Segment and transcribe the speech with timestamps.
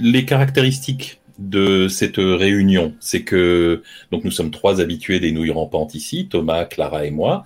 [0.00, 3.82] les caractéristiques de cette réunion, c'est que
[4.12, 7.44] donc nous sommes trois habitués des nouilles rampantes ici, Thomas, Clara et moi.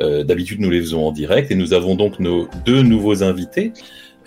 [0.00, 3.72] Euh, d'habitude, nous les faisons en direct et nous avons donc nos deux nouveaux invités,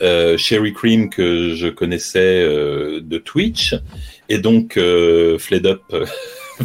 [0.01, 3.75] euh, Sherry Cream que je connaissais euh, de Twitch
[4.29, 5.81] et donc euh, Fled Up.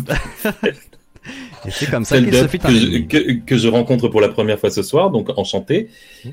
[1.68, 2.16] C'est comme ça
[2.48, 5.88] fait que, je, que, je rencontre pour la première fois ce soir, donc enchanté.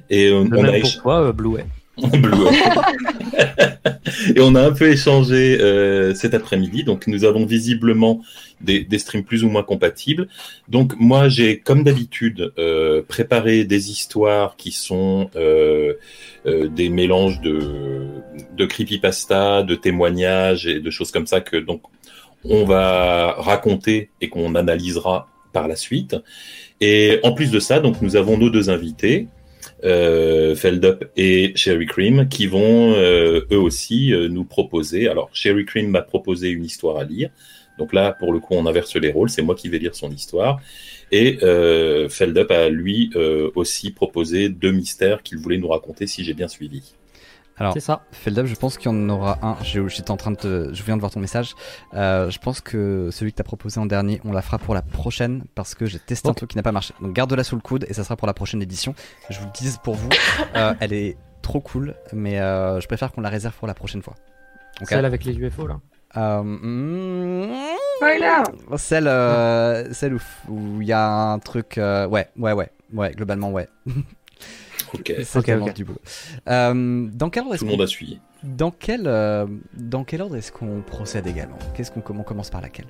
[0.09, 1.65] Et on, a pourquoi, euh, Blueway
[2.03, 2.11] Hein.
[4.35, 6.83] Et on a un peu échangé euh, cet après-midi.
[6.83, 8.21] Donc, nous avons visiblement
[8.61, 10.27] des, des, streams plus ou moins compatibles.
[10.67, 15.93] Donc, moi, j'ai, comme d'habitude, euh, préparé des histoires qui sont euh,
[16.45, 18.07] euh, des mélanges de,
[18.55, 21.81] de creepypasta, de témoignages et de choses comme ça que, donc,
[22.43, 26.15] on va raconter et qu'on analysera par la suite.
[26.79, 29.27] Et en plus de ça, donc, nous avons nos deux invités
[29.83, 35.07] euh, Feldup et Sherry Cream, qui vont euh, eux aussi euh, nous proposer.
[35.07, 37.29] Alors, Sherry Cream m'a proposé une histoire à lire.
[37.77, 39.29] Donc là, pour le coup, on inverse les rôles.
[39.29, 40.59] C'est moi qui vais lire son histoire.
[41.11, 43.11] Et euh, Feldup a lui
[43.55, 46.95] aussi proposé deux mystères qu'il voulait nous raconter, si j'ai bien suivi.
[47.59, 48.03] Alors, c'est ça.
[48.11, 49.57] Je pense qu'il y en aura un.
[49.63, 50.71] J'étais en train de.
[50.73, 51.55] Je viens de voir ton message.
[51.93, 54.81] Euh, je pense que celui que t'as proposé en dernier, on la fera pour la
[54.81, 56.93] prochaine parce que j'ai testé un truc qui n'a pas marché.
[57.01, 58.93] Donc garde-la sous le coude et ça sera pour la prochaine édition.
[59.29, 60.09] Je vous le dis pour vous,
[60.55, 64.03] euh, elle est trop cool, mais euh, je préfère qu'on la réserve pour la prochaine
[64.03, 64.15] fois.
[64.83, 65.71] Celle avec les UFO hmm.
[66.15, 68.43] oh, là
[68.77, 69.83] Celle, ah.
[69.91, 71.73] celle où il y a un truc.
[71.77, 72.69] ouais, ouais, ouais.
[72.93, 73.67] Ouais, globalement, ouais.
[74.93, 75.23] Okay.
[75.23, 75.73] Ça, okay, okay.
[75.73, 76.01] du boulot.
[76.47, 78.19] Euh, dans quel ordre Tout le monde a suivi.
[78.43, 81.57] Dans quel, euh, dans quel ordre est-ce qu'on procède également?
[81.75, 82.87] Qu'est-ce qu'on on commence par laquelle?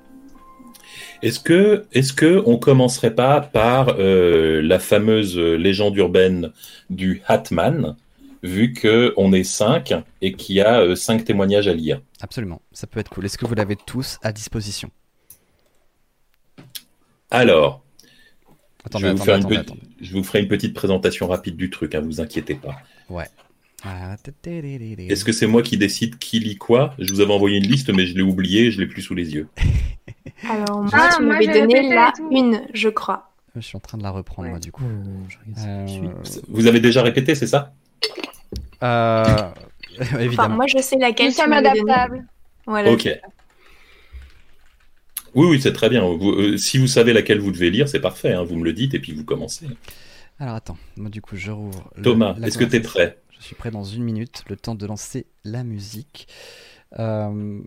[1.22, 6.52] Est-ce que est-ce que on commencerait pas par euh, la fameuse euh, légende urbaine
[6.90, 7.96] du Hatman
[8.42, 12.00] Vu que on est 5 et qu'il y a euh, 5 témoignages à lire?
[12.20, 13.24] Absolument, ça peut être cool.
[13.24, 14.90] Est-ce que vous l'avez tous à disposition?
[17.30, 17.82] Alors,
[18.96, 22.76] je, vous ferai une petite présentation rapide du truc, hein, vous inquiétez pas.
[23.08, 23.26] Ouais.
[23.84, 26.94] Ah, Est-ce que c'est moi qui décide qui lit quoi?
[26.98, 29.34] Je vous avais envoyé une liste, mais je l'ai oubliée, je l'ai plus sous les
[29.34, 29.48] yeux.
[30.50, 33.30] Alors, moi, ah, tu m'avais donné la une, je crois.
[33.54, 34.82] Je suis en train de la reprendre, moi, du coup.
[34.84, 35.86] Euh,
[36.48, 37.72] vous avez déjà répété, c'est ça?
[38.82, 39.24] Euh,
[40.20, 40.56] évidemment.
[40.56, 41.28] Moi, je sais laquelle.
[41.28, 42.26] Nous sommes adaptables.
[42.66, 43.08] Ok.
[45.38, 46.02] Oui, oui, c'est très bien.
[46.04, 48.32] Vous- euh, si vous savez laquelle vous devez lire, c'est parfait.
[48.32, 48.42] hein.
[48.44, 49.66] Vous me le dites et puis vous commencez.
[50.40, 51.90] Alors attends, moi du coup je rouvre.
[51.96, 53.18] le- Thomas, est-ce que tu es prêt?
[53.38, 56.26] Je suis prêt dans une minute, le temps de lancer la musique.
[56.98, 57.60] Euh,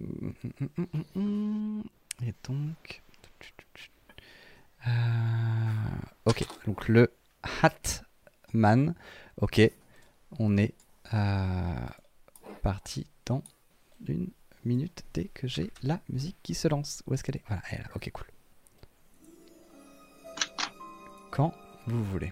[2.24, 3.02] Et donc.
[4.88, 4.92] Euh,
[6.26, 7.12] Ok, donc le
[7.62, 8.96] Hatman.
[9.38, 9.62] Ok,
[10.40, 10.74] on est
[12.62, 13.44] parti dans
[14.08, 14.28] une
[14.66, 17.04] minute dès que j'ai la musique qui se lance.
[17.08, 17.44] Où est-ce qu'elle est?
[17.48, 17.90] Voilà, elle est là.
[17.96, 18.26] Ok, cool.
[21.32, 21.54] Quand
[21.88, 22.32] vous voulez.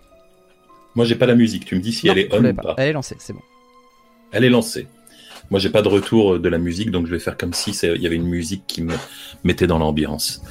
[0.96, 1.66] Moi, j'ai pas la musique.
[1.66, 2.62] Tu me dis si Non, elle est on ou pas.
[2.62, 2.76] pas.
[2.78, 3.42] Elle est lancée, c'est bon.
[4.32, 4.88] Elle est lancée.
[5.50, 8.02] Moi, j'ai pas de retour de la musique, donc je vais faire comme si il
[8.02, 8.94] y avait une musique qui me
[9.44, 10.44] mettait dans l'ambiance.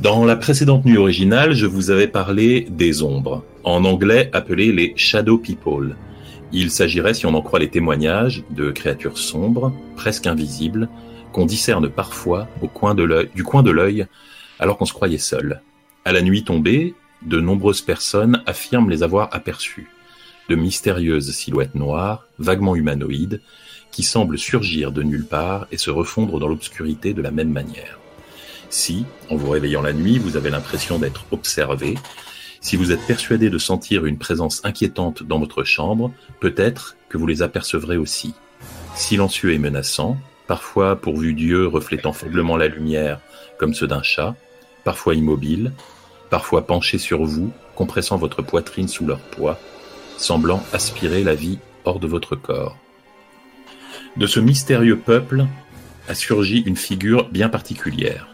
[0.00, 4.92] Dans la précédente nuit originale, je vous avais parlé des ombres, en anglais appelées les
[4.96, 5.96] Shadow People.
[6.52, 10.88] Il s'agirait, si on en croit les témoignages, de créatures sombres, presque invisibles,
[11.32, 14.06] qu'on discerne parfois au coin du coin de l'œil
[14.58, 15.60] alors qu'on se croyait seul.
[16.04, 19.90] À la nuit tombée, de nombreuses personnes affirment les avoir aperçues.
[20.48, 23.40] De mystérieuses silhouettes noires, vaguement humanoïdes,
[23.90, 27.98] qui semblent surgir de nulle part et se refondre dans l'obscurité de la même manière.
[28.70, 31.96] Si, en vous réveillant la nuit, vous avez l'impression d'être observé,
[32.60, 37.26] si vous êtes persuadé de sentir une présence inquiétante dans votre chambre, peut-être que vous
[37.26, 38.34] les apercevrez aussi.
[38.94, 43.20] Silencieux et menaçants, parfois pourvus d'yeux reflétant faiblement la lumière
[43.58, 44.34] comme ceux d'un chat,
[44.84, 45.72] parfois immobiles,
[46.30, 49.58] parfois penchés sur vous, compressant votre poitrine sous leur poids,
[50.16, 52.76] semblant aspirer la vie hors de votre corps.
[54.16, 55.46] De ce mystérieux peuple
[56.08, 58.28] a surgi une figure bien particulière.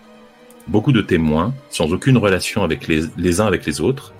[0.66, 4.14] Beaucoup de témoins, sans aucune relation avec les, uns avec les autres,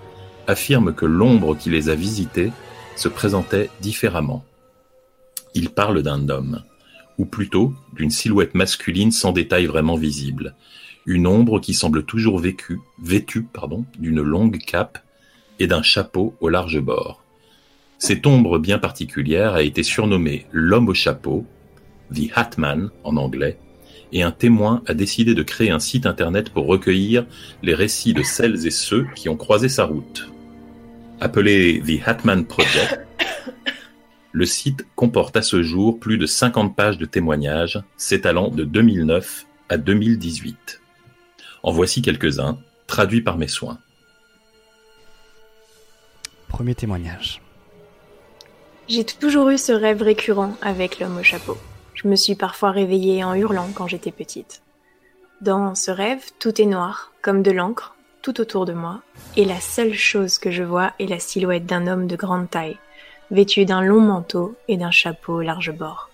[0.47, 2.53] affirment que l'ombre qui les a visités
[2.97, 4.45] se présentait différemment.
[5.55, 6.63] Ils parlent d'un homme,
[7.17, 10.55] ou plutôt d'une silhouette masculine sans détail vraiment visible,
[11.07, 14.99] une ombre qui semble toujours vécue, vêtue pardon, d'une longue cape
[15.59, 17.23] et d'un chapeau au large bord.
[17.99, 21.47] Cette ombre bien particulière a été surnommée l'homme au chapeau,
[22.13, 23.59] The Hatman en anglais,
[24.15, 27.27] et un témoin a décidé de créer un site internet pour recueillir
[27.63, 30.31] les récits de celles et ceux qui ont croisé sa route.
[31.21, 33.01] Appelé The Hatman Project,
[34.33, 39.47] Le site comporte à ce jour plus de 50 pages de témoignages s'étalant de 2009
[39.69, 40.81] à 2018.
[41.63, 42.59] En voici quelques-uns,
[42.89, 43.79] traduits par mes soins.
[46.49, 47.41] Premier témoignage.
[48.89, 51.57] J'ai toujours eu ce rêve récurrent avec l'homme au chapeau.
[51.95, 54.63] Je me suis parfois réveillée en hurlant quand j'étais petite.
[55.41, 59.01] Dans ce rêve, tout est noir, comme de l'encre, tout autour de moi,
[59.37, 62.79] et la seule chose que je vois est la silhouette d'un homme de grande taille,
[63.31, 66.11] vêtu d'un long manteau et d'un chapeau large bord.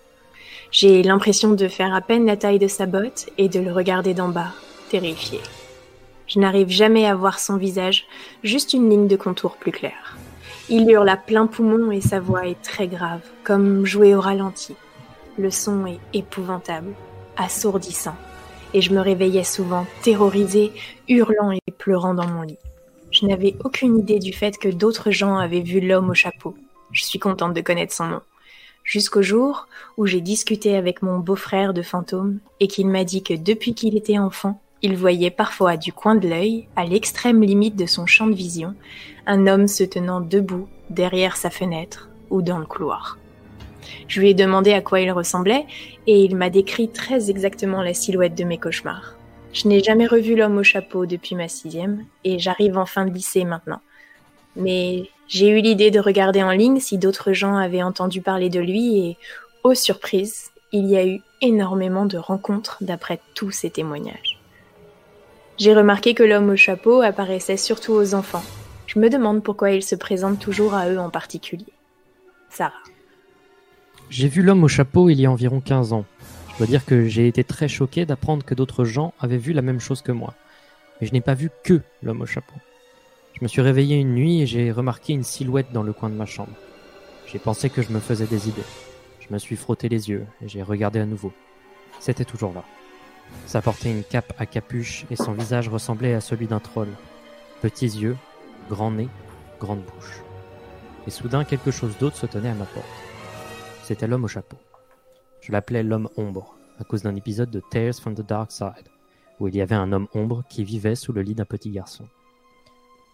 [0.71, 4.13] J'ai l'impression de faire à peine la taille de sa botte et de le regarder
[4.13, 4.53] d'en bas,
[4.89, 5.39] terrifié.
[6.27, 8.05] Je n'arrive jamais à voir son visage,
[8.43, 10.17] juste une ligne de contour plus claire.
[10.69, 14.75] Il hurle à plein poumon et sa voix est très grave, comme jouée au ralenti.
[15.37, 16.93] Le son est épouvantable,
[17.37, 18.15] assourdissant,
[18.73, 20.73] et je me réveillais souvent terrorisée,
[21.07, 22.57] hurlant et pleurant dans mon lit.
[23.11, 26.55] Je n'avais aucune idée du fait que d'autres gens avaient vu l'homme au chapeau.
[26.91, 28.21] Je suis contente de connaître son nom.
[28.83, 33.33] Jusqu'au jour où j'ai discuté avec mon beau-frère de fantôme et qu'il m'a dit que
[33.33, 37.85] depuis qu'il était enfant, il voyait parfois du coin de l'œil, à l'extrême limite de
[37.85, 38.75] son champ de vision,
[39.27, 43.17] un homme se tenant debout derrière sa fenêtre ou dans le couloir.
[44.07, 45.65] Je lui ai demandé à quoi il ressemblait
[46.07, 49.15] et il m'a décrit très exactement la silhouette de mes cauchemars.
[49.53, 53.13] Je n'ai jamais revu l'homme au chapeau depuis ma sixième et j'arrive en fin de
[53.13, 53.81] lycée maintenant.
[54.55, 58.59] Mais j'ai eu l'idée de regarder en ligne si d'autres gens avaient entendu parler de
[58.59, 59.17] lui et,
[59.63, 64.39] aux surprises, il y a eu énormément de rencontres d'après tous ces témoignages.
[65.57, 68.43] J'ai remarqué que l'homme au chapeau apparaissait surtout aux enfants.
[68.87, 71.73] Je me demande pourquoi il se présente toujours à eux en particulier.
[72.49, 72.73] Sarah.
[74.11, 76.03] J'ai vu l'homme au chapeau il y a environ 15 ans.
[76.51, 79.61] Je dois dire que j'ai été très choqué d'apprendre que d'autres gens avaient vu la
[79.61, 80.33] même chose que moi.
[80.99, 82.55] Mais je n'ai pas vu que l'homme au chapeau.
[83.33, 86.15] Je me suis réveillé une nuit et j'ai remarqué une silhouette dans le coin de
[86.15, 86.51] ma chambre.
[87.25, 88.61] J'ai pensé que je me faisais des idées.
[89.21, 91.31] Je me suis frotté les yeux et j'ai regardé à nouveau.
[92.01, 92.65] C'était toujours là.
[93.45, 96.89] Ça portait une cape à capuche et son visage ressemblait à celui d'un troll.
[97.61, 98.17] Petits yeux,
[98.69, 99.07] grand nez,
[99.57, 100.19] grande bouche.
[101.07, 103.10] Et soudain, quelque chose d'autre se tenait à ma porte.
[103.83, 104.57] C'était l'homme au chapeau.
[105.41, 108.89] Je l'appelais l'homme ombre, à cause d'un épisode de Tales from the Dark Side,
[109.39, 112.07] où il y avait un homme ombre qui vivait sous le lit d'un petit garçon.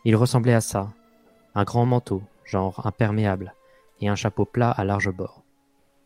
[0.04, 0.90] Il ressemblait à ça,
[1.56, 3.54] un grand manteau, genre imperméable,
[4.02, 5.44] et un chapeau plat à large bord.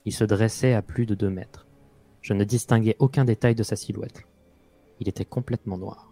[0.06, 1.68] Il se dressait à plus de deux mètres.
[2.22, 4.26] Je ne distinguais aucun détail de sa silhouette.
[5.00, 6.12] Il était complètement noir.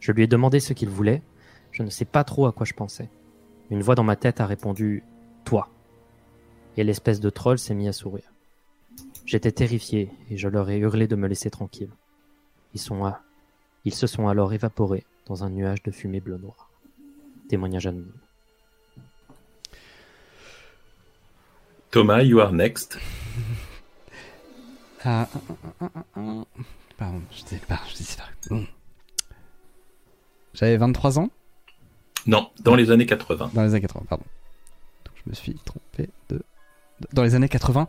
[0.00, 1.22] Je lui ai demandé ce qu'il voulait.
[1.70, 3.08] Je ne sais pas trop à quoi je pensais.
[3.70, 5.04] Une voix dans ma tête a répondu
[5.44, 5.68] Toi.
[6.76, 8.32] Et l'espèce de troll s'est mis à sourire.
[9.26, 11.90] J'étais terrifié et je leur ai hurlé de me laisser tranquille.
[12.74, 13.20] Ils sont à...
[13.84, 16.70] Ils se sont alors évaporés dans un nuage de fumée bleu-noir.
[17.48, 18.12] Témoignage anonyme.
[21.90, 22.98] Thomas, you are next.
[25.04, 26.44] Ah, ah, ah, ah,
[26.96, 28.56] Pardon, je sais pas, je sais pas.
[30.54, 31.28] J'avais 23 ans?
[32.26, 33.50] Non, dans les années 80.
[33.52, 34.24] Dans les années 80, pardon.
[35.04, 36.40] Donc, je me suis trompé de...
[37.12, 37.86] Dans les années 80,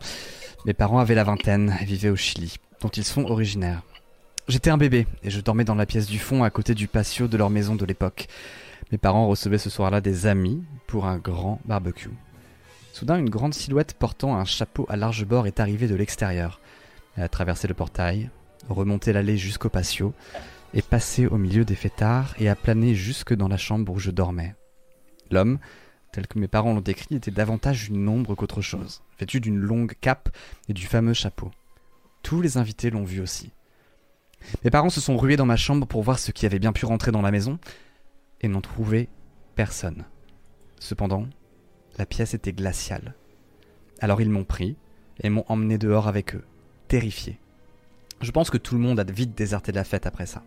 [0.66, 3.82] mes parents avaient la vingtaine et vivaient au Chili, dont ils sont originaires.
[4.48, 7.28] J'étais un bébé et je dormais dans la pièce du fond à côté du patio
[7.28, 8.26] de leur maison de l'époque.
[8.92, 12.10] Mes parents recevaient ce soir-là des amis pour un grand barbecue.
[12.92, 16.60] Soudain, une grande silhouette portant un chapeau à large bord est arrivée de l'extérieur.
[17.16, 18.30] Elle a traversé le portail,
[18.68, 20.12] remonté l'allée jusqu'au patio,
[20.74, 24.10] et passé au milieu des fêtards et a plané jusque dans la chambre où je
[24.10, 24.54] dormais.
[25.30, 25.58] L'homme,
[26.14, 29.94] tel que mes parents l'ont décrit, était davantage une ombre qu'autre chose, vêtu d'une longue
[30.00, 30.28] cape
[30.68, 31.50] et du fameux chapeau.
[32.22, 33.52] Tous les invités l'ont vu aussi.
[34.62, 36.86] Mes parents se sont rués dans ma chambre pour voir ce qui avait bien pu
[36.86, 37.58] rentrer dans la maison,
[38.40, 39.08] et n'ont trouvé
[39.56, 40.04] personne.
[40.78, 41.26] Cependant,
[41.98, 43.14] la pièce était glaciale.
[44.00, 44.76] Alors ils m'ont pris
[45.20, 46.44] et m'ont emmené dehors avec eux
[46.88, 47.40] terrifié.
[48.20, 50.44] Je pense que tout le monde a vite déserté la fête après ça.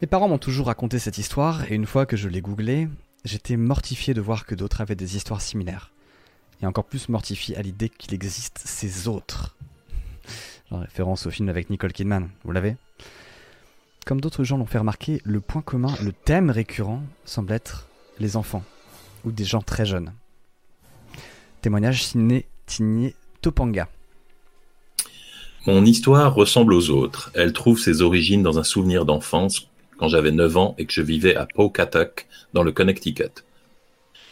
[0.00, 2.88] Mes parents m'ont toujours raconté cette histoire, et une fois que je l'ai googlée,
[3.24, 5.90] j'étais mortifié de voir que d'autres avaient des histoires similaires.
[6.62, 9.56] Et encore plus mortifié à l'idée qu'il existe ces autres.
[10.70, 12.76] En référence au film avec Nicole Kidman, vous l'avez?
[14.06, 17.88] Comme d'autres gens l'ont fait remarquer, le point commun, le thème récurrent, semble être
[18.18, 18.64] les enfants,
[19.26, 20.14] ou des gens très jeunes.
[21.60, 23.88] Témoignage signé Tigné Topanga.
[25.66, 27.30] Mon histoire ressemble aux autres.
[27.34, 29.68] Elle trouve ses origines dans un souvenir d'enfance
[30.02, 33.44] quand j'avais 9 ans et que je vivais à Pawcatuck, dans le Connecticut.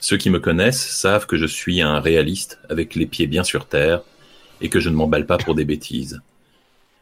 [0.00, 3.66] Ceux qui me connaissent savent que je suis un réaliste avec les pieds bien sur
[3.66, 4.02] terre
[4.60, 6.22] et que je ne m'emballe pas pour des bêtises.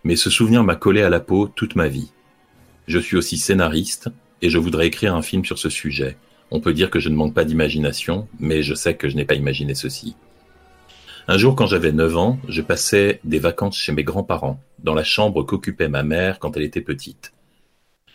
[0.04, 2.12] Mais ce souvenir m'a collé à la peau toute ma vie.
[2.87, 4.10] Je suis aussi scénariste
[4.42, 6.18] et je voudrais écrire un film sur ce sujet.
[6.50, 9.25] On peut dire que je ne manque pas d'imagination, mais je sais que je n'ai
[9.25, 10.14] pas imaginé ceci.
[11.26, 15.04] Un jour, quand j'avais 9 ans, je passais des vacances chez mes grands-parents, dans la
[15.04, 17.32] chambre qu'occupait ma mère quand elle était petite.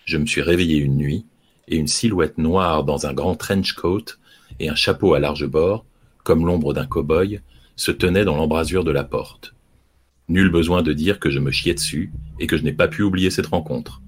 [0.06, 1.26] Je me suis réveillé une nuit,
[1.68, 4.18] et une silhouette noire dans un grand trench coat
[4.60, 5.86] et un chapeau à large bord,
[6.24, 7.42] comme l'ombre d'un cow-boy,
[7.76, 9.56] se tenait dans l'embrasure de la porte.
[10.30, 13.02] Nul besoin de dire que je me chiais dessus et que je n'ai pas pu
[13.02, 14.02] oublier cette rencontre.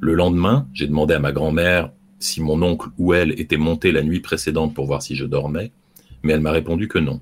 [0.00, 4.02] Le lendemain, j'ai demandé à ma grand-mère si mon oncle ou elle était monté la
[4.02, 5.72] nuit précédente pour voir si je dormais,
[6.22, 7.20] mais elle m'a répondu que non.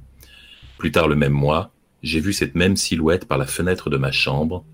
[0.79, 1.73] Plus tard le même mois,
[2.03, 4.65] j'ai vu cette même silhouette par la fenêtre de ma chambre,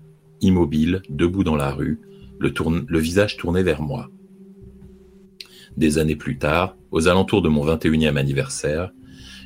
[0.41, 1.99] immobile, debout dans la rue,
[2.39, 2.53] le,
[2.87, 4.09] le visage tourné vers moi.
[5.77, 8.91] Des années plus tard, aux alentours de mon 21e anniversaire,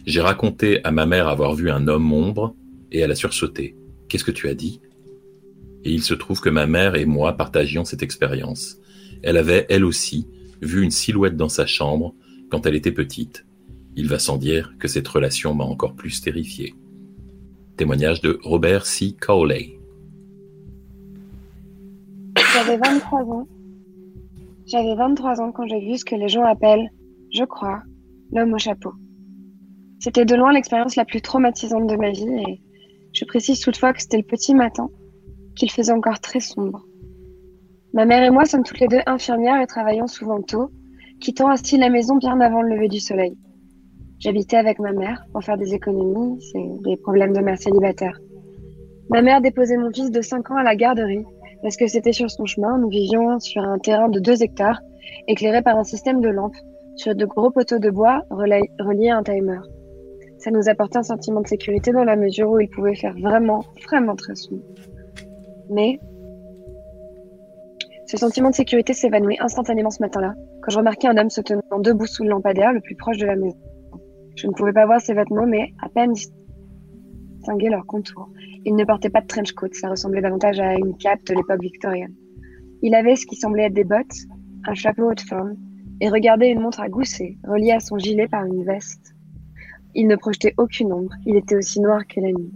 [0.05, 2.55] j'ai raconté à ma mère avoir vu un homme ombre
[2.91, 3.75] et elle a sursauté.
[4.07, 4.81] Qu'est-ce que tu as dit?
[5.83, 8.77] Et il se trouve que ma mère et moi partagions cette expérience.
[9.21, 10.27] Elle avait, elle aussi,
[10.61, 12.13] vu une silhouette dans sa chambre
[12.49, 13.45] quand elle était petite.
[13.95, 16.75] Il va sans dire que cette relation m'a encore plus terrifié.
[17.77, 19.15] Témoignage de Robert C.
[19.19, 19.76] Cowley.
[22.53, 23.47] J'avais 23 ans.
[24.67, 26.89] J'avais 23 ans quand j'ai vu ce que les gens appellent,
[27.33, 27.81] je crois,
[28.31, 28.91] l'homme au chapeau.
[29.99, 32.61] C'était de loin l'expérience la plus traumatisante de ma vie et
[33.13, 34.89] je précise toutefois que c'était le petit matin,
[35.55, 36.85] qu'il faisait encore très sombre.
[37.93, 40.69] Ma mère et moi sommes toutes les deux infirmières et travaillons souvent tôt,
[41.19, 43.35] quittant ainsi la maison bien avant le lever du soleil.
[44.19, 48.19] J'habitais avec ma mère pour faire des économies, c'est des problèmes de mère célibataire.
[49.09, 51.25] Ma mère déposait mon fils de 5 ans à la garderie
[51.61, 52.77] parce que c'était sur son chemin.
[52.77, 54.81] Nous vivions sur un terrain de 2 hectares,
[55.27, 56.55] éclairé par un système de lampes,
[56.95, 59.59] sur de gros poteaux de bois reliés à un timer.
[60.39, 63.63] Ça nous apportait un sentiment de sécurité dans la mesure où il pouvait faire vraiment,
[63.87, 64.63] vraiment très sombre.
[65.69, 65.99] Mais
[68.05, 71.61] ce sentiment de sécurité s'évanouit instantanément ce matin-là, quand je remarquai un homme se tenant
[71.79, 73.57] debout sous le lampadaire le plus proche de la maison.
[74.35, 76.13] Je ne pouvais pas voir ses vêtements, mais à peine
[77.47, 78.29] distinguer leur contour.
[78.65, 81.61] Il ne portait pas de trench coat, ça ressemblait davantage à une cape de l'époque
[81.61, 82.13] victorienne.
[82.81, 84.27] Il avait ce qui semblait être des bottes,
[84.65, 85.55] un chapeau haute forme,
[86.01, 89.15] et regardait une montre à gousset, reliée à son gilet par une veste.
[89.95, 91.13] Il ne projetait aucune ombre.
[91.25, 92.51] Il était aussi noir que la nuit.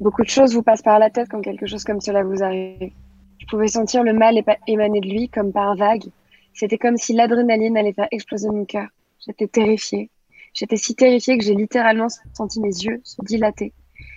[0.00, 2.92] Beaucoup de choses vous passent par la tête quand quelque chose comme cela vous arrive.
[3.38, 6.06] Je pouvais sentir le mal émaner de lui comme par vague.
[6.52, 8.88] C'était comme si l'adrénaline allait faire exploser mon cœur.
[9.24, 10.10] J'étais terrifiée.
[10.52, 13.72] J'étais si terrifiée que j'ai littéralement senti mes yeux se dilater.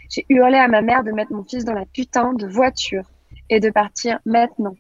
[0.10, 3.10] J'ai hurlé à ma mère de mettre mon fils dans la putain de voiture
[3.50, 4.76] et de partir maintenant.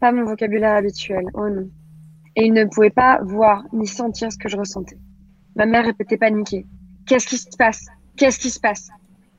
[0.00, 1.70] Pas mon vocabulaire habituel, oh non.
[2.36, 4.98] Et il ne pouvait pas voir ni sentir ce que je ressentais.
[5.54, 6.66] Ma mère répétait paniquée.
[7.06, 7.86] Qu'est-ce qui se passe?
[8.16, 8.88] Qu'est-ce qui se passe?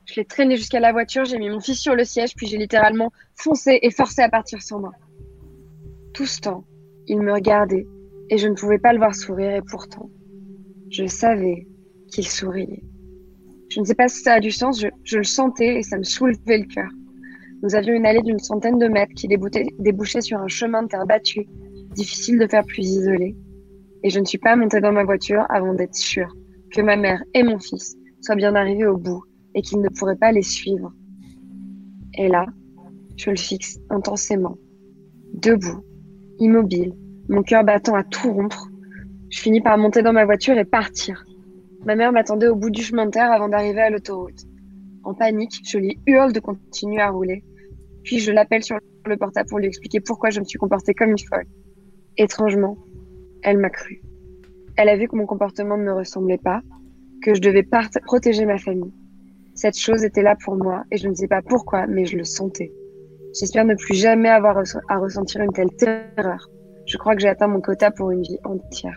[0.06, 2.58] Je l'ai traîné jusqu'à la voiture, j'ai mis mon fils sur le siège, puis j'ai
[2.58, 4.92] littéralement foncé et forcé à partir sans moi.
[6.12, 6.64] Tout ce temps,
[7.06, 7.86] il me regardait
[8.30, 10.10] et je ne pouvais pas le voir sourire et pourtant,
[10.94, 11.66] je savais
[12.08, 12.84] qu'il souriait.
[13.70, 16.04] Je ne sais pas si ça a du sens, je, le sentais et ça me
[16.04, 16.90] soulevait le cœur.
[17.62, 21.06] Nous avions une allée d'une centaine de mètres qui débouchait sur un chemin de terre
[21.06, 21.46] battue,
[21.94, 23.34] difficile de faire plus isolé
[24.04, 26.32] et je ne suis pas montée dans ma voiture avant d'être sûre
[26.70, 29.24] que ma mère et mon fils soient bien arrivés au bout
[29.54, 30.92] et qu'ils ne pourraient pas les suivre.
[32.18, 32.46] Et là,
[33.16, 34.58] je le fixe intensément,
[35.32, 35.82] debout,
[36.38, 36.92] immobile,
[37.28, 38.68] mon cœur battant à tout rompre.
[39.34, 41.24] Je finis par monter dans ma voiture et partir.
[41.84, 44.44] Ma mère m'attendait au bout du chemin de terre avant d'arriver à l'autoroute.
[45.02, 47.42] En panique, je lui hurle de continuer à rouler.
[48.04, 51.10] Puis je l'appelle sur le portable pour lui expliquer pourquoi je me suis comportée comme
[51.10, 51.46] une folle.
[52.16, 52.78] Étrangement,
[53.42, 54.02] elle m'a cru.
[54.76, 56.60] Elle a vu que mon comportement ne me ressemblait pas,
[57.20, 57.66] que je devais
[58.04, 58.94] protéger ma famille.
[59.56, 62.24] Cette chose était là pour moi et je ne sais pas pourquoi, mais je le
[62.24, 62.70] sentais.
[63.36, 66.48] J'espère ne plus jamais avoir à ressentir une telle terreur.
[66.86, 68.96] Je crois que j'ai atteint mon quota pour une vie entière.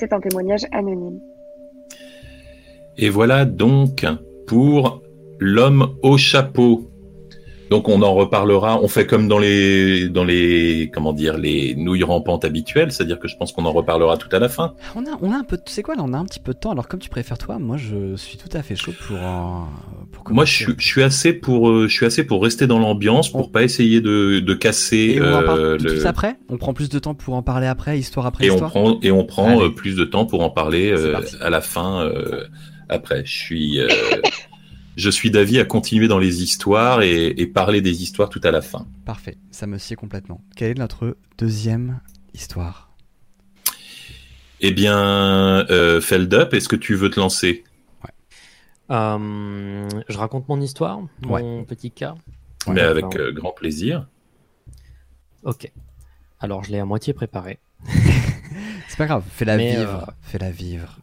[0.00, 1.20] C'est un témoignage anonyme.
[2.96, 4.06] Et voilà donc
[4.46, 5.02] pour
[5.38, 6.89] l'homme au chapeau.
[7.70, 8.80] Donc on en reparlera.
[8.82, 13.28] On fait comme dans les dans les comment dire les nouilles rampantes habituelles, c'est-à-dire que
[13.28, 14.74] je pense qu'on en reparlera tout à la fin.
[14.96, 15.56] On a on a un peu.
[15.66, 16.72] Sais quoi là, on a un petit peu de temps.
[16.72, 19.16] Alors comme tu préfères toi, moi je suis tout à fait chaud pour.
[20.12, 22.80] pour moi je suis, je suis assez pour euh, je suis assez pour rester dans
[22.80, 25.14] l'ambiance pour pas essayer de, de casser.
[25.16, 26.06] Et on en parle euh, tout le...
[26.06, 26.36] après?
[26.48, 28.74] On prend plus de temps pour en parler après, histoire après et histoire?
[28.74, 30.92] On prend et on prend euh, plus de temps pour en parler
[31.40, 32.10] à la fin
[32.88, 33.22] après.
[33.24, 33.80] Je suis
[34.96, 38.60] je suis d'avis à continuer dans les histoires et, parler des histoires tout à la
[38.60, 38.86] fin.
[39.04, 40.40] Parfait, ça me sied complètement.
[40.56, 42.00] Quelle est notre deuxième
[42.34, 42.90] histoire?
[44.60, 47.64] Eh bien, euh, Feldup, est-ce que tu veux te lancer?
[48.04, 48.10] Ouais.
[48.94, 52.14] Euh, je raconte mon histoire, mon petit cas?
[52.66, 54.06] Mais avec euh, grand plaisir.
[55.44, 55.70] Ok.
[56.40, 57.58] Alors, je l'ai à moitié préparé.
[58.88, 60.12] C'est pas grave, fais-la vivre.
[60.20, 60.98] Fais-la vivre.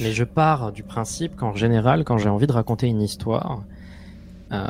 [0.00, 3.64] Mais je pars du principe qu'en général, quand j'ai envie de raconter une histoire,
[4.52, 4.66] euh,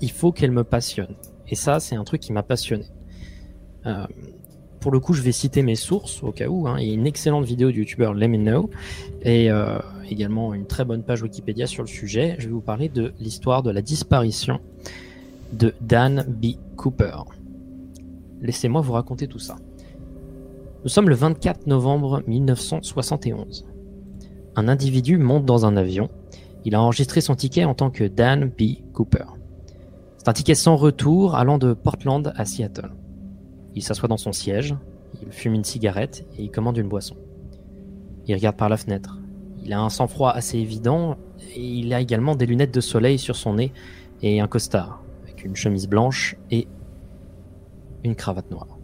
[0.00, 1.14] il faut qu'elle me passionne.
[1.48, 2.84] Et ça, c'est un truc qui m'a passionné.
[3.86, 4.06] Euh,
[4.80, 6.68] pour le coup, je vais citer mes sources au cas où.
[6.78, 8.70] Il y a une excellente vidéo du youtubeur Let Me Know
[9.22, 9.78] et euh,
[10.10, 12.36] également une très bonne page Wikipédia sur le sujet.
[12.38, 14.60] Je vais vous parler de l'histoire de la disparition
[15.52, 16.56] de Dan B.
[16.76, 17.16] Cooper.
[18.42, 19.56] Laissez-moi vous raconter tout ça.
[20.82, 23.64] Nous sommes le 24 novembre 1971.
[24.56, 26.10] Un individu monte dans un avion.
[26.64, 28.92] Il a enregistré son ticket en tant que Dan B.
[28.92, 29.24] Cooper.
[30.16, 32.92] C'est un ticket sans retour allant de Portland à Seattle.
[33.74, 34.74] Il s'assoit dans son siège,
[35.20, 37.16] il fume une cigarette et il commande une boisson.
[38.26, 39.18] Il regarde par la fenêtre.
[39.64, 41.16] Il a un sang-froid assez évident
[41.54, 43.72] et il a également des lunettes de soleil sur son nez
[44.22, 46.68] et un costard avec une chemise blanche et
[48.04, 48.78] une cravate noire.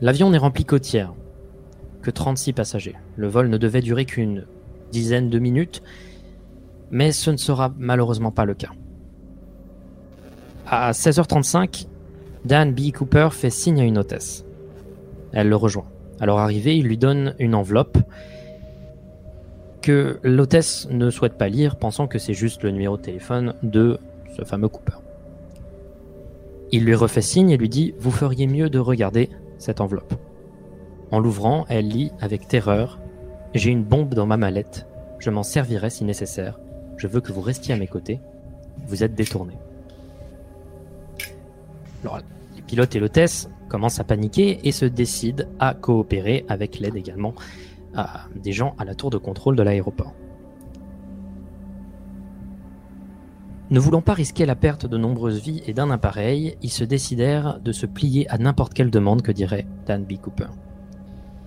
[0.00, 1.12] L'avion n'est rempli tiers,
[2.02, 2.96] que 36 passagers.
[3.16, 4.44] Le vol ne devait durer qu'une
[4.90, 5.82] dizaine de minutes,
[6.90, 8.70] mais ce ne sera malheureusement pas le cas.
[10.66, 11.86] À 16h35,
[12.44, 12.92] Dan B.
[12.92, 14.44] Cooper fait signe à une hôtesse.
[15.32, 15.86] Elle le rejoint.
[16.20, 17.98] Alors arrivé, il lui donne une enveloppe
[19.80, 23.98] que l'hôtesse ne souhaite pas lire, pensant que c'est juste le numéro de téléphone de
[24.36, 24.98] ce fameux Cooper.
[26.70, 30.14] Il lui refait signe et lui dit Vous feriez mieux de regarder cette enveloppe.
[31.12, 32.98] En l'ouvrant, elle lit avec terreur
[33.54, 34.86] J'ai une bombe dans ma mallette.
[35.18, 36.58] Je m'en servirai si nécessaire.
[36.96, 38.20] Je veux que vous restiez à mes côtés.
[38.86, 39.52] Vous êtes détourné.
[42.56, 47.34] Les pilotes et l'hôtesse commencent à paniquer et se décident à coopérer avec l'aide également
[48.34, 50.14] des gens à la tour de contrôle de l'aéroport.
[53.70, 57.60] Ne voulant pas risquer la perte de nombreuses vies et d'un appareil, ils se décidèrent
[57.60, 60.16] de se plier à n'importe quelle demande que dirait Dan B.
[60.16, 60.48] Cooper.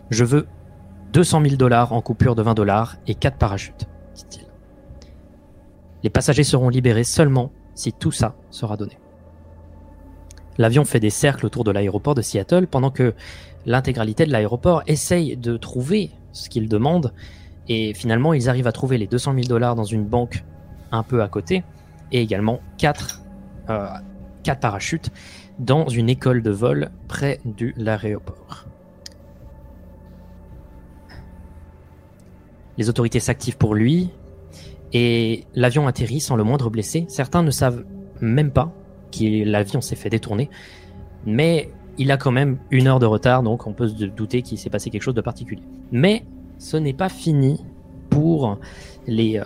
[0.10, 0.48] Je veux
[1.14, 4.46] 200 000 dollars en coupure de 20 dollars et 4 parachutes, dit-il.
[6.04, 9.00] Les passagers seront libérés seulement si tout ça sera donné.
[10.58, 13.14] L'avion fait des cercles autour de l'aéroport de Seattle pendant que
[13.66, 17.14] l'intégralité de l'aéroport essaye de trouver ce qu'ils demandent.
[17.68, 20.44] Et finalement, ils arrivent à trouver les 200 000 dollars dans une banque
[20.92, 21.64] un peu à côté
[22.12, 23.24] et également 4,
[23.70, 23.88] euh,
[24.62, 25.10] parachutes
[25.58, 28.65] dans une école de vol près de l'aéroport.
[32.78, 34.10] Les autorités s'activent pour lui
[34.94, 37.06] et l'avion atterrit sans le moindre blessé.
[37.08, 37.84] Certains ne savent
[38.22, 38.74] même pas
[39.24, 40.50] l'avion s'est fait détourner.
[41.26, 44.58] Mais il a quand même une heure de retard, donc on peut se douter qu'il
[44.58, 45.64] s'est passé quelque chose de particulier.
[45.92, 46.26] Mais
[46.58, 47.64] ce n'est pas fini
[48.10, 48.60] pour
[49.08, 49.44] les, euh,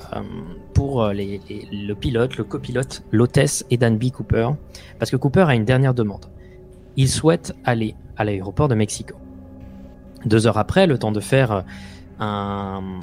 [0.74, 4.12] pour les, le pilote, le copilote, l'hôtesse et Dan B.
[4.12, 4.50] Cooper,
[4.98, 6.26] parce que Cooper a une dernière demande.
[6.96, 9.16] Il souhaite aller à l'aéroport de Mexico.
[10.26, 11.64] Deux heures après, le temps de faire
[12.20, 13.00] un,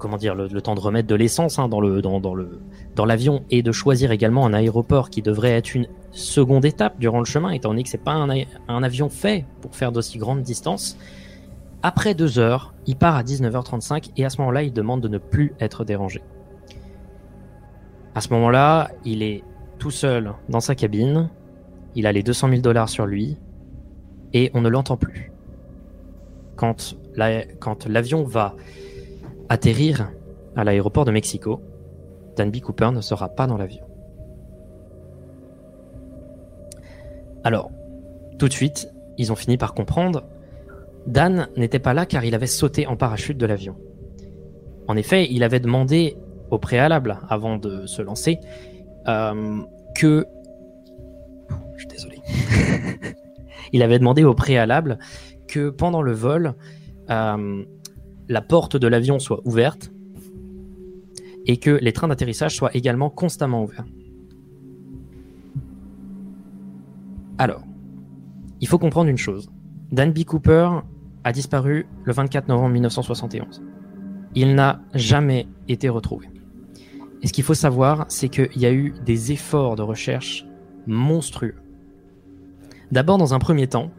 [0.00, 2.60] comment dire, le, temps de remettre de l'essence hein, dans le, dans, le,
[2.96, 7.20] dans l'avion et de choisir également un aéroport qui devrait être une seconde étape durant
[7.20, 10.98] le chemin, étant donné que c'est pas un, avion fait pour faire d'aussi grandes distances.
[11.82, 15.18] Après deux heures, il part à 19h35 et à ce moment-là, il demande de ne
[15.18, 16.22] plus être dérangé.
[18.14, 19.44] À ce moment-là, il est
[19.78, 21.30] tout seul dans sa cabine,
[21.94, 23.38] il a les 200 000 dollars sur lui
[24.32, 25.30] et on ne l'entend plus.
[26.56, 26.94] Quand
[27.86, 28.54] l'avion va
[29.50, 30.12] atterrir
[30.56, 31.60] à l'aéroport de Mexico,
[32.36, 33.84] Danby Cooper ne sera pas dans l'avion.
[37.42, 37.70] Alors,
[38.38, 40.22] tout de suite, ils ont fini par comprendre.
[41.06, 43.76] Dan n'était pas là car il avait sauté en parachute de l'avion.
[44.86, 46.16] En effet, il avait demandé
[46.50, 48.38] au préalable, avant de se lancer,
[49.08, 49.60] euh,
[49.96, 50.26] que...
[51.76, 52.18] Je suis désolé.
[53.72, 54.98] il avait demandé au préalable
[55.48, 56.54] que pendant le vol,
[57.08, 57.64] euh,
[58.30, 59.92] la porte de l'avion soit ouverte
[61.46, 63.86] et que les trains d'atterrissage soient également constamment ouverts.
[67.38, 67.64] Alors,
[68.60, 69.50] il faut comprendre une chose.
[69.90, 70.22] Dan B.
[70.22, 70.70] Cooper
[71.24, 73.62] a disparu le 24 novembre 1971.
[74.36, 76.28] Il n'a jamais été retrouvé.
[77.22, 80.46] Et ce qu'il faut savoir, c'est qu'il y a eu des efforts de recherche
[80.86, 81.56] monstrueux.
[82.92, 83.90] D'abord, dans un premier temps,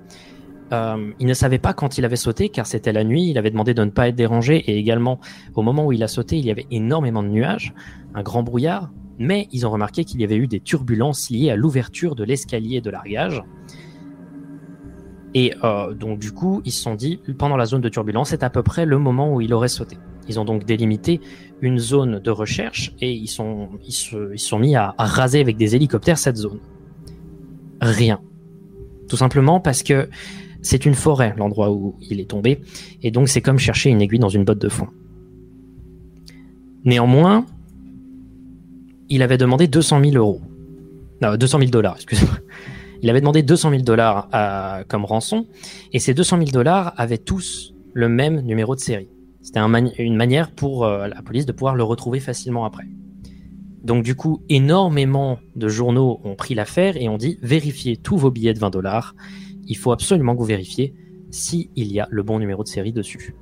[0.71, 3.51] euh, il ne savait pas quand il avait sauté car c'était la nuit, il avait
[3.51, 5.19] demandé de ne pas être dérangé et également
[5.55, 7.73] au moment où il a sauté il y avait énormément de nuages,
[8.13, 11.55] un grand brouillard, mais ils ont remarqué qu'il y avait eu des turbulences liées à
[11.55, 13.43] l'ouverture de l'escalier de largage.
[15.33, 18.43] Et euh, donc du coup ils se sont dit pendant la zone de turbulence c'est
[18.43, 19.97] à peu près le moment où il aurait sauté.
[20.29, 21.19] Ils ont donc délimité
[21.61, 26.37] une zone de recherche et ils se, sont mis à raser avec des hélicoptères cette
[26.37, 26.59] zone.
[27.81, 28.21] Rien.
[29.09, 30.07] Tout simplement parce que
[30.61, 32.61] c'est une forêt, l'endroit où il est tombé,
[33.01, 34.89] et donc c'est comme chercher une aiguille dans une botte de foin.
[36.83, 37.45] Néanmoins,
[39.09, 40.41] il avait demandé 200 000 euros.
[41.21, 42.37] Non, 200 000 dollars, excusez-moi.
[43.03, 44.29] Il avait demandé 200 000 dollars
[44.87, 45.47] comme rançon,
[45.91, 49.09] et ces 200 000 dollars avaient tous le même numéro de série.
[49.41, 52.85] C'était une manière pour euh, la police de pouvoir le retrouver facilement après.
[53.83, 58.29] Donc du coup, énormément de journaux ont pris l'affaire et ont dit vérifiez tous vos
[58.29, 59.15] billets de 20 dollars.
[59.71, 60.93] Il faut absolument que vous vérifiez
[61.29, 63.33] s'il y a le bon numéro de série dessus.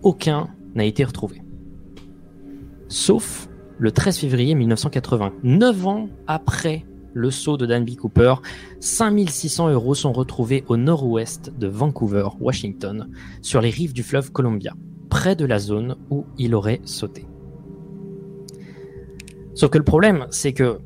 [0.00, 1.42] Aucun n'a été retrouvé.
[2.86, 3.48] Sauf
[3.80, 8.34] le 13 février 1980, 9 ans après le saut de Danby Cooper,
[8.78, 13.10] 5600 euros sont retrouvés au nord-ouest de Vancouver, Washington,
[13.42, 14.72] sur les rives du fleuve Columbia,
[15.10, 17.26] près de la zone où il aurait sauté.
[19.54, 20.78] Sauf que le problème, c'est que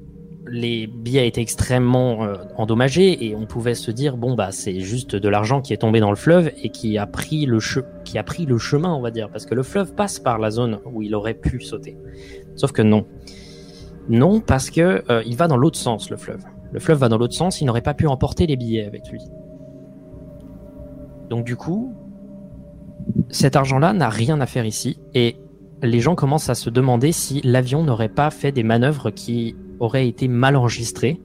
[0.51, 5.15] les billets étaient extrêmement euh, endommagés et on pouvait se dire bon bah c'est juste
[5.15, 9.01] de l'argent qui est tombé dans le fleuve et qui a pris le chemin on
[9.01, 11.97] va dire parce que le fleuve passe par la zone où il aurait pu sauter.
[12.57, 13.07] Sauf que non.
[14.09, 16.43] Non parce que euh, il va dans l'autre sens le fleuve.
[16.73, 19.21] Le fleuve va dans l'autre sens, il n'aurait pas pu emporter les billets avec lui.
[21.29, 21.95] Donc du coup,
[23.29, 25.37] cet argent-là n'a rien à faire ici et
[25.83, 30.07] les gens commencent à se demander si l'avion n'aurait pas fait des manœuvres qui auraient
[30.07, 31.21] été mal enregistrées.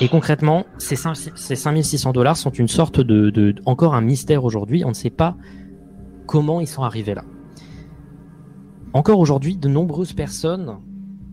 [0.00, 4.44] Et concrètement, ces, 5 ces 5600 dollars sont une sorte de, de- encore un mystère
[4.44, 4.84] aujourd'hui.
[4.84, 5.36] On ne sait pas
[6.26, 7.24] comment ils sont arrivés là.
[8.92, 10.78] Encore aujourd'hui, de nombreuses personnes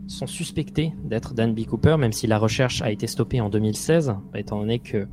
[0.08, 1.66] sont suspectées d'être Dan B.
[1.66, 5.08] Cooper, même si la recherche a été stoppée en 2016, étant donné que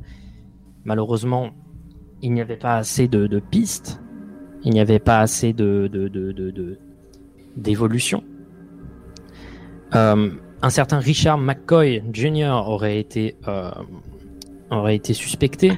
[0.83, 1.51] malheureusement,
[2.21, 4.01] il n'y avait pas assez de, de pistes,
[4.63, 6.77] il n'y avait pas assez de, de, de, de-
[7.55, 8.23] d'évolution.
[9.95, 12.63] Euh, un certain Richard McCoy Jr.
[12.65, 13.71] aurait été, euh,
[14.69, 15.73] aurait été suspecté,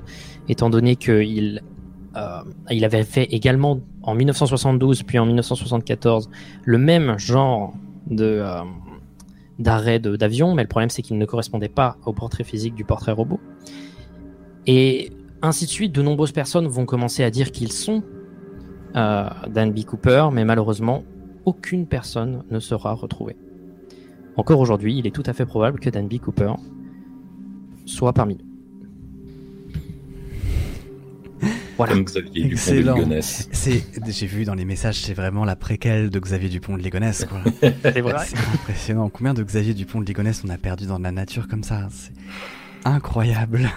[0.50, 1.62] étant donné qu'il
[2.16, 6.30] euh, il avait fait également en 1972 puis en 1974
[6.64, 7.74] le même genre
[8.08, 8.62] de euh,
[9.58, 13.14] d'arrêt d'avion, mais le problème c'est qu'il ne correspondait pas au portrait physique du portrait
[13.14, 13.40] robot.
[14.68, 18.04] Et ainsi de suite, de nombreuses personnes vont commencer à dire qu'ils sont
[18.96, 19.84] Dan B.
[19.84, 21.04] Cooper, mais malheureusement,
[21.46, 23.36] aucune personne ne sera retrouvée.
[24.36, 26.18] Encore aujourd'hui, il est tout à fait probable que Dan B.
[26.20, 26.54] Cooper
[27.86, 28.54] soit parmi nous.
[31.78, 31.94] Voilà.
[31.94, 32.96] Comme Xavier Dupont de Excellent.
[32.96, 33.50] Ligonnès.
[33.52, 37.26] C'est, j'ai vu dans les messages, c'est vraiment la préquelle de Xavier Dupont de Ligonnès.
[37.26, 37.42] Quoi.
[37.82, 38.26] C'est vrai.
[38.28, 39.10] C'est impressionnant.
[39.10, 41.88] Combien de Xavier Dupont de Ligonnès on a perdu dans la nature comme ça?
[41.92, 42.14] C'est
[42.86, 43.72] incroyable.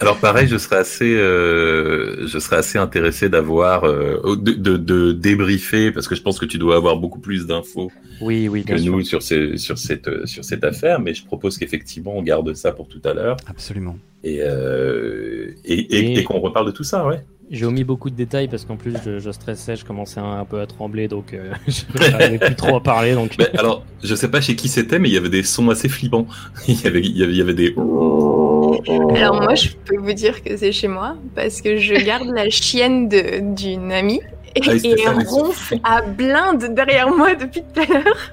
[0.00, 5.12] Alors pareil, je serais assez, euh, je serais assez intéressé d'avoir, euh, de, de, de
[5.12, 8.76] débriefer parce que je pense que tu dois avoir beaucoup plus d'infos Oui, oui, que
[8.78, 8.92] sûr.
[8.92, 11.00] nous sur, ces, sur cette, euh, sur cette affaire.
[11.00, 13.98] Mais je propose qu'effectivement on garde ça pour tout à l'heure Absolument.
[14.24, 17.20] Et euh, et, et, qu'on reparle de tout ça, ouais.
[17.50, 20.44] J'ai omis beaucoup de détails parce qu'en plus je, je stressais, je commençais un, un
[20.44, 23.14] peu à trembler, donc euh, je n'arrivais plus trop à parler.
[23.14, 25.70] Donc Mais alors, je sais pas chez qui c'était, mais il y avait des sons
[25.70, 26.26] assez flippants.
[26.68, 27.74] Il y avait, il y avait, il y avait des.
[27.78, 32.50] Alors moi, je peux vous dire que c'est chez moi parce que je garde la
[32.50, 34.20] chienne de- d'une amie
[34.54, 38.30] et, Ah, c'était et ça, elle ronfle à blinde derrière moi depuis tout à l'heure.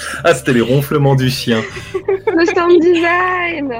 [0.24, 1.62] Ah, c'était les ronflements du chien.
[1.94, 3.72] Le sound design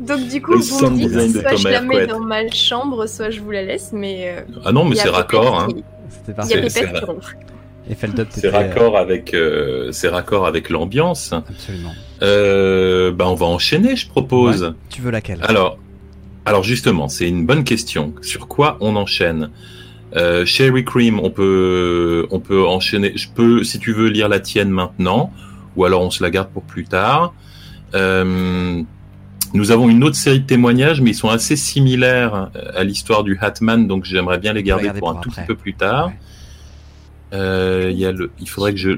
[0.00, 2.08] Donc du coup, Le vous me dites, soit je la mets Couette.
[2.10, 5.00] dans ma chambre, soit je vous la laisse, mais euh, Ah non, mais il y
[5.00, 5.60] a c'est Pépette raccord.
[5.60, 5.68] Hein.
[5.68, 6.48] qui- C'était Il y a parfait.
[6.48, 7.36] C'est- Pépette c'est- qui ronfle.
[7.90, 11.32] Et Feldup, C'est t'étais- raccord avec, euh, c'est raccord avec l'ambiance.
[11.32, 11.92] Absolument.
[12.22, 14.74] Euh, bah, on va enchaîner, je propose.
[14.90, 15.38] Tu veux laquelle?
[15.42, 15.78] Alors,
[16.44, 18.12] alors justement, c'est une bonne question.
[18.20, 19.50] Sur quoi on enchaîne?
[20.16, 23.12] Euh, Sherry Cream, on peut, on peut enchaîner.
[23.14, 25.32] Je peux, si tu veux lire la tienne maintenant,
[25.78, 27.32] ou alors on se la garde pour plus tard.
[27.94, 28.82] Euh,
[29.54, 33.38] nous avons une autre série de témoignages, mais ils sont assez similaires à l'histoire du
[33.40, 36.08] Hatman, donc j'aimerais bien les garder pour un tout petit peu plus tard.
[36.08, 36.18] Ouais.
[37.32, 38.90] Euh, il y a le, il faudrait que je,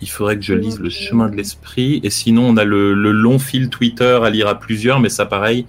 [0.00, 3.10] il faudrait que je lise le chemin de l'esprit, et sinon on a le, le
[3.10, 5.66] long fil Twitter à lire à plusieurs, mais ça pareil,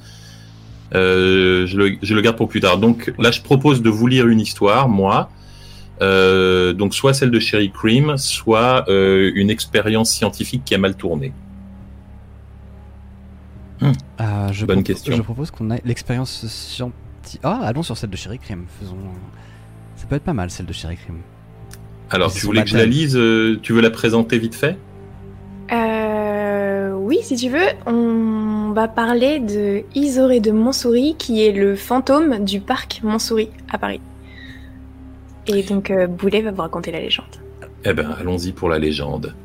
[0.94, 2.78] euh, je, le, je le garde pour plus tard.
[2.78, 5.32] Donc là, je propose de vous lire une histoire, moi.
[6.04, 10.96] Euh, donc soit celle de Sherry Cream, soit euh, une expérience scientifique qui a mal
[10.96, 11.34] tourné.
[13.82, 15.16] Euh, je Bonne question.
[15.16, 17.00] Je propose qu'on ait l'expérience scientifique.
[17.44, 18.66] Ah, allons sur celle de Sherry Cream.
[18.80, 18.98] Faisons.
[19.96, 21.20] Ça peut être pas mal celle de Sherry Cream.
[22.10, 24.78] Alors, C'est tu voulais que je la lise euh, Tu veux la présenter vite fait?
[25.72, 31.76] Euh, oui, si tu veux, on va parler de Isoré de Montsouris, qui est le
[31.76, 34.02] fantôme du parc Montsouris à Paris.
[35.48, 37.26] Et donc, euh, Boulet va vous raconter la légende.
[37.86, 39.36] Eh ben, allons-y pour la légende.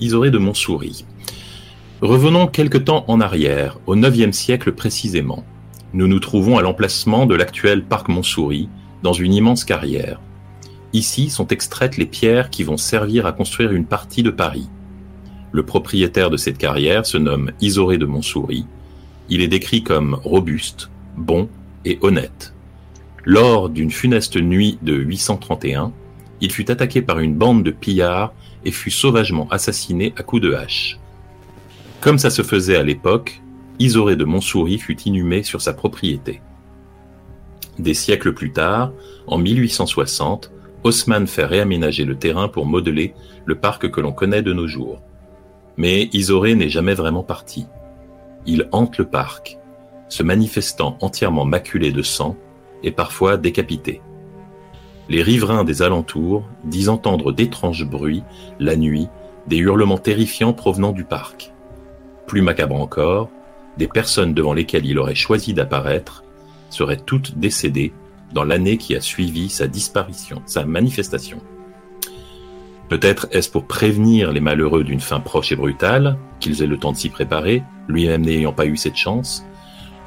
[0.00, 1.04] Isoré de Montsouris.
[2.00, 5.44] Revenons quelque temps en arrière, au IXe siècle précisément.
[5.92, 8.68] Nous nous trouvons à l'emplacement de l'actuel parc Montsouris,
[9.02, 10.20] dans une immense carrière.
[10.92, 14.68] Ici sont extraites les pierres qui vont servir à construire une partie de Paris.
[15.52, 18.66] Le propriétaire de cette carrière se nomme Isoré de Montsouris.
[19.28, 21.48] Il est décrit comme robuste, bon
[21.84, 22.54] et honnête.
[23.30, 25.92] Lors d'une funeste nuit de 831,
[26.40, 28.32] il fut attaqué par une bande de pillards
[28.64, 30.98] et fut sauvagement assassiné à coups de hache.
[32.00, 33.42] Comme ça se faisait à l'époque,
[33.80, 36.40] Isoré de Montsouris fut inhumé sur sa propriété.
[37.78, 38.92] Des siècles plus tard,
[39.26, 40.50] en 1860,
[40.82, 43.12] Haussmann fait réaménager le terrain pour modeler
[43.44, 45.02] le parc que l'on connaît de nos jours.
[45.76, 47.66] Mais Isoré n'est jamais vraiment parti.
[48.46, 49.58] Il hante le parc,
[50.08, 52.34] se manifestant entièrement maculé de sang
[52.82, 54.00] et parfois décapité.
[55.08, 58.22] Les riverains des alentours disent entendre d'étranges bruits,
[58.60, 59.08] la nuit,
[59.46, 61.52] des hurlements terrifiants provenant du parc.
[62.26, 63.30] Plus macabre encore,
[63.78, 66.24] des personnes devant lesquelles il aurait choisi d'apparaître
[66.68, 67.92] seraient toutes décédées
[68.34, 71.40] dans l'année qui a suivi sa disparition, sa manifestation.
[72.88, 76.92] Peut-être est-ce pour prévenir les malheureux d'une fin proche et brutale, qu'ils aient le temps
[76.92, 79.46] de s'y préparer, lui-même n'ayant pas eu cette chance,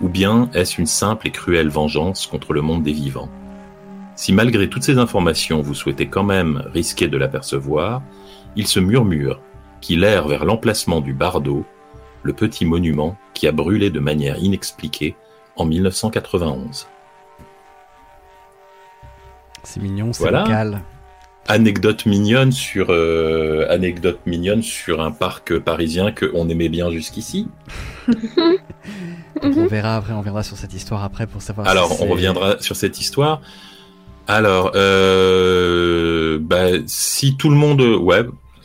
[0.01, 3.29] ou bien est-ce une simple et cruelle vengeance contre le monde des vivants?
[4.15, 8.01] Si malgré toutes ces informations vous souhaitez quand même risquer de l'apercevoir,
[8.55, 9.39] il se murmure
[9.79, 11.65] qu'il erre vers l'emplacement du Bardo,
[12.23, 15.15] le petit monument qui a brûlé de manière inexpliquée
[15.55, 16.87] en 1991.
[19.63, 20.41] C'est mignon, c'est Voilà.
[20.41, 20.81] local.
[21.47, 27.47] Anecdote mignonne sur euh, anecdote mignonne sur un parc parisien que on aimait bien jusqu'ici.
[29.41, 31.67] On verra après, on reviendra sur cette histoire après pour savoir.
[31.67, 33.41] Alors, on reviendra sur cette histoire.
[34.27, 38.23] Alors, euh, bah, si tout le monde, ouais,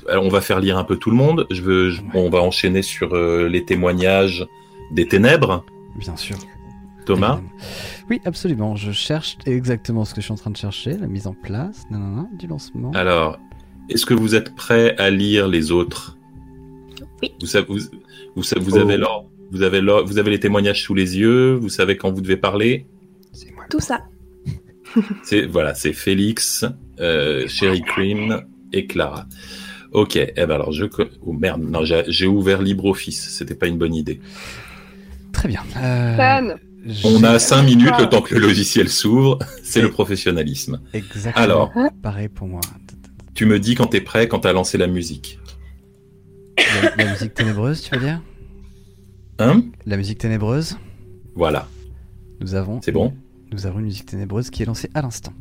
[0.08, 1.46] alors on va faire lire un peu tout le monde.
[1.50, 4.46] Je veux, je- on va enchaîner sur euh, les témoignages
[4.92, 5.64] des ténèbres.
[5.96, 6.36] Bien sûr.
[7.06, 7.40] Thomas.
[8.10, 8.76] Oui, absolument.
[8.76, 11.82] Je cherche exactement ce que je suis en train de chercher, la mise en place
[11.90, 12.90] non, non, non, du lancement.
[12.92, 13.38] alors,
[13.88, 16.16] est-ce que vous êtes prêts à lire les autres?
[17.22, 17.32] Oui.
[17.40, 17.78] Vous savez, vous,
[18.36, 18.80] vous, sa- vous Oh.
[18.80, 21.54] avez l'or- vous avez l'or- vous avez les témoignages sous les yeux.
[21.54, 22.86] Vous savez quand vous devez parler?
[23.70, 24.04] Tout ça.
[25.24, 26.64] C'est voilà, c'est Félix,
[27.00, 28.42] euh, Sherry Cream
[28.72, 29.26] et Clara.
[29.92, 30.84] Ok, eh ben alors je
[31.22, 34.20] oh merde, non j'ai j'ai ouvert LibreOffice, c'était pas une bonne idée.
[35.32, 35.60] Très bien.
[35.76, 36.56] Euh, Fan.
[37.04, 40.80] On a cinq minutes le temps que le logiciel s'ouvre, c'est le professionnalisme.
[40.92, 41.42] Exactement.
[41.44, 41.72] Alors.
[42.02, 42.60] pareil pour moi.
[43.34, 45.38] Tu me dis quand t'es prêt, quand t'as lancé la musique.
[46.58, 48.20] La, la musique ténébreuse, tu veux dire?
[49.38, 49.64] Hein?
[49.84, 50.78] La musique ténébreuse?
[51.34, 51.68] Voilà,
[52.40, 52.80] Nous avons.
[52.82, 53.12] c'est bon?
[53.52, 55.32] Nous avons une musique ténébreuse qui est lancée à l'instant.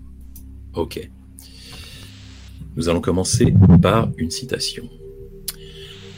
[0.74, 1.10] Ok.
[2.76, 4.90] Nous allons commencer par une citation.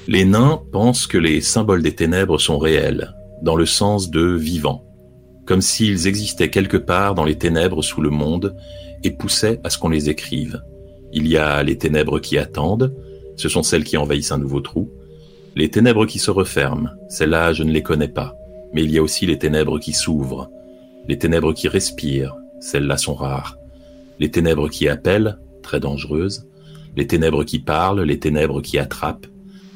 [0.07, 3.13] Les nains pensent que les symboles des ténèbres sont réels,
[3.43, 4.83] dans le sens de vivants,
[5.47, 8.55] comme s'ils existaient quelque part dans les ténèbres sous le monde
[9.03, 10.61] et poussaient à ce qu'on les écrive.
[11.13, 12.93] Il y a les ténèbres qui attendent,
[13.37, 14.91] ce sont celles qui envahissent un nouveau trou,
[15.55, 18.35] les ténèbres qui se referment, celles-là je ne les connais pas,
[18.73, 20.51] mais il y a aussi les ténèbres qui s'ouvrent,
[21.07, 23.57] les ténèbres qui respirent, celles-là sont rares,
[24.19, 26.45] les ténèbres qui appellent, très dangereuses,
[26.97, 29.27] les ténèbres qui parlent, les ténèbres qui attrapent,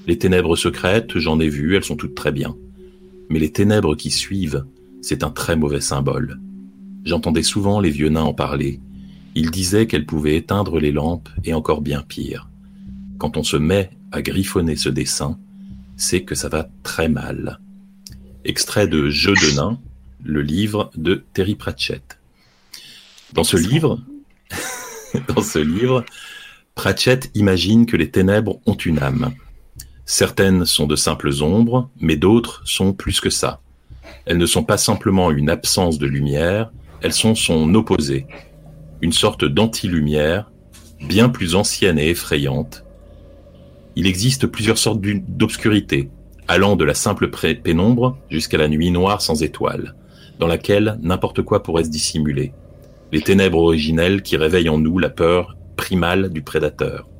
[0.05, 2.55] les ténèbres secrètes, j'en ai vu, elles sont toutes très bien.
[3.29, 4.65] Mais les ténèbres qui suivent,
[5.01, 6.39] c'est un très mauvais symbole.
[7.03, 8.79] J'entendais souvent les vieux nains en parler.
[9.35, 12.49] Ils disaient qu'elles pouvaient éteindre les lampes et encore bien pire.
[13.17, 15.39] Quand on se met à griffonner ce dessin,
[15.95, 17.59] c'est que ça va très mal.
[18.45, 19.79] Extrait de Jeux de nains,
[20.23, 22.19] le livre de Terry Pratchett.
[23.33, 23.99] Dans ce livre,
[25.35, 26.05] dans ce livre,
[26.75, 29.33] Pratchett imagine que les ténèbres ont une âme.
[30.05, 33.61] Certaines sont de simples ombres, mais d'autres sont plus que ça.
[34.25, 38.27] Elles ne sont pas simplement une absence de lumière, elles sont son opposé,
[39.01, 40.51] une sorte d'anti-lumière,
[41.07, 42.85] bien plus ancienne et effrayante.
[43.95, 46.09] Il existe plusieurs sortes d'obscurité,
[46.47, 49.95] allant de la simple pénombre jusqu'à la nuit noire sans étoiles,
[50.39, 52.53] dans laquelle n'importe quoi pourrait se dissimuler.
[53.11, 57.10] Les ténèbres originelles qui réveillent en nous la peur primale du prédateur.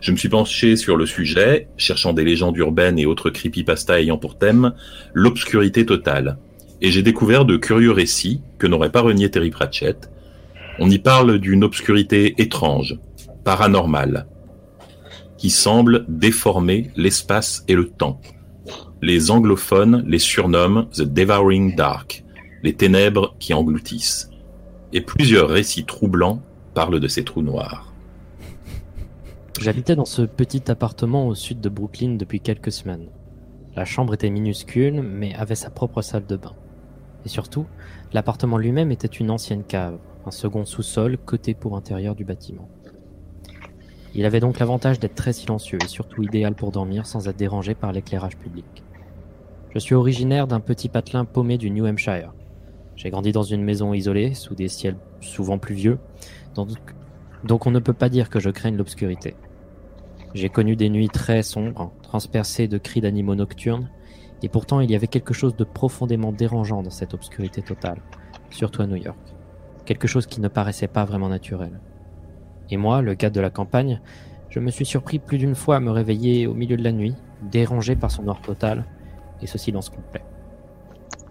[0.00, 4.16] Je me suis penché sur le sujet, cherchant des légendes urbaines et autres creepypasta ayant
[4.16, 4.72] pour thème
[5.12, 6.38] l'obscurité totale.
[6.80, 10.10] Et j'ai découvert de curieux récits que n'aurait pas renié Terry Pratchett.
[10.78, 12.98] On y parle d'une obscurité étrange,
[13.44, 14.26] paranormale,
[15.36, 18.22] qui semble déformer l'espace et le temps.
[19.02, 22.24] Les anglophones les surnomment The Devouring Dark,
[22.62, 24.30] les ténèbres qui engloutissent.
[24.94, 26.42] Et plusieurs récits troublants
[26.74, 27.89] parlent de ces trous noirs.
[29.58, 33.08] J'habitais dans ce petit appartement au sud de Brooklyn depuis quelques semaines.
[33.76, 36.54] La chambre était minuscule, mais avait sa propre salle de bain.
[37.26, 37.66] Et surtout,
[38.12, 42.68] l'appartement lui-même était une ancienne cave, un second sous-sol côté pour intérieur du bâtiment.
[44.14, 47.74] Il avait donc l'avantage d'être très silencieux et surtout idéal pour dormir sans être dérangé
[47.74, 48.82] par l'éclairage public.
[49.74, 52.32] Je suis originaire d'un petit patelin paumé du New Hampshire.
[52.96, 55.98] J'ai grandi dans une maison isolée, sous des ciels souvent pluvieux,
[56.54, 56.68] donc,
[57.44, 59.34] donc on ne peut pas dire que je craigne l'obscurité.
[60.34, 63.90] J'ai connu des nuits très sombres, transpercées de cris d'animaux nocturnes,
[64.42, 68.00] et pourtant il y avait quelque chose de profondément dérangeant dans cette obscurité totale,
[68.50, 69.18] surtout à New York.
[69.84, 71.80] Quelque chose qui ne paraissait pas vraiment naturel.
[72.70, 74.00] Et moi, le gars de la campagne,
[74.48, 77.14] je me suis surpris plus d'une fois à me réveiller au milieu de la nuit,
[77.42, 78.84] dérangé par son noir total
[79.42, 80.22] et ce silence complet.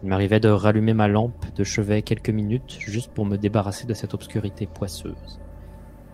[0.03, 3.93] Il m'arrivait de rallumer ma lampe de chevet quelques minutes juste pour me débarrasser de
[3.93, 5.39] cette obscurité poisseuse.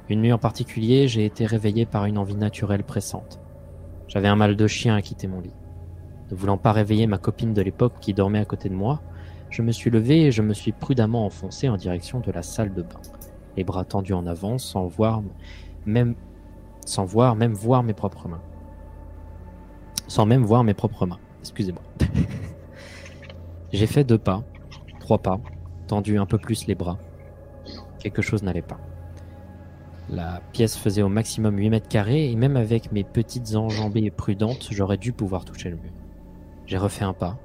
[0.09, 3.39] Une nuit en particulier, j'ai été réveillé par une envie naturelle pressante.
[4.07, 5.53] J'avais un mal de chien à quitter mon lit.
[6.31, 9.01] Ne voulant pas réveiller ma copine de l'époque qui dormait à côté de moi,
[9.49, 12.73] je me suis levé et je me suis prudemment enfoncé en direction de la salle
[12.73, 12.99] de bain
[13.57, 15.21] les bras tendus en avant, sans voir
[15.85, 16.15] même,
[16.85, 18.41] sans voir même voir mes propres mains.
[20.07, 21.19] Sans même voir mes propres mains.
[21.39, 21.81] Excusez-moi.
[23.73, 24.43] J'ai fait deux pas,
[24.99, 25.39] trois pas,
[25.87, 26.97] tendu un peu plus les bras.
[27.99, 28.79] Quelque chose n'allait pas.
[30.09, 34.67] La pièce faisait au maximum 8 mètres carrés et même avec mes petites enjambées prudentes,
[34.71, 35.91] j'aurais dû pouvoir toucher le mur.
[36.67, 37.39] J'ai refait un pas,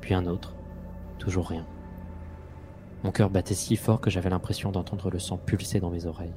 [0.00, 0.54] puis un autre.
[1.18, 1.66] Toujours rien.
[3.02, 6.34] Mon cœur battait si fort que j'avais l'impression d'entendre le sang pulser dans mes oreilles.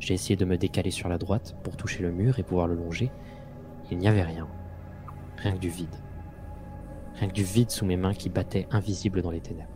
[0.00, 2.74] J'ai essayé de me décaler sur la droite pour toucher le mur et pouvoir le
[2.74, 3.10] longer.
[3.90, 4.48] Il n'y avait rien.
[5.38, 5.96] Rien que du vide.
[7.14, 9.70] Rien que du vide sous mes mains qui battaient invisibles dans les ténèbres.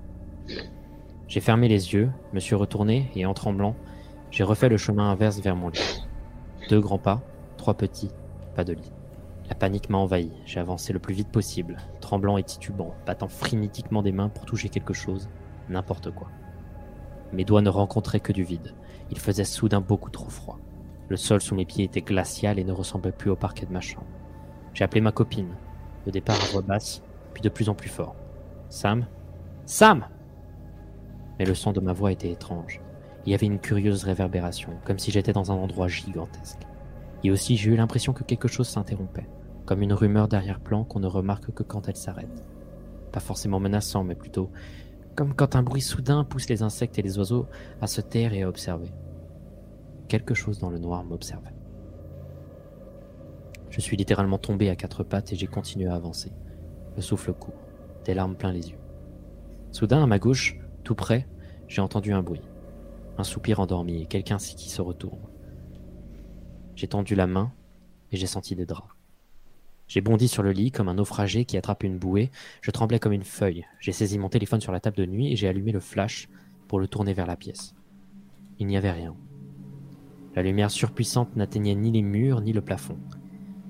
[1.29, 3.77] J'ai fermé les yeux, me suis retourné et en tremblant,
[4.31, 6.05] j'ai refait le chemin inverse vers mon lit.
[6.69, 7.23] Deux grands pas,
[7.57, 8.11] trois petits,
[8.55, 8.93] pas de lit.
[9.49, 10.31] La panique m'a envahi.
[10.45, 14.69] J'ai avancé le plus vite possible, tremblant et titubant, battant frénétiquement des mains pour toucher
[14.69, 15.29] quelque chose,
[15.71, 16.29] n'importe quoi.
[17.33, 18.75] Mes doigts ne rencontraient que du vide.
[19.11, 20.59] Il faisait soudain beaucoup trop froid.
[21.09, 23.81] Le sol sous mes pieds était glacial et ne ressemblait plus au parquet de ma
[23.81, 24.07] chambre.
[24.75, 25.55] J'ai appelé ma copine,
[26.07, 28.15] au départ à voix basse, puis de plus en plus fort.
[28.69, 29.07] Sam?
[29.65, 30.07] Sam
[31.39, 32.83] Mais le son de ma voix était étrange.
[33.27, 36.61] Il y avait une curieuse réverbération, comme si j'étais dans un endroit gigantesque.
[37.25, 39.29] Et aussi j'ai eu l'impression que quelque chose s'interrompait,
[39.67, 42.45] comme une rumeur d'arrière-plan qu'on ne remarque que quand elle s'arrête.
[43.13, 44.51] Pas forcément menaçant, mais plutôt
[45.19, 47.49] comme quand un bruit soudain pousse les insectes et les oiseaux
[47.81, 48.93] à se taire et à observer.
[50.07, 51.57] Quelque chose dans le noir m'observait.
[53.69, 56.31] Je suis littéralement tombé à quatre pattes et j'ai continué à avancer,
[56.95, 57.61] le souffle court,
[58.05, 58.79] des larmes plein les yeux.
[59.73, 61.27] Soudain, à ma gauche, tout près,
[61.67, 62.43] j'ai entendu un bruit,
[63.19, 65.21] un soupir endormi et quelqu'un qui se retourne.
[66.77, 67.53] J'ai tendu la main
[68.13, 68.89] et j'ai senti des draps.
[69.89, 72.31] J'ai bondi sur le lit comme un naufragé qui attrape une bouée.
[72.61, 73.67] Je tremblais comme une feuille.
[73.81, 76.29] J'ai saisi mon téléphone sur la table de nuit et j'ai allumé le flash
[76.69, 77.75] pour le tourner vers la pièce.
[78.59, 79.17] Il n'y avait rien.
[80.37, 82.99] La lumière surpuissante n'atteignait ni les murs ni le plafond.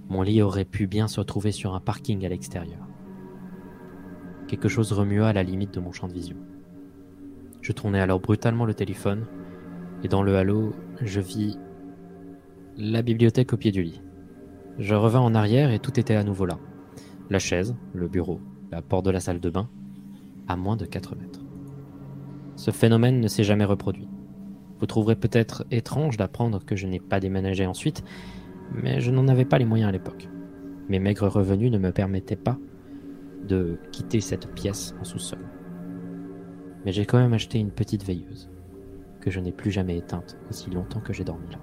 [0.09, 2.87] Mon lit aurait pu bien se retrouver sur un parking à l'extérieur.
[4.49, 6.37] Quelque chose remua à la limite de mon champ de vision.
[7.63, 9.27] Je tournai alors brutalement le téléphone
[10.03, 11.59] et dans le halo, je vis
[12.77, 14.01] la bibliothèque au pied du lit.
[14.79, 16.59] Je revins en arrière et tout était à nouveau là.
[17.31, 19.69] La chaise, le bureau, la porte de la salle de bain,
[20.47, 21.41] à moins de 4 mètres.
[22.55, 24.09] Ce phénomène ne s'est jamais reproduit.
[24.79, 28.05] Vous trouverez peut-être étrange d'apprendre que je n'ai pas déménagé ensuite,
[28.73, 30.29] mais je n'en avais pas les moyens à l'époque.
[30.89, 32.59] Mes maigres revenus ne me permettaient pas
[33.47, 35.41] de quitter cette pièce en sous-sol.
[36.85, 38.49] Mais j'ai quand même acheté une petite veilleuse,
[39.21, 41.59] que je n'ai plus jamais éteinte aussi longtemps que j'ai dormi là.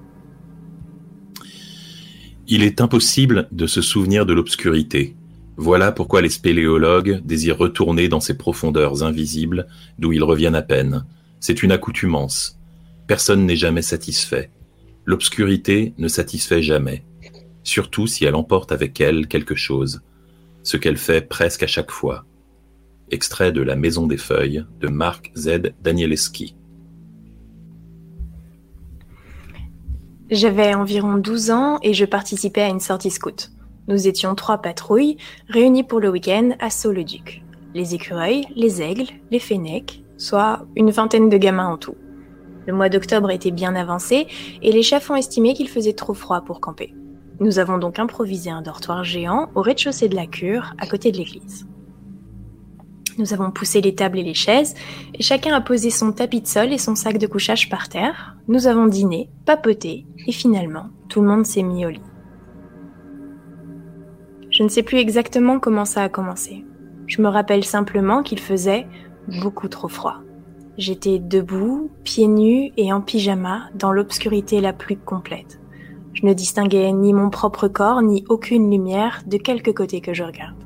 [2.47, 5.15] Il est impossible de se souvenir de l'obscurité.
[5.57, 11.05] Voilà pourquoi les spéléologues désirent retourner dans ces profondeurs invisibles d'où ils reviennent à peine.
[11.39, 12.59] C'est une accoutumance.
[13.07, 14.51] Personne n'est jamais satisfait.
[15.05, 17.03] L'obscurité ne satisfait jamais,
[17.63, 20.01] surtout si elle emporte avec elle quelque chose,
[20.63, 22.25] ce qu'elle fait presque à chaque fois.
[23.11, 25.73] Extrait de La Maison des Feuilles de Marc Z.
[25.81, 26.55] Danielewski.
[30.31, 33.51] J'avais environ 12 ans et je participais à une sortie scout.
[33.87, 35.17] Nous étions trois patrouilles
[35.49, 37.43] réunies pour le week-end à Sault-le-Duc.
[37.75, 41.93] Les écureuils, les aigles, les fennecs, soit une vingtaine de gamins en tout.
[42.65, 44.25] Le mois d'octobre était bien avancé
[44.63, 46.95] et les chefs ont estimé qu'il faisait trop froid pour camper.
[47.39, 51.17] Nous avons donc improvisé un dortoir géant au rez-de-chaussée de la cure, à côté de
[51.17, 51.67] l'église.
[53.17, 54.75] Nous avons poussé les tables et les chaises,
[55.13, 58.35] et chacun a posé son tapis de sol et son sac de couchage par terre.
[58.47, 62.01] Nous avons dîné, papoté, et finalement, tout le monde s'est mis au lit.
[64.49, 66.65] Je ne sais plus exactement comment ça a commencé.
[67.07, 68.87] Je me rappelle simplement qu'il faisait
[69.41, 70.17] beaucoup trop froid.
[70.77, 75.59] J'étais debout, pieds nus et en pyjama, dans l'obscurité la plus complète.
[76.13, 80.23] Je ne distinguais ni mon propre corps, ni aucune lumière de quelque côté que je
[80.23, 80.64] regarde.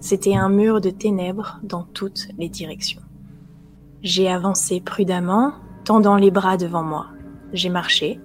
[0.00, 3.02] C'était un mur de ténèbres dans toutes les directions.
[4.02, 5.52] J'ai avancé prudemment,
[5.84, 7.08] tendant les bras devant moi.
[7.52, 8.18] J'ai marché.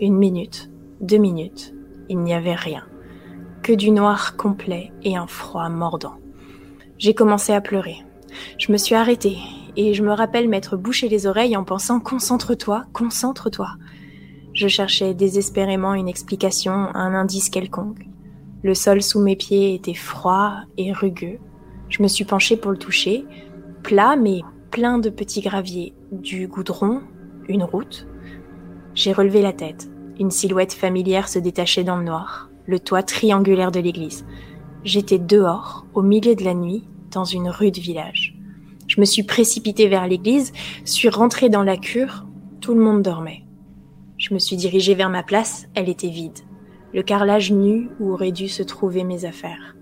[0.00, 0.70] Une minute,
[1.02, 1.74] deux minutes,
[2.08, 2.84] il n'y avait rien.
[3.62, 6.14] Que du noir complet et un froid mordant.
[6.96, 7.98] J'ai commencé à pleurer.
[8.58, 9.36] Je me suis arrêtée
[9.76, 13.68] et je me rappelle m'être bouché les oreilles en pensant Concentre-toi, concentre-toi.
[14.54, 18.06] Je cherchais désespérément une explication, un indice quelconque.
[18.62, 21.38] Le sol sous mes pieds était froid et rugueux.
[21.88, 23.24] Je me suis penchée pour le toucher,
[23.82, 24.40] plat mais
[24.70, 27.02] plein de petits graviers, du goudron,
[27.48, 28.06] une route.
[28.94, 29.90] J'ai relevé la tête.
[30.20, 34.24] Une silhouette familière se détachait dans le noir, le toit triangulaire de l'église.
[34.84, 38.36] J'étais dehors, au milieu de la nuit, dans une rue de village.
[38.86, 40.52] Je me suis précipitée vers l'église,
[40.84, 42.26] suis rentrée dans la cure,
[42.60, 43.44] tout le monde dormait.
[44.18, 46.38] Je me suis dirigée vers ma place, elle était vide.
[46.94, 49.76] Le carrelage nu où auraient dû se trouver mes affaires.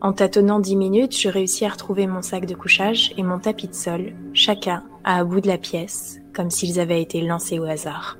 [0.00, 3.68] En tâtonnant dix minutes, je réussis à retrouver mon sac de couchage et mon tapis
[3.68, 8.16] de sol, chacun à bout de la pièce, comme s'ils avaient été lancés au hasard.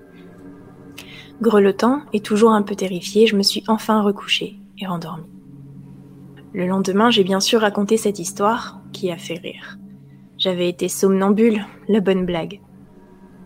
[1.40, 5.24] Grelottant et toujours un peu terrifiée, je me suis enfin recouchée et rendormie.
[6.52, 9.78] Le lendemain, j'ai bien sûr raconté cette histoire qui a fait rire.
[10.36, 12.60] J'avais été somnambule, la bonne blague.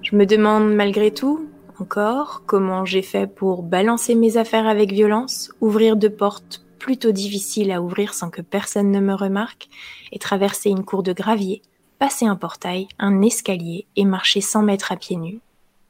[0.02, 1.46] Je me demande malgré tout,
[1.80, 7.72] encore, comment j'ai fait pour balancer mes affaires avec violence, ouvrir deux portes plutôt difficiles
[7.72, 9.68] à ouvrir sans que personne ne me remarque,
[10.12, 11.62] et traverser une cour de gravier,
[11.98, 15.40] passer un portail, un escalier et marcher 100 mètres à pieds nus,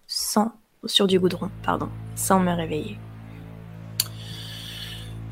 [0.07, 0.53] sans,
[0.87, 2.99] sur du goudron, pardon, sans me réveiller.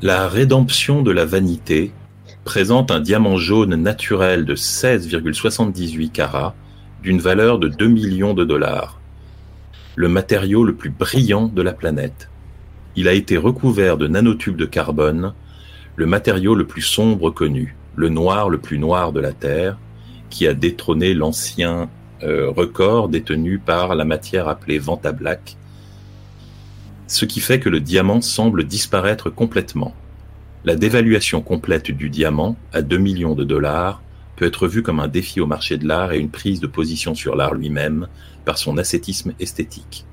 [0.01, 1.93] La rédemption de la vanité
[2.43, 6.55] présente un diamant jaune naturel de 16,78 carats
[7.01, 8.99] d'une valeur de 2 millions de dollars,
[9.95, 12.29] le matériau le plus brillant de la planète.
[12.95, 15.33] Il a été recouvert de nanotubes de carbone,
[15.95, 19.77] le matériau le plus sombre connu, le noir le plus noir de la Terre,
[20.29, 21.89] qui a détrôné l'ancien
[22.23, 25.57] euh, record détenu par la matière appelée Vantablack,
[27.07, 29.93] ce qui fait que le diamant semble disparaître complètement.
[30.65, 34.02] La dévaluation complète du diamant, à 2 millions de dollars,
[34.35, 37.15] peut être vue comme un défi au marché de l'art et une prise de position
[37.15, 38.07] sur l'art lui-même
[38.45, 40.05] par son ascétisme esthétique.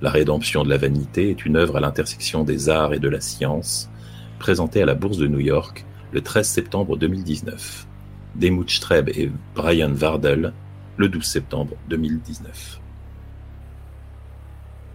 [0.00, 3.20] La rédemption de la vanité est une œuvre à l'intersection des arts et de la
[3.20, 3.90] science,
[4.38, 7.86] présentée à la Bourse de New York le 13 septembre 2019.
[8.34, 10.52] Demut Streb et Brian Vardel,
[10.98, 12.80] le 12 septembre 2019.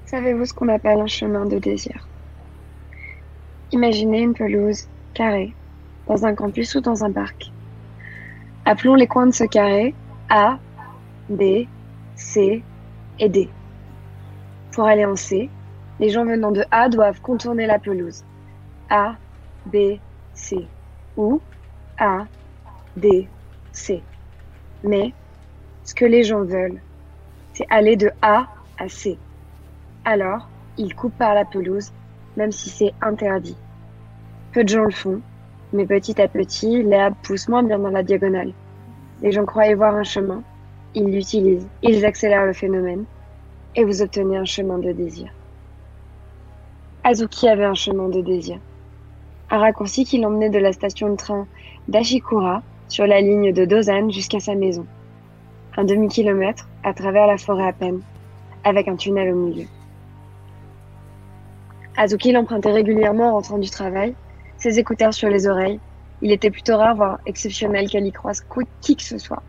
[0.06, 2.08] Savez-vous ce qu'on appelle un chemin de désir?
[3.72, 5.54] Imaginez une pelouse carrée,
[6.08, 7.52] dans un campus ou dans un parc.
[8.66, 9.96] Appelons les coins de ce carré
[10.30, 10.60] A,
[11.30, 11.66] B,
[12.16, 12.64] C
[13.20, 13.50] et D.
[14.72, 15.50] Pour aller en C,
[16.00, 18.24] les gens venant de A doivent contourner la pelouse.
[18.90, 19.16] A,
[19.66, 20.00] B,
[20.34, 20.68] C.
[21.18, 21.42] Ou
[21.98, 22.26] A,
[22.96, 23.28] D,
[23.72, 24.04] C.
[24.84, 25.14] Mais
[25.84, 26.82] ce que les gens veulent,
[27.54, 28.48] c'est aller de A
[28.78, 29.18] à C.
[30.06, 31.92] Alors, ils coupent par la pelouse
[32.38, 33.58] même si c'est interdit.
[34.52, 35.22] Peu de gens le font,
[35.74, 38.54] mais petit à petit, l'herbe pousse moins bien dans la diagonale.
[39.22, 40.44] Les gens croyaient voir un chemin,
[40.96, 43.06] ils l'utilisent, ils accélèrent le phénomène,
[43.76, 45.32] et vous obtenez un chemin de désir.
[47.04, 48.60] Azuki avait un chemin de désir.
[49.50, 51.48] Un raccourci qui l'emmenait de la station de train
[51.88, 54.86] d'Ashikura sur la ligne de Dozan jusqu'à sa maison.
[55.78, 58.02] Un demi-kilomètre à travers la forêt à peine,
[58.64, 59.66] avec un tunnel au milieu.
[61.98, 64.14] Azuki l'empruntait régulièrement en rentrant du travail,
[64.62, 65.80] ses écouteurs sur les oreilles.
[66.22, 68.46] Il était plutôt rare, voire exceptionnel qu'elle y croise
[68.80, 69.42] qui que ce soit.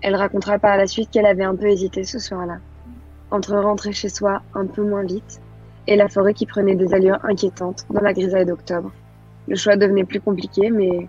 [0.00, 2.58] Elle racontera par la suite qu'elle avait un peu hésité ce soir-là,
[3.32, 5.40] entre rentrer chez soi un peu moins vite
[5.88, 8.92] et la forêt qui prenait des allures inquiétantes dans la grisaille d'octobre.
[9.48, 11.08] Le choix devenait plus compliqué, mais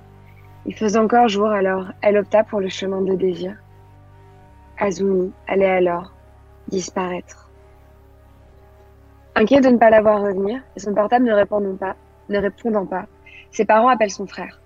[0.66, 3.56] il faisait encore jour, alors elle opta pour le chemin de désir.
[4.80, 6.14] Azumi allait alors
[6.68, 7.52] disparaître.
[9.36, 11.96] Inquiet de ne pas la voir revenir et son portable ne répondant pas,
[12.30, 13.06] ne répondant pas,
[13.52, 14.60] ses parents appellent son frère.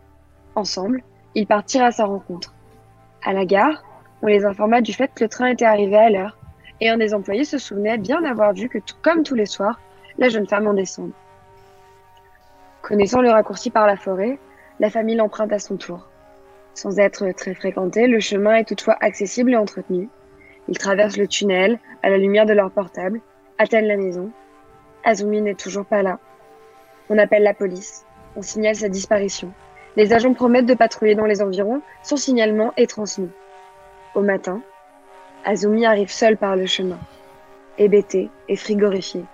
[0.55, 1.03] Ensemble,
[1.35, 2.53] ils partirent à sa rencontre.
[3.23, 3.83] À la gare,
[4.21, 6.37] on les informa du fait que le train était arrivé à l'heure
[6.79, 9.79] et un des employés se souvenait bien d'avoir vu que, comme tous les soirs,
[10.17, 11.11] la jeune femme en descend.
[12.81, 14.39] Connaissant le raccourci par la forêt,
[14.79, 16.07] la famille l'emprunte à son tour.
[16.73, 20.09] Sans être très fréquenté, le chemin est toutefois accessible et entretenu.
[20.67, 23.21] Ils traversent le tunnel à la lumière de leur portable,
[23.57, 24.31] atteignent la maison
[25.03, 26.19] Azumi n'est toujours pas là.
[27.09, 28.05] On appelle la police.
[28.35, 29.51] On signale sa disparition.
[29.95, 31.81] Les agents promettent de patrouiller dans les environs.
[32.03, 33.31] Son signalement est transmis.
[34.15, 34.61] Au matin,
[35.45, 36.99] Azumi arrive seule par le chemin.
[37.77, 39.25] Hébétée et frigorifiée,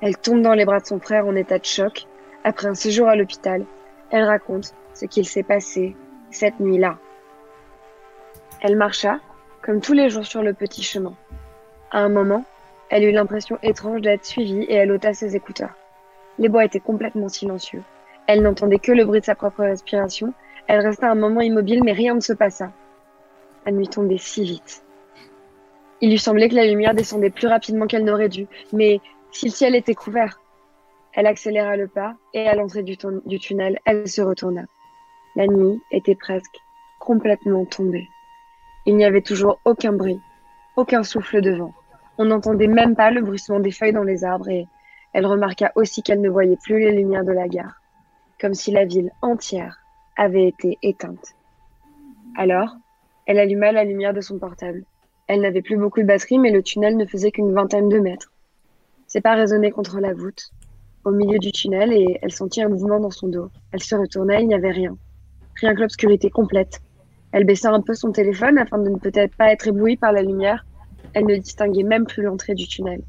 [0.00, 2.06] elle tombe dans les bras de son frère en état de choc.
[2.44, 3.64] Après un séjour à l'hôpital,
[4.10, 5.96] elle raconte ce qu'il s'est passé
[6.30, 6.98] cette nuit-là.
[8.60, 9.18] Elle marcha,
[9.62, 11.14] comme tous les jours sur le petit chemin.
[11.90, 12.44] À un moment,
[12.90, 15.74] elle eut l'impression étrange d'être suivie et elle ôta ses écouteurs.
[16.38, 17.82] Les bois étaient complètement silencieux.
[18.26, 20.32] Elle n'entendait que le bruit de sa propre respiration.
[20.66, 22.72] Elle resta un moment immobile, mais rien ne se passa.
[23.66, 24.84] La nuit tombait si vite.
[26.00, 29.52] Il lui semblait que la lumière descendait plus rapidement qu'elle n'aurait dû, mais si le
[29.52, 30.40] ciel était couvert.
[31.14, 34.64] Elle accéléra le pas et à l'entrée du, tunnel, elle se retourna.
[35.36, 36.56] La nuit était presque
[36.98, 38.08] complètement tombée.
[38.86, 40.20] Il n'y avait toujours aucun bruit,
[40.76, 41.74] aucun souffle de vent.
[42.18, 44.66] On n'entendait même pas le bruissement des feuilles dans les arbres et
[45.12, 47.80] elle remarqua aussi qu'elle ne voyait plus les lumières de la gare,
[48.40, 49.78] comme si la ville entière
[50.16, 51.34] avait été éteinte.
[52.36, 52.76] Alors,
[53.26, 54.84] elle alluma la lumière de son portable.
[55.26, 58.32] Elle n'avait plus beaucoup de batterie, mais le tunnel ne faisait qu'une vingtaine de mètres.
[59.06, 60.50] Ses pas résonnaient contre la voûte,
[61.04, 63.50] au milieu du tunnel, et elle sentit un mouvement dans son dos.
[63.70, 64.96] Elle se retourna, il n'y avait rien.
[65.56, 66.80] Rien que l'obscurité complète.
[67.30, 70.22] Elle baissa un peu son téléphone afin de ne peut-être pas être éblouie par la
[70.22, 70.64] lumière.
[71.14, 73.02] Elle ne distinguait même plus l'entrée du tunnel.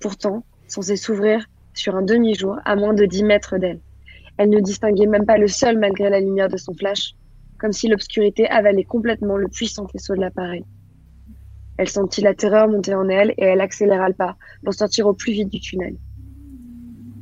[0.00, 3.80] Pourtant, censé s'ouvrir sur un demi-jour à moins de dix mètres d'elle.
[4.38, 7.14] Elle ne distinguait même pas le sol malgré la lumière de son flash,
[7.58, 10.64] comme si l'obscurité avalait complètement le puissant faisceau de l'appareil.
[11.78, 15.14] Elle sentit la terreur monter en elle et elle accéléra le pas pour sortir au
[15.14, 15.96] plus vite du tunnel.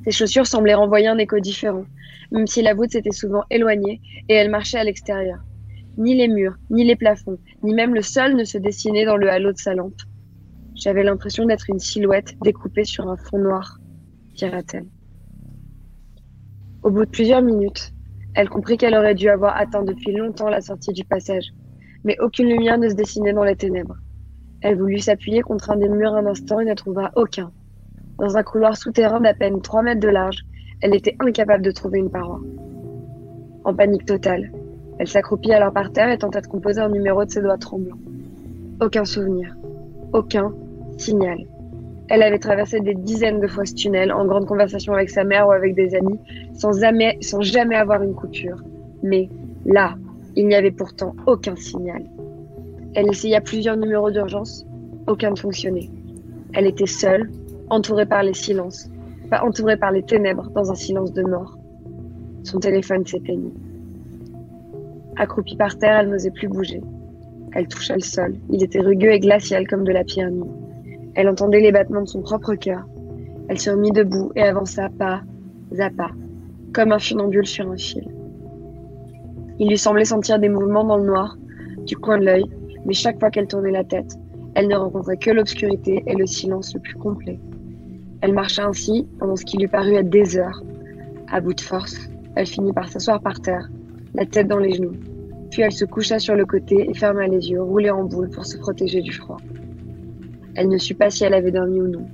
[0.05, 1.84] Ses chaussures semblaient renvoyer un écho différent,
[2.30, 5.38] même si la voûte s'était souvent éloignée et elle marchait à l'extérieur.
[5.97, 9.30] Ni les murs, ni les plafonds, ni même le sol ne se dessinaient dans le
[9.30, 10.01] halo de sa lampe.
[10.74, 13.78] J'avais l'impression d'être une silhouette découpée sur un fond noir,
[14.34, 14.86] dira-t-elle.
[16.82, 17.92] Au bout de plusieurs minutes,
[18.34, 21.54] elle comprit qu'elle aurait dû avoir atteint depuis longtemps la sortie du passage,
[22.02, 23.96] mais aucune lumière ne se dessinait dans les ténèbres.
[24.62, 27.52] Elle voulut s'appuyer contre un des murs un instant et ne trouva aucun.
[28.18, 30.44] Dans un couloir souterrain d'à peine trois mètres de large,
[30.80, 32.40] elle était incapable de trouver une paroi.
[33.64, 34.50] En panique totale,
[34.98, 37.98] elle s'accroupit alors par terre et tenta de composer un numéro de ses doigts tremblants.
[38.80, 39.56] Aucun souvenir,
[40.12, 40.52] aucun
[40.97, 41.38] signal.
[42.09, 45.49] Elle avait traversé des dizaines de fois ce tunnel en grande conversation avec sa mère
[45.49, 46.18] ou avec des amis,
[46.53, 48.62] sans jamais, avoir une coupure.
[49.03, 49.28] Mais
[49.64, 49.95] là,
[50.36, 52.05] il n'y avait pourtant aucun signal.
[52.95, 54.66] Elle essaya plusieurs numéros d'urgence,
[55.07, 55.90] aucun ne fonctionnait.
[56.53, 57.30] Elle était seule,
[57.70, 58.90] entourée par les silences,
[59.30, 61.59] pas entourée par les ténèbres, dans un silence de mort.
[62.42, 63.55] Son téléphone s'éteignit.
[65.16, 66.82] Accroupie par terre, elle n'osait plus bouger.
[67.53, 68.34] Elle toucha le sol.
[68.51, 70.42] Il était rugueux et glacial comme de la pierre nue.
[71.14, 72.84] Elle entendait les battements de son propre cœur.
[73.48, 75.22] Elle se remit debout et avança pas
[75.78, 76.10] à pas,
[76.72, 78.08] comme un funambule sur un fil.
[79.58, 81.36] Il lui semblait sentir des mouvements dans le noir,
[81.84, 82.44] du coin de l'œil,
[82.84, 84.18] mais chaque fois qu'elle tournait la tête,
[84.54, 87.38] elle ne rencontrait que l'obscurité et le silence le plus complet.
[88.20, 90.62] Elle marcha ainsi pendant ce qui lui parut être des heures.
[91.30, 93.68] À bout de force, elle finit par s'asseoir par terre,
[94.14, 94.94] la tête dans les genoux.
[95.50, 98.44] Puis elle se coucha sur le côté et ferma les yeux, roulée en boule pour
[98.44, 99.36] se protéger du froid.
[100.55, 102.07] Elle ne sut pas si elle avait dormi ou non.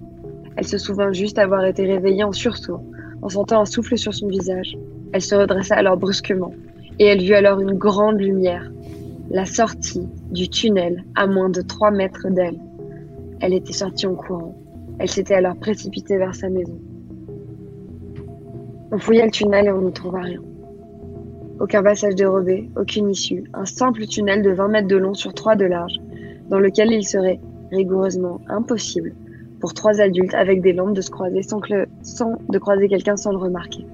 [0.56, 2.80] Elle se souvint juste avoir été réveillée en sursaut,
[3.22, 4.76] en sentant un souffle sur son visage.
[5.12, 6.54] Elle se redressa alors brusquement,
[6.98, 8.70] et elle vit alors une grande lumière,
[9.30, 12.58] la sortie du tunnel à moins de trois mètres d'elle.
[13.40, 14.56] Elle était sortie en courant.
[14.98, 16.78] Elle s'était alors précipitée vers sa maison.
[18.92, 20.40] On fouilla le tunnel et on n'y trouva rien.
[21.60, 25.56] Aucun passage dérobé, aucune issue, un simple tunnel de 20 mètres de long sur 3
[25.56, 25.96] de large,
[26.48, 27.40] dans lequel il serait
[27.70, 29.14] rigoureusement impossible
[29.60, 33.16] pour trois adultes avec des lampes de se croiser sans, que sans de croiser quelqu'un
[33.16, 33.86] sans le remarquer.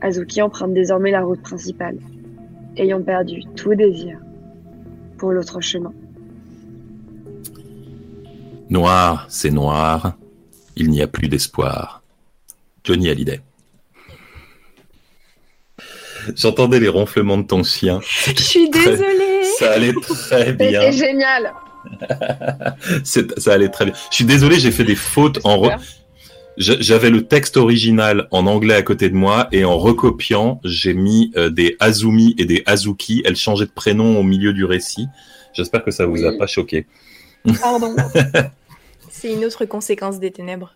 [0.00, 1.98] Azuki emprunte désormais la route principale,
[2.76, 4.18] ayant perdu tout désir
[5.18, 5.92] pour l'autre chemin.
[8.70, 10.16] Noir, c'est noir,
[10.76, 12.02] il n'y a plus d'espoir.
[12.84, 13.40] Johnny Hallyday.
[16.36, 18.00] J'entendais les ronflements de ton chien.
[18.02, 19.44] Je suis désolée.
[19.58, 20.80] Ça allait très bien.
[20.80, 21.52] C'était génial.
[23.04, 23.94] ça allait très bien.
[24.10, 25.70] Je suis désolé, j'ai fait des fautes en.
[26.56, 31.30] J'avais le texte original en anglais à côté de moi et en recopiant, j'ai mis
[31.36, 33.22] euh, des Azumi et des Azuki.
[33.24, 35.06] Elles changeaient de prénom au milieu du récit.
[35.52, 36.86] J'espère que ça vous a pas choqué.
[37.60, 37.94] Pardon.
[39.10, 40.74] C'est une autre conséquence des ténèbres.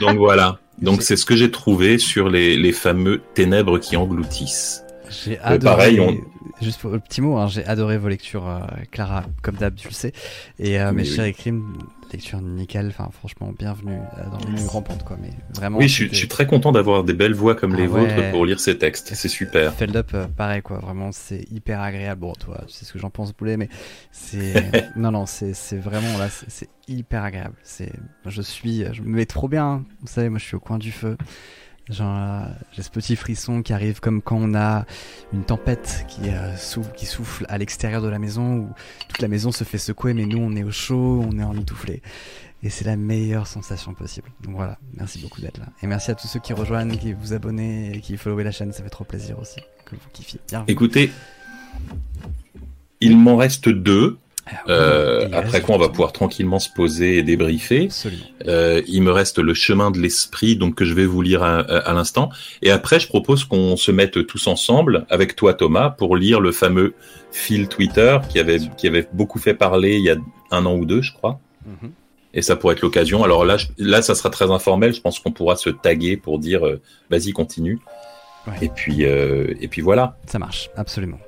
[0.00, 0.58] Donc voilà.
[0.80, 4.84] Donc c'est ce que j'ai trouvé sur les, les fameux ténèbres qui engloutissent.
[5.24, 5.76] J'ai adoré.
[5.76, 6.16] pareil, on-
[6.60, 8.60] Juste pour le petit mot, hein, j'ai adoré vos lectures, euh,
[8.92, 10.12] Clara, comme d'hab, tu le sais.
[10.60, 11.14] Et euh, mes Oui, oui.
[11.16, 11.76] chers crimes,
[12.12, 12.86] lecture nickel.
[12.88, 15.16] Enfin, franchement, bienvenue euh, dans le grand pente, quoi.
[15.20, 15.78] Mais vraiment.
[15.78, 17.86] Oui, je suis, je c'était- suis très content d'avoir des belles voix comme Ah les
[17.88, 18.06] ouais.
[18.14, 19.12] vôtres pour lire ces textes.
[19.14, 19.72] C'est super.
[19.74, 22.20] Feld Up, euh, pareil quoi, vraiment c'est hyper agréable.
[22.20, 23.68] Bon, toi, tu sais ce que j'en pense, Boulet, mais
[24.12, 24.52] c'est.
[24.96, 27.54] non, non, c'est vraiment là, c'est- hyper agréable.
[27.64, 27.90] C'est,
[28.26, 28.84] Je suis.
[28.92, 29.84] Je me mets trop bien, hein.
[30.00, 31.16] vous savez, moi je suis au coin du feu.
[31.88, 34.86] Là, j'ai ce petit frisson qui arrive comme quand on a
[35.32, 38.68] une tempête qui, euh, souffle, qui souffle à l'extérieur de la maison où
[39.08, 42.00] toute la maison se fait secouer, mais nous on est au chaud, on est emmitouflé.
[42.62, 44.30] Et c'est la meilleure sensation possible.
[44.44, 45.66] Donc voilà, merci beaucoup d'être là.
[45.82, 48.72] Et merci à tous ceux qui rejoignent, qui vous abonnez et qui followez la chaîne,
[48.72, 50.40] ça fait trop plaisir aussi que vous kiffiez.
[50.68, 51.10] Écoutez,
[53.00, 54.18] il m'en reste deux.
[54.46, 57.88] Ah, Euh, après quoi, on va pouvoir tranquillement se poser et débriefer.
[58.48, 61.60] Euh, il me reste le chemin de l'esprit, donc que je vais vous lire à,
[61.60, 62.28] à l'instant.
[62.60, 66.50] Et après, je propose qu'on se mette tous ensemble, avec toi Thomas, pour lire le
[66.52, 66.94] fameux
[67.30, 70.16] fil Twitter qui avait, qui avait beaucoup fait parler il y a
[70.50, 71.40] un an ou deux, je crois.
[71.64, 71.92] Mhm.
[72.34, 73.22] Et ça pourrait être l'occasion.
[73.24, 74.92] Alors là, je- là, ça sera très informel.
[74.92, 76.80] Je pense qu'on pourra se taguer pour dire, euh,
[77.10, 77.78] vas-y, continue.
[78.46, 78.54] Ouais.
[78.62, 80.16] Et puis, et puis voilà.
[80.26, 81.20] Ça marche, absolument.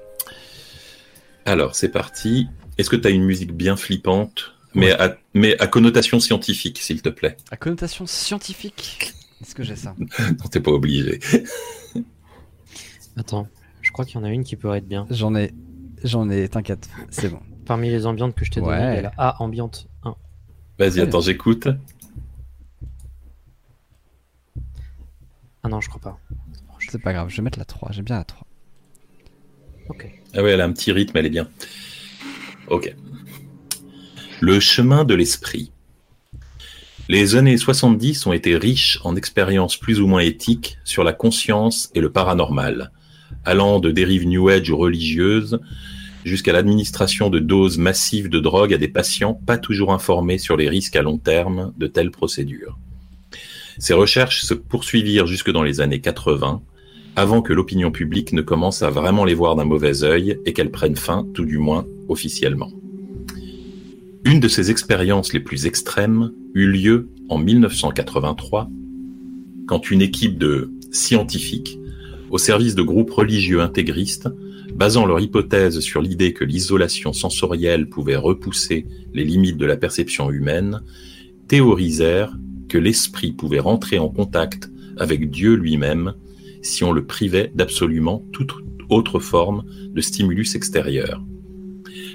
[1.47, 2.49] Alors, c'est parti.
[2.79, 7.03] Est-ce que tu as une musique bien flippante, mais, à, mais à connotation scientifique, s'il
[7.03, 7.37] te plaît?
[7.51, 9.95] À connotation scientifique, est-ce que j'ai ça?
[10.21, 11.21] Non, t'es pas obligé.
[13.17, 13.47] Attends,
[13.81, 15.07] je crois qu'il y en a une qui pourrait être bien.
[15.11, 15.53] J'en ai,
[16.03, 17.39] j'en ai, t'inquiète, c'est bon.
[17.65, 18.77] Parmi les ambiantes que je t'ai Ouais.
[18.77, 20.17] données, il y a la A ambiante 1.
[20.79, 21.69] Vas-y, attends, j'écoute.
[25.63, 26.19] Ah non, je crois pas.
[26.91, 28.47] C'est pas grave, je vais mettre la 3, j'aime bien la 3.
[29.89, 30.07] Ok.
[30.35, 31.49] Ah ouais, elle a un petit rythme, elle est bien.
[32.69, 32.95] Ok.
[34.41, 35.71] Le chemin de l'esprit.
[37.09, 41.91] Les années 70 ont été riches en expériences plus ou moins éthiques sur la conscience
[41.95, 42.93] et le paranormal,
[43.45, 45.61] allant de dérives New Age ou religieuses
[46.25, 50.71] jusqu'à l'administration de doses massives de drogue à des patients pas toujours informés sur les
[50.71, 52.79] risques à long terme de telles procédures.
[53.79, 56.63] Ces recherches se poursuivirent jusque dans les années 80,
[57.17, 60.71] avant que l'opinion publique ne commence à vraiment les voir d'un mauvais œil et qu'elles
[60.71, 62.71] prennent fin, tout du moins officiellement.
[64.25, 68.69] Une de ces expériences les plus extrêmes eut lieu en 1983,
[69.67, 71.79] quand une équipe de scientifiques,
[72.31, 74.29] au service de groupes religieux intégristes,
[74.75, 80.31] basant leur hypothèse sur l'idée que l'isolation sensorielle pouvait repousser les limites de la perception
[80.31, 80.83] humaine,
[81.47, 82.37] théorisèrent
[82.69, 86.15] que l'esprit pouvait rentrer en contact avec Dieu lui-même
[86.65, 88.53] si on le privait d'absolument toute
[88.89, 91.23] autre forme de stimulus extérieur.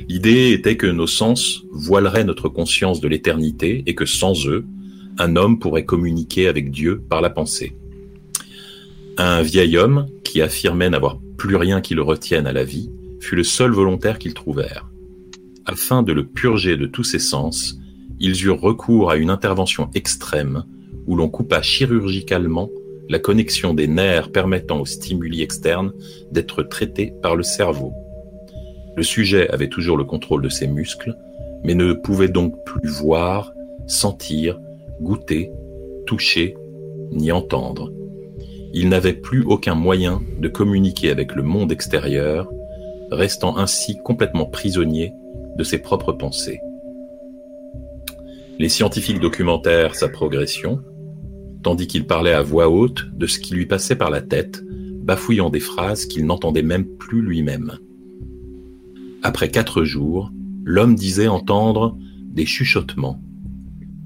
[0.08, 4.66] L'idée était que nos sens voileraient notre conscience de l'éternité et que sans eux,
[5.18, 7.76] un homme pourrait communiquer avec Dieu par la pensée.
[9.18, 12.89] Un vieil homme, qui affirmait n'avoir plus rien qui le retienne à la vie,
[13.20, 14.89] fut le seul volontaire qu'ils trouvèrent.
[15.66, 17.80] Afin de le purger de tous ses sens,
[18.20, 20.64] ils eurent recours à une intervention extrême
[21.06, 22.70] où l'on coupa chirurgicalement
[23.10, 25.91] la connexion des nerfs permettant aux stimuli externes
[26.32, 27.93] d'être traités par le cerveau.
[28.95, 31.18] Le sujet avait toujours le contrôle de ses muscles,
[31.64, 33.53] mais ne pouvait donc plus voir,
[33.88, 34.60] sentir,
[35.01, 35.51] goûter,
[36.05, 36.55] toucher,
[37.12, 37.91] ni entendre.
[38.74, 42.51] Il n'avait plus aucun moyen de communiquer avec le monde extérieur,
[43.12, 45.14] restant ainsi complètement prisonnier
[45.57, 46.62] de ses propres pensées.
[48.60, 50.82] Les scientifiques documentèrent sa progression,
[51.64, 55.49] tandis qu'il parlait à voix haute de ce qui lui passait par la tête, bafouillant
[55.49, 57.78] des phrases qu'il n'entendait même plus lui-même.
[59.24, 60.32] Après quatre jours,
[60.64, 63.22] l'homme disait entendre des chuchotements,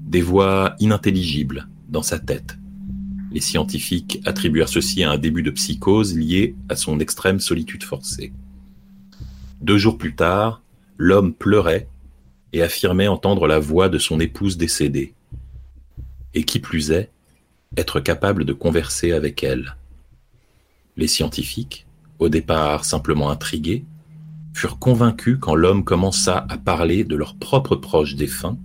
[0.06, 2.58] des voix inintelligibles dans sa tête.
[3.30, 8.32] Les scientifiques attribuèrent ceci à un début de psychose lié à son extrême solitude forcée.
[9.60, 10.62] Deux jours plus tard,
[10.98, 11.88] l'homme pleurait
[12.52, 15.14] et affirmait entendre la voix de son épouse décédée.
[16.34, 17.10] Et qui plus est,
[17.76, 19.76] être capable de converser avec elle.
[20.96, 21.86] Les scientifiques,
[22.18, 23.84] au départ simplement intrigués,
[24.52, 28.56] furent convaincus quand l'homme commença à parler de leurs propres proches défunts,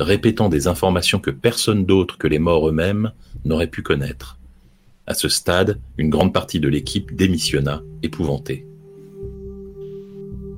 [0.00, 3.12] répétant des informations que personne d'autre que les morts eux-mêmes
[3.44, 4.38] n'aurait pu connaître.
[5.06, 8.66] À ce stade, une grande partie de l'équipe démissionna, épouvantée.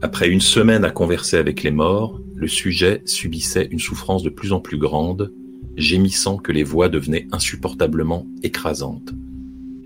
[0.03, 4.53] Après une semaine à converser avec les morts, le sujet subissait une souffrance de plus
[4.53, 5.33] en plus grande,
[5.77, 9.13] gémissant que les voix devenaient insupportablement écrasantes.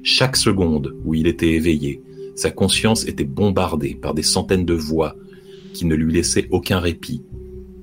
[0.03, 2.03] Chaque seconde où il était éveillé,
[2.35, 5.17] sa conscience était bombardée par des centaines de voix
[5.75, 7.23] qui ne lui laissaient aucun répit.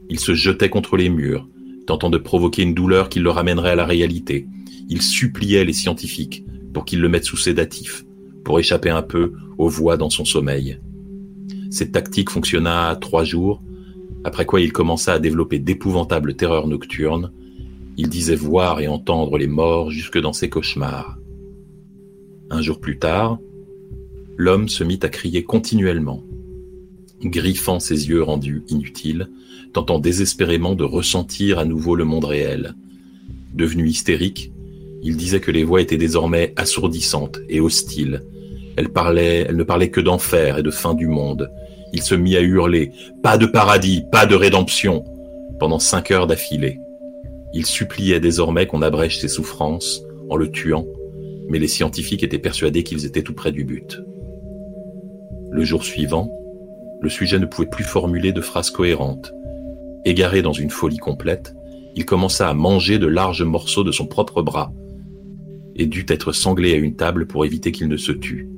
[0.10, 1.48] Il se jetait contre les murs,
[1.86, 4.48] tentant de provoquer une douleur qui le ramènerait à la réalité.
[4.90, 6.44] Il suppliait les scientifiques
[6.74, 8.06] pour qu'ils le mettent sous sédatif,
[8.44, 10.80] pour échapper un peu aux voix dans son sommeil.
[11.70, 13.62] Cette tactique fonctionna trois jours,
[14.24, 17.32] après quoi il commença à développer d'épouvantables terreurs nocturnes.
[17.98, 21.18] Il disait voir et entendre les morts jusque dans ses cauchemars.
[22.50, 23.40] Un jour plus tard,
[24.38, 26.24] l'homme se mit à crier continuellement,
[27.24, 29.30] griffant ses yeux rendus inutiles,
[29.74, 32.76] tentant désespérément de ressentir à nouveau le monde réel.
[33.54, 34.52] Devenu hystérique,
[35.02, 38.24] il disait que les voix étaient désormais assourdissantes et hostiles.
[38.76, 41.50] Elles, parlaient, elles ne parlaient que d'enfer et de fin du monde.
[41.94, 42.88] Il se mit à hurler⁇
[43.22, 45.06] Pas de paradis, pas de rédemption!⁇
[45.60, 46.80] pendant cinq heures d'affilée.
[47.58, 50.86] Il suppliait désormais qu'on abrège ses souffrances en le tuant,
[51.48, 54.02] mais les scientifiques étaient persuadés qu'ils étaient tout près du but.
[55.52, 56.30] Le jour suivant,
[57.02, 59.34] le sujet ne pouvait plus formuler de phrases cohérentes.
[60.04, 61.56] Égaré dans une folie complète,
[61.96, 64.74] il commença à manger de larges morceaux de son propre bras
[65.78, 68.50] et dut être sanglé à une table pour éviter qu'il ne se tût.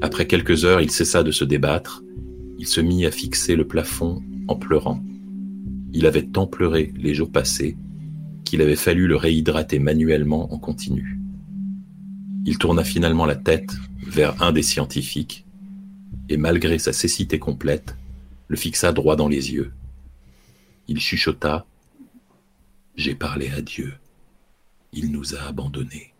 [0.00, 2.04] Après quelques heures, il cessa de se débattre,
[2.56, 5.02] il se mit à fixer le plafond en pleurant.
[5.92, 7.76] Il avait tant pleuré les jours passés
[8.46, 11.18] qu'il avait fallu le réhydrater manuellement en continu.
[12.46, 13.74] Il tourna finalement la tête
[14.06, 15.44] vers un des scientifiques
[16.28, 17.96] et malgré sa cécité complète,
[18.48, 19.72] le fixa droit dans les yeux.
[20.88, 21.66] Il chuchota
[22.96, 23.94] J'ai parlé à Dieu.
[24.92, 26.12] Il nous a abandonnés.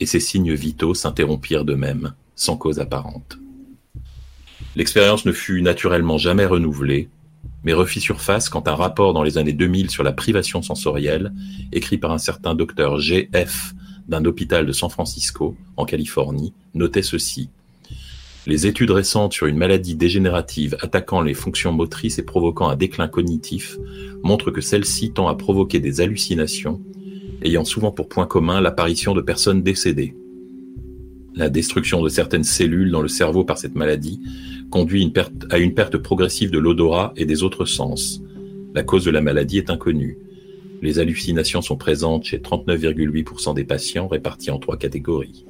[0.00, 3.38] Et ses signes vitaux s'interrompirent d'eux-mêmes, sans cause apparente.
[4.74, 7.10] L'expérience ne fut naturellement jamais renouvelée,
[7.64, 11.32] mais refit surface quand un rapport dans les années 2000 sur la privation sensorielle,
[11.72, 13.74] écrit par un certain docteur G.F.
[14.08, 17.48] d'un hôpital de San Francisco, en Californie, notait ceci.
[18.46, 23.06] Les études récentes sur une maladie dégénérative attaquant les fonctions motrices et provoquant un déclin
[23.06, 23.78] cognitif
[24.24, 26.80] montrent que celle-ci tend à provoquer des hallucinations,
[27.44, 30.16] ayant souvent pour point commun l'apparition de personnes décédées.
[31.34, 34.20] La destruction de certaines cellules dans le cerveau par cette maladie
[34.70, 35.12] conduit
[35.50, 38.20] à une perte progressive de l'odorat et des autres sens.
[38.74, 40.18] La cause de la maladie est inconnue.
[40.82, 45.46] Les hallucinations sont présentes chez 39,8% des patients répartis en trois catégories.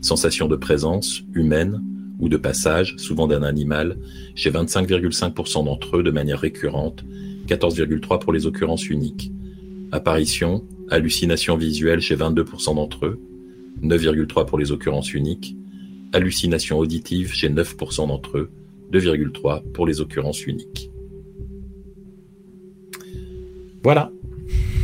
[0.00, 1.82] Sensation de présence, humaine,
[2.18, 3.96] ou de passage, souvent d'un animal,
[4.34, 7.04] chez 25,5% d'entre eux de manière récurrente,
[7.48, 9.32] 14,3% pour les occurrences uniques.
[9.92, 13.20] Apparition, hallucination visuelle chez 22% d'entre eux,
[13.80, 15.56] 9,3% pour les occurrences uniques.
[16.12, 18.50] Hallucination auditive chez 9% d'entre eux,
[18.92, 20.90] 2,3% pour les occurrences uniques.
[23.82, 24.10] Voilà.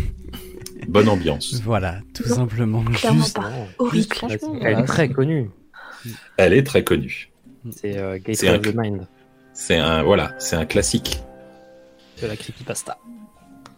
[0.88, 1.60] Bonne ambiance.
[1.64, 3.36] Voilà, tout simplement Clairement juste.
[3.36, 3.52] pas.
[3.78, 4.06] Horrible.
[4.62, 5.50] Elle est très connue.
[6.36, 7.30] Elle est très connue.
[7.70, 9.06] C'est euh, C'est Gateway un of the Mind
[9.52, 11.20] C'est un voilà, c'est un classique.
[12.22, 12.96] de la creepypasta.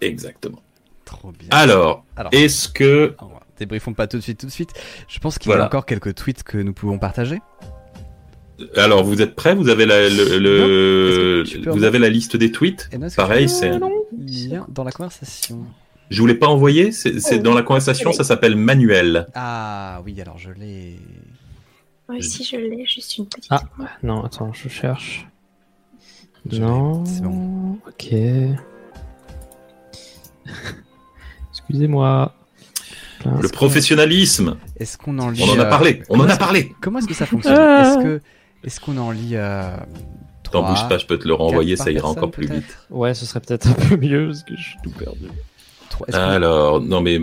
[0.00, 0.62] Exactement.
[1.04, 1.48] Trop bien.
[1.50, 3.14] Alors, Alors, est-ce que
[3.61, 4.72] débriefons pas tout de suite, tout de suite.
[5.08, 7.40] Je pense qu'il y a encore quelques tweets que nous pouvons partager.
[8.76, 9.54] alors vous êtes prêts?
[9.54, 12.88] Vous avez la le, vous avez la liste des tweets?
[12.92, 13.78] Et non, est-ce que Pareil, c'est
[14.68, 15.64] dans la conversation.
[16.11, 19.28] je vous l'ai pas envoyé, c'est c'est dans la conversation, ça s'appelle manuel.
[19.34, 20.98] Ah oui, alors je l'ai.
[22.08, 23.46] Moi aussi, je l'ai, juste une petite.
[23.50, 23.62] Ah,
[24.02, 25.28] non, attends, je cherche.
[26.50, 27.04] Je non.
[27.04, 27.78] c'est bon.
[27.86, 28.12] Ok.
[31.50, 32.34] Excusez-moi.
[33.25, 36.31] Le professionnalisme, Est-ce qu'on en lit on en a euh, parlé, on comment en a
[36.31, 36.73] est-ce que- parlé.
[36.81, 37.55] Comment est-ce que ça fonctionne?
[37.55, 38.21] Est-ce que
[38.64, 39.77] est-ce qu'on en lit euh,
[40.51, 42.79] T'en bouge pas, je peux te le renvoyer, ça ira encore plus vite.
[42.91, 45.27] Ouais, ce serait peut-être un peu mieux parce que je suis tout perdu.
[46.12, 47.21] Alors, non mais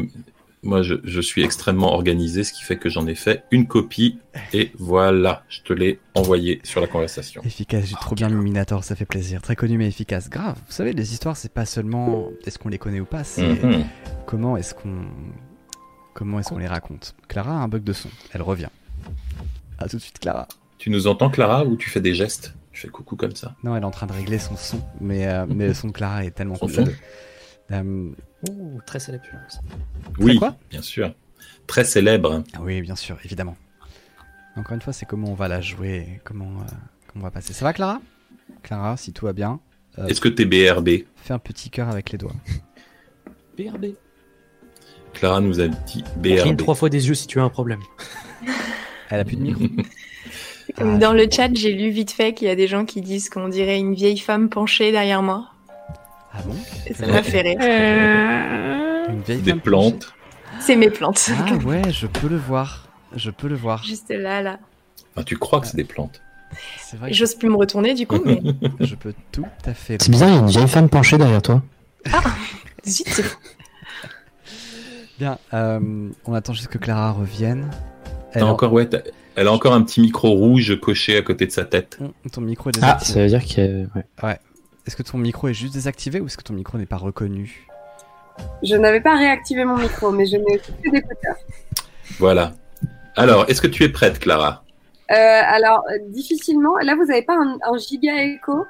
[0.64, 4.20] moi je, je suis extrêmement organisé, ce qui fait que j'en ai fait une copie
[4.54, 7.42] et voilà, je te l'ai envoyé sur la conversation.
[7.44, 9.42] Efficace, j'ai trop bien Minator, ça fait plaisir.
[9.42, 10.30] Très connu mais efficace.
[10.30, 13.48] Grave, vous savez, les histoires, c'est pas seulement est-ce qu'on les connaît ou pas, c'est
[13.48, 13.84] Mhm.
[14.26, 15.06] comment est-ce qu'on
[16.18, 17.14] comment est-ce qu'on les raconte.
[17.28, 18.70] Clara a un bug de son, elle revient.
[19.78, 20.48] À tout de suite, Clara.
[20.80, 23.56] Tu nous entends Clara ou tu fais des gestes Tu fais coucou comme ça.
[23.64, 25.94] Non, elle est en train de régler son son, mais, euh, mais le son de
[25.94, 26.74] Clara est tellement Son cool.
[26.76, 26.92] son
[27.72, 28.10] Euh,
[28.50, 29.26] Ouh, très célèbre.
[30.20, 31.14] Oui, quoi bien sûr.
[31.68, 32.44] Très célèbre.
[32.56, 33.56] ah oui, bien sûr, évidemment.
[34.56, 36.64] Encore une fois, c'est comment on va la jouer, comment, euh,
[37.08, 37.54] comment on va passer.
[37.54, 38.02] Ça va, Clara?
[38.64, 39.60] Clara, si tout va bien,
[40.00, 42.36] Euh, Est-ce que t'es BRB fais un petit cœur avec les doigts.
[43.58, 43.96] BRB.
[45.18, 46.58] Clara nous a dit Cligne BRB.
[46.58, 47.80] trois fois des yeux si tu as un problème.
[49.10, 49.64] Elle a plus de micro
[50.78, 53.02] Comme Ah, dans le chat, j'ai lu vite fait qu'il y a des gens qui
[53.02, 55.48] disent qu'on dirait une vieille femme penchée derrière moi.
[56.34, 56.56] Ah bon
[56.94, 57.58] ça m'a fait rire.
[59.10, 60.14] Une vieille Des femme plantes.
[60.60, 61.30] C'est mes plantes.
[61.48, 62.88] Ah ouais, je peux le voir.
[63.16, 63.84] Je peux le voir.
[63.84, 64.60] Juste là, là.
[65.16, 66.22] Enfin, tu crois que c'est des plantes.
[66.80, 68.42] C'est vrai que J'ose plus me retourner du coup, mais
[68.80, 71.42] je peux tout à fait C'est bizarre, il y a une vieille femme penchée derrière
[71.42, 71.62] toi.
[72.88, 73.38] zut, c'est fou.
[75.20, 77.70] Bien, euh, on attend juste que Clara revienne.
[78.34, 78.88] Elle encore, ouais,
[79.36, 81.98] a encore un petit micro rouge coché à côté de sa tête.
[82.02, 83.14] Hum, Ton micro est Ah, désactivé.
[83.14, 84.26] ça veut dire que.
[84.28, 84.40] ouais.
[84.86, 87.68] Est-ce que ton micro est juste désactivé ou est-ce que ton micro n'est pas reconnu?
[88.64, 91.36] Je n'avais pas réactivé mon micro, mais je n'ai plus d'écouteurs.
[92.20, 92.54] Voilà.
[93.16, 94.64] Alors, est-ce que tu es prête, Clara?
[95.12, 96.78] Euh, alors, difficilement.
[96.78, 98.66] Là, vous n'avez pas un, un giga écho?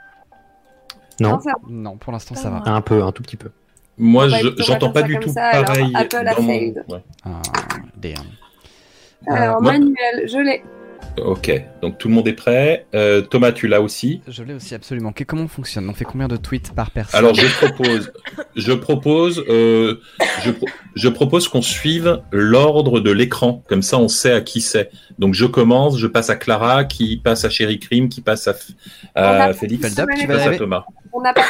[1.19, 2.61] Non, ça- Non, pour l'instant ça va.
[2.65, 3.49] un peu, un tout petit peu.
[3.97, 5.65] Moi, je- j'entends pas du tout ça, alors.
[5.65, 5.91] pareil.
[5.95, 6.83] Apple a dans mon- failed.
[6.87, 7.03] Ouais.
[7.25, 7.41] Ah,
[7.97, 8.13] damn.
[9.27, 9.95] Alors, moi- manuel,
[10.27, 10.63] je l'ai.
[11.19, 12.85] Ok, donc tout le monde est prêt.
[12.93, 14.21] Euh, Thomas, tu l'as aussi.
[14.27, 15.11] Je l'ai aussi absolument.
[15.11, 15.89] Que- Comment on fonctionne?
[15.89, 17.17] On fait combien de tweets par personne?
[17.17, 18.11] Alors, je propose,
[18.55, 19.99] je propose, euh,
[20.43, 23.63] je, pro- je propose qu'on suive l'ordre de l'écran.
[23.67, 24.91] Comme ça, on sait à qui c'est.
[25.17, 28.53] Donc, je commence, je passe à Clara, qui passe à Chéri Crime, qui passe à,
[29.15, 30.85] à Félix, qui tu vas passe à Thomas.
[31.13, 31.41] On n'a pas,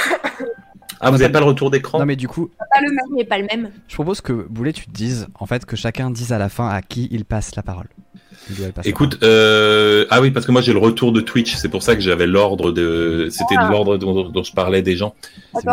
[1.00, 3.16] Ah, vous n'avez pas le retour d'écran Non mais du coup, pas le même.
[3.16, 3.70] Mais pas le même.
[3.88, 6.68] je propose que Boulet tu te dises en fait que chacun dise à la fin
[6.70, 7.88] à qui il passe la parole.
[8.86, 11.96] Écoute, euh, ah oui, parce que moi j'ai le retour de Twitch, c'est pour ça
[11.96, 13.68] que j'avais l'ordre de, c'était Ah.
[13.70, 15.14] l'ordre dont, dont je parlais des gens.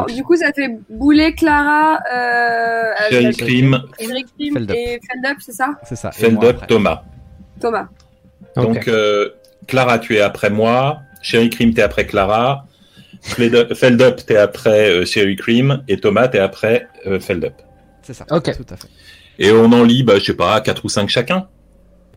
[0.09, 3.81] Du coup, ça fait Boulet, Clara, euh, Eric Feldup.
[4.75, 5.69] et Feldup, c'est ça.
[5.85, 6.11] C'est ça.
[6.11, 6.67] Feldup.
[6.67, 7.03] Thomas.
[7.61, 7.87] Thomas.
[8.57, 9.31] Donc, euh,
[9.69, 11.01] Clara, tu es après moi.
[11.23, 12.67] Chéri Crime, t'es après Clara.
[13.25, 15.83] Feldup, t'es après euh, Chéri Crime.
[15.89, 17.55] Et Thomas, t'es après euh, Feldup.
[18.03, 18.27] C'est ça.
[18.31, 18.57] Ok.
[18.57, 18.89] Tout à fait.
[19.39, 21.49] Et on en lit, bah, je sais pas, quatre ou cinq chacun.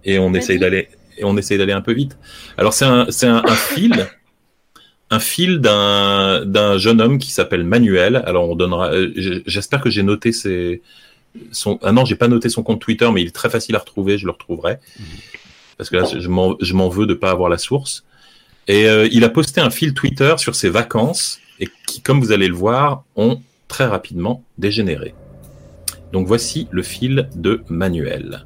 [0.03, 2.17] Et on essaye d'aller, et on essaye d'aller un peu vite.
[2.57, 4.07] Alors, c'est un, c'est un, un fil,
[5.09, 8.21] un fil d'un, d'un jeune homme qui s'appelle Manuel.
[8.25, 10.81] Alors, on donnera, euh, j'espère que j'ai noté ses,
[11.51, 13.79] son, ah non, j'ai pas noté son compte Twitter, mais il est très facile à
[13.79, 14.77] retrouver, je le retrouverai.
[15.77, 18.05] Parce que là, je m'en, je m'en veux de pas avoir la source.
[18.67, 22.31] Et euh, il a posté un fil Twitter sur ses vacances et qui, comme vous
[22.31, 25.13] allez le voir, ont très rapidement dégénéré.
[26.11, 28.45] Donc voici le fil de Manuel.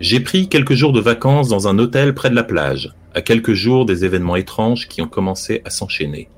[0.00, 3.52] J'ai pris quelques jours de vacances dans un hôtel près de la plage, à quelques
[3.52, 6.28] jours des événements étranges qui ont commencé à s'enchaîner.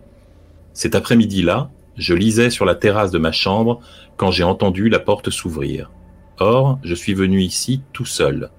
[0.73, 3.81] Cet après-midi-là, je lisais sur la terrasse de ma chambre
[4.17, 5.91] quand j'ai entendu la porte s'ouvrir.
[6.39, 8.51] Or, je suis venu ici tout seul.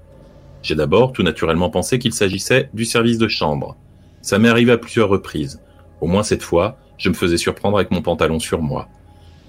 [0.62, 3.76] J'ai d'abord tout naturellement pensé qu'il s'agissait du service de chambre.
[4.24, 5.62] Ça m'est arrivé à plusieurs reprises.
[6.02, 8.88] Au moins cette fois, je me faisais surprendre avec mon pantalon sur moi.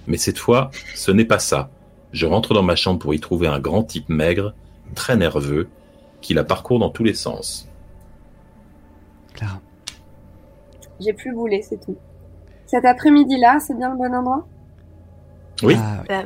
[0.07, 1.71] Mais cette fois, ce n'est pas ça.
[2.13, 4.53] Je rentre dans ma chambre pour y trouver un grand type maigre,
[4.95, 5.69] très nerveux,
[6.21, 7.69] qui la parcourt dans tous les sens.
[9.33, 9.61] Clara.
[11.01, 11.97] J'ai plus Boulet, c'est tout.
[12.67, 14.47] Cet après-midi-là, c'est bien le bon endroit?
[15.63, 15.77] Oui.
[15.79, 16.15] Ah, oui.
[16.15, 16.23] Euh,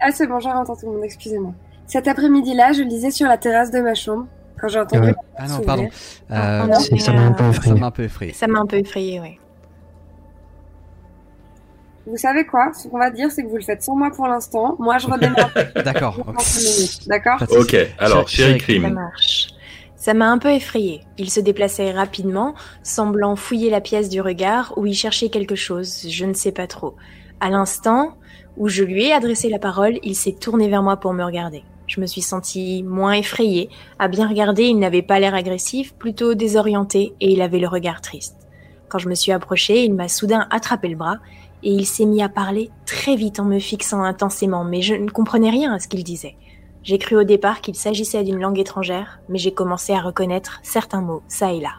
[0.00, 1.52] Ah, c'est bon, j'ai entendu tout le monde, excusez-moi.
[1.86, 4.26] Cet après-midi-là, je lisais sur la terrasse de ma chambre
[4.60, 5.08] quand j'ai entendu.
[5.08, 5.14] Ouais.
[5.36, 5.88] Ah non, pardon.
[6.28, 6.98] Ah, Euh, non.
[6.98, 7.80] Ça m'a un peu ça effrayé.
[7.80, 8.32] m'a un peu effrayé.
[8.32, 9.38] ça m'a un peu effrayé, ouais.
[12.06, 12.72] Vous savez quoi?
[12.72, 14.74] Ce qu'on va dire, c'est que vous le faites sans moi pour l'instant.
[14.78, 15.50] Moi, je redémarre
[15.84, 16.16] D'accord.
[16.24, 16.40] dans ok.
[16.40, 17.08] 5 minutes.
[17.08, 17.42] D'accord.
[17.50, 18.94] Ok, alors, Chéri- Chéri Chéri Ça Crime.
[18.94, 19.48] marche.
[19.96, 21.02] Ça m'a un peu effrayé.
[21.18, 26.06] Il se déplaçait rapidement, semblant fouiller la pièce du regard ou y chercher quelque chose,
[26.08, 26.96] je ne sais pas trop.
[27.38, 28.14] À l'instant
[28.56, 31.62] où je lui ai adressé la parole, il s'est tourné vers moi pour me regarder.
[31.90, 33.68] Je me suis sentie moins effrayée.
[33.98, 38.00] À bien regarder, il n'avait pas l'air agressif, plutôt désorienté, et il avait le regard
[38.00, 38.36] triste.
[38.88, 41.16] Quand je me suis approchée, il m'a soudain attrapé le bras,
[41.64, 45.10] et il s'est mis à parler très vite en me fixant intensément, mais je ne
[45.10, 46.36] comprenais rien à ce qu'il disait.
[46.84, 51.00] J'ai cru au départ qu'il s'agissait d'une langue étrangère, mais j'ai commencé à reconnaître certains
[51.00, 51.72] mots, ça et là.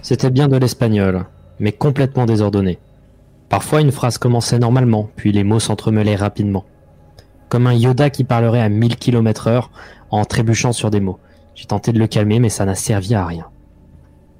[0.00, 1.26] C'était bien de l'espagnol,
[1.58, 2.78] mais complètement désordonné.
[3.50, 6.64] Parfois une phrase commençait normalement, puis les mots s'entremêlaient rapidement.
[7.50, 9.72] Comme un Yoda qui parlerait à 1000 km heure
[10.10, 11.18] en trébuchant sur des mots.
[11.56, 13.48] J'ai tenté de le calmer, mais ça n'a servi à rien.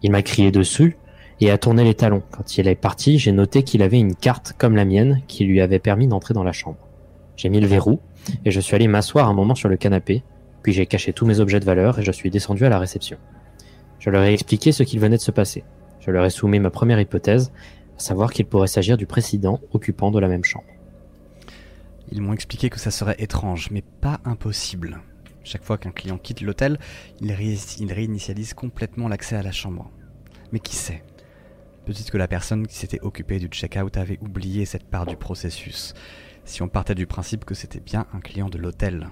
[0.05, 0.97] Il m'a crié dessus
[1.41, 2.23] et a tourné les talons.
[2.31, 5.61] Quand il est parti, j'ai noté qu'il avait une carte comme la mienne qui lui
[5.61, 6.79] avait permis d'entrer dans la chambre.
[7.35, 7.99] J'ai mis le verrou
[8.45, 10.23] et je suis allé m'asseoir un moment sur le canapé,
[10.63, 13.19] puis j'ai caché tous mes objets de valeur et je suis descendu à la réception.
[13.99, 15.65] Je leur ai expliqué ce qu'il venait de se passer.
[15.99, 17.51] Je leur ai soumis ma première hypothèse,
[17.99, 20.65] à savoir qu'il pourrait s'agir du président occupant de la même chambre.
[22.13, 25.01] Ils m'ont expliqué que ça serait étrange, mais pas impossible.
[25.45, 26.79] Chaque fois qu'un client quitte l'hôtel,
[27.21, 29.91] il, ré- il réinitialise complètement l'accès à la chambre.
[30.53, 31.05] Mais qui sait?
[31.87, 35.95] Peut-être que la personne qui s'était occupée du check-out avait oublié cette part du processus,
[36.45, 39.09] si on partait du principe que c'était bien un client de l'hôtel.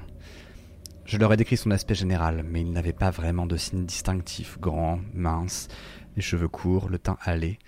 [1.05, 4.59] Je leur ai décrit son aspect général, mais il n'avait pas vraiment de signes distinctifs,
[4.61, 5.69] grand, mince,
[6.17, 7.59] les cheveux courts, le teint hâlé.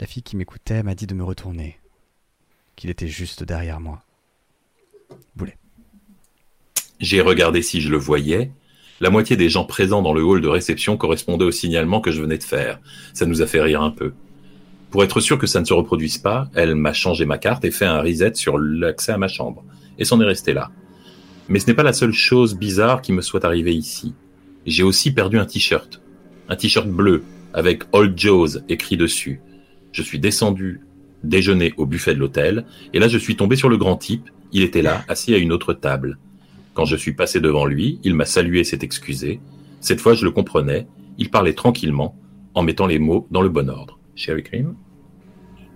[0.00, 1.78] La fille qui m'écoutait m'a dit de me retourner,
[2.74, 4.02] qu'il était juste derrière moi.
[7.02, 8.52] J'ai regardé si je le voyais.
[9.00, 12.22] La moitié des gens présents dans le hall de réception correspondaient au signalement que je
[12.22, 12.78] venais de faire.
[13.12, 14.12] Ça nous a fait rire un peu.
[14.92, 17.72] Pour être sûr que ça ne se reproduise pas, elle m'a changé ma carte et
[17.72, 19.64] fait un reset sur l'accès à ma chambre.
[19.98, 20.70] Et c'en est resté là.
[21.48, 24.14] Mais ce n'est pas la seule chose bizarre qui me soit arrivée ici.
[24.64, 26.00] J'ai aussi perdu un t-shirt.
[26.48, 29.40] Un t-shirt bleu avec Old Joe's écrit dessus.
[29.90, 30.82] Je suis descendu
[31.24, 34.30] déjeuner au buffet de l'hôtel et là je suis tombé sur le grand type.
[34.52, 36.18] Il était là, assis à une autre table.
[36.74, 39.40] Quand je suis passé devant lui, il m'a salué et s'est excusé.
[39.80, 40.86] Cette fois, je le comprenais.
[41.18, 42.14] Il parlait tranquillement,
[42.54, 43.98] en mettant les mots dans le bon ordre.
[44.14, 44.74] Sherry Cream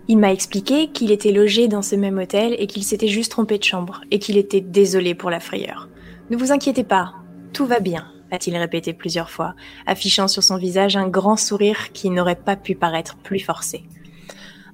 [0.08, 3.58] Il m'a expliqué qu'il était logé dans ce même hôtel et qu'il s'était juste trompé
[3.58, 5.88] de chambre et qu'il était désolé pour la frayeur.
[6.30, 7.14] Ne vous inquiétez pas,
[7.52, 9.54] tout va bien, a-t-il répété plusieurs fois,
[9.86, 13.84] affichant sur son visage un grand sourire qui n'aurait pas pu paraître plus forcé.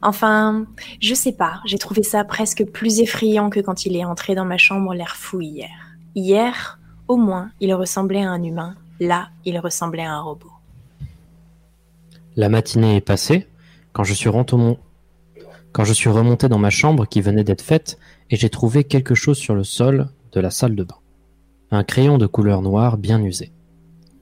[0.02, 0.66] Enfin,
[1.00, 4.44] je sais pas, j'ai trouvé ça presque plus effrayant que quand il est entré dans
[4.44, 5.70] ma chambre l'air fou hier.
[6.16, 10.50] Hier, au moins, il ressemblait à un humain, là, il ressemblait à un robot.
[12.34, 13.46] La matinée est passée
[13.92, 14.30] quand je suis
[15.72, 17.98] quand je suis remonté dans ma chambre qui venait d'être faite
[18.30, 20.98] et j'ai trouvé quelque chose sur le sol de la salle de bain.
[21.70, 23.52] Un crayon de couleur noire bien usé.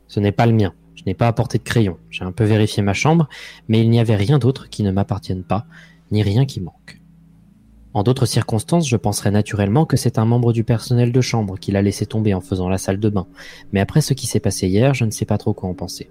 [0.06, 0.74] Ce n'est pas le mien.
[1.00, 1.96] Je n'ai pas apporté de crayon.
[2.10, 3.26] J'ai un peu vérifié ma chambre,
[3.68, 5.64] mais il n'y avait rien d'autre qui ne m'appartienne pas,
[6.10, 7.00] ni rien qui manque.
[7.94, 11.72] En d'autres circonstances, je penserais naturellement que c'est un membre du personnel de chambre qui
[11.72, 13.26] l'a laissé tomber en faisant la salle de bain,
[13.72, 16.10] mais après ce qui s'est passé hier, je ne sais pas trop quoi en penser.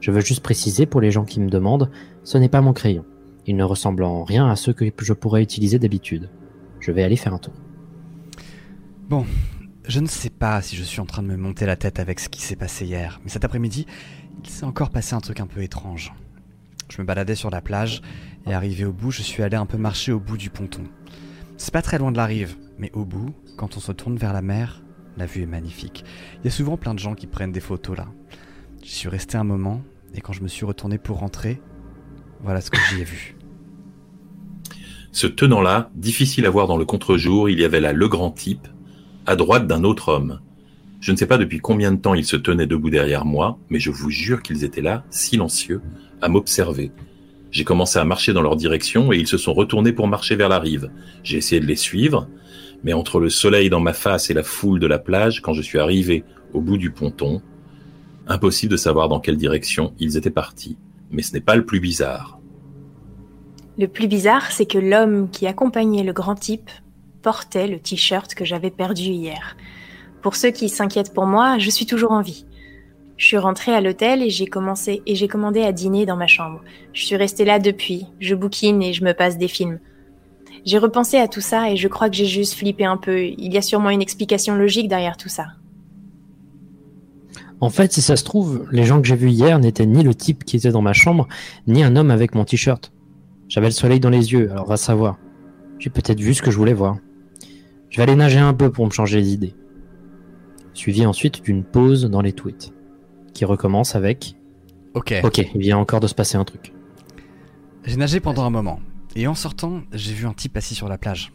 [0.00, 1.90] Je veux juste préciser pour les gens qui me demandent,
[2.22, 3.04] ce n'est pas mon crayon.
[3.44, 6.30] Il ne ressemble en rien à ceux que je pourrais utiliser d'habitude.
[6.78, 7.54] Je vais aller faire un tour.
[9.08, 9.26] Bon,
[9.88, 12.20] je ne sais pas si je suis en train de me monter la tête avec
[12.20, 13.86] ce qui s'est passé hier, mais cet après-midi,
[14.44, 16.12] il s'est encore passé un truc un peu étrange.
[16.90, 18.02] Je me baladais sur la plage
[18.46, 20.84] et arrivé au bout, je suis allé un peu marcher au bout du ponton.
[21.56, 24.32] C'est pas très loin de la rive, mais au bout, quand on se tourne vers
[24.32, 24.82] la mer,
[25.16, 26.04] la vue est magnifique.
[26.38, 28.06] Il y a souvent plein de gens qui prennent des photos là.
[28.82, 29.82] J'y suis resté un moment
[30.14, 31.60] et quand je me suis retourné pour rentrer,
[32.40, 33.36] voilà ce que j'y ai vu.
[35.10, 38.68] Ce tenant-là, difficile à voir dans le contre-jour, il y avait là le grand type,
[39.26, 40.40] à droite d'un autre homme.
[41.00, 43.78] Je ne sais pas depuis combien de temps ils se tenaient debout derrière moi, mais
[43.78, 45.80] je vous jure qu'ils étaient là, silencieux,
[46.20, 46.90] à m'observer.
[47.50, 50.48] J'ai commencé à marcher dans leur direction et ils se sont retournés pour marcher vers
[50.48, 50.90] la rive.
[51.22, 52.28] J'ai essayé de les suivre,
[52.82, 55.62] mais entre le soleil dans ma face et la foule de la plage, quand je
[55.62, 57.42] suis arrivé au bout du ponton,
[58.26, 60.76] impossible de savoir dans quelle direction ils étaient partis.
[61.10, 62.38] Mais ce n'est pas le plus bizarre.
[63.78, 66.70] Le plus bizarre, c'est que l'homme qui accompagnait le grand type
[67.22, 69.56] portait le t-shirt que j'avais perdu hier.
[70.22, 72.44] Pour ceux qui s'inquiètent pour moi, je suis toujours en vie.
[73.16, 76.28] Je suis rentrée à l'hôtel et j'ai commencé et j'ai commandé à dîner dans ma
[76.28, 76.60] chambre.
[76.92, 78.06] Je suis restée là depuis.
[78.20, 79.80] Je bouquine et je me passe des films.
[80.64, 83.24] J'ai repensé à tout ça et je crois que j'ai juste flippé un peu.
[83.24, 85.46] Il y a sûrement une explication logique derrière tout ça.
[87.60, 90.14] En fait, si ça se trouve, les gens que j'ai vus hier n'étaient ni le
[90.14, 91.26] type qui était dans ma chambre,
[91.66, 92.92] ni un homme avec mon t-shirt.
[93.48, 95.18] J'avais le soleil dans les yeux, alors va savoir.
[95.80, 96.98] J'ai peut-être vu ce que je voulais voir.
[97.90, 99.54] Je vais aller nager un peu pour me changer les idées.
[100.78, 102.72] Suivi ensuite d'une pause dans les tweets,
[103.34, 104.36] qui recommence avec
[104.94, 105.12] Ok.
[105.24, 106.72] Ok, il vient encore de se passer un truc.
[107.82, 108.78] J'ai nagé pendant un moment,
[109.16, 111.32] et en sortant, j'ai vu un type assis sur la plage.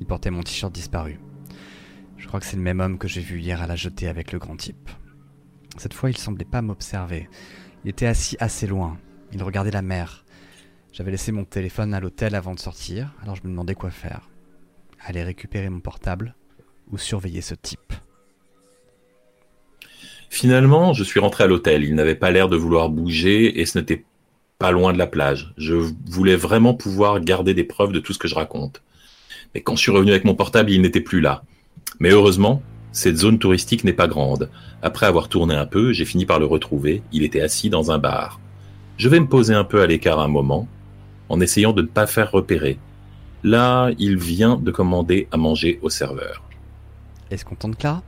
[0.00, 1.18] Il portait mon t-shirt disparu.
[2.18, 4.32] Je crois que c'est le même homme que j'ai vu hier à la jetée avec
[4.32, 4.90] le grand type.
[5.78, 7.30] Cette fois, il semblait pas m'observer.
[7.86, 8.98] Il était assis assez loin.
[9.32, 10.26] Il regardait la mer.
[10.92, 14.28] J'avais laissé mon téléphone à l'hôtel avant de sortir, alors je me demandais quoi faire.
[15.00, 16.34] Aller récupérer mon portable
[16.90, 17.94] ou surveiller ce type.
[20.30, 21.84] Finalement, je suis rentré à l'hôtel.
[21.84, 24.04] Il n'avait pas l'air de vouloir bouger et ce n'était
[24.58, 25.52] pas loin de la plage.
[25.56, 25.74] Je
[26.06, 28.82] voulais vraiment pouvoir garder des preuves de tout ce que je raconte.
[29.54, 31.42] Mais quand je suis revenu avec mon portable, il n'était plus là.
[32.00, 32.62] Mais heureusement,
[32.92, 34.50] cette zone touristique n'est pas grande.
[34.82, 37.02] Après avoir tourné un peu, j'ai fini par le retrouver.
[37.12, 38.40] Il était assis dans un bar.
[38.96, 40.66] Je vais me poser un peu à l'écart un moment,
[41.28, 42.78] en essayant de ne pas faire repérer.
[43.44, 46.42] Là, il vient de commander à manger au serveur.
[47.30, 48.02] Est-ce qu'on tente Clara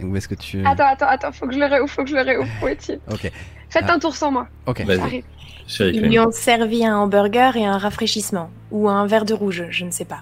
[0.00, 0.64] Ou est-ce que tu...
[0.66, 2.48] Attends, attends, attends, faut que je le réouvre, faut que je le réouvre.
[2.62, 2.98] Où est-il?
[3.10, 3.30] Ok,
[3.70, 3.94] Faites Ah.
[3.94, 4.46] un tour sans moi.
[4.66, 4.82] ok.
[4.84, 5.24] Vas-y.
[5.80, 9.84] Ils lui ont servi un hamburger et un rafraîchissement, ou un verre de rouge, je
[9.84, 10.20] ne sais pas.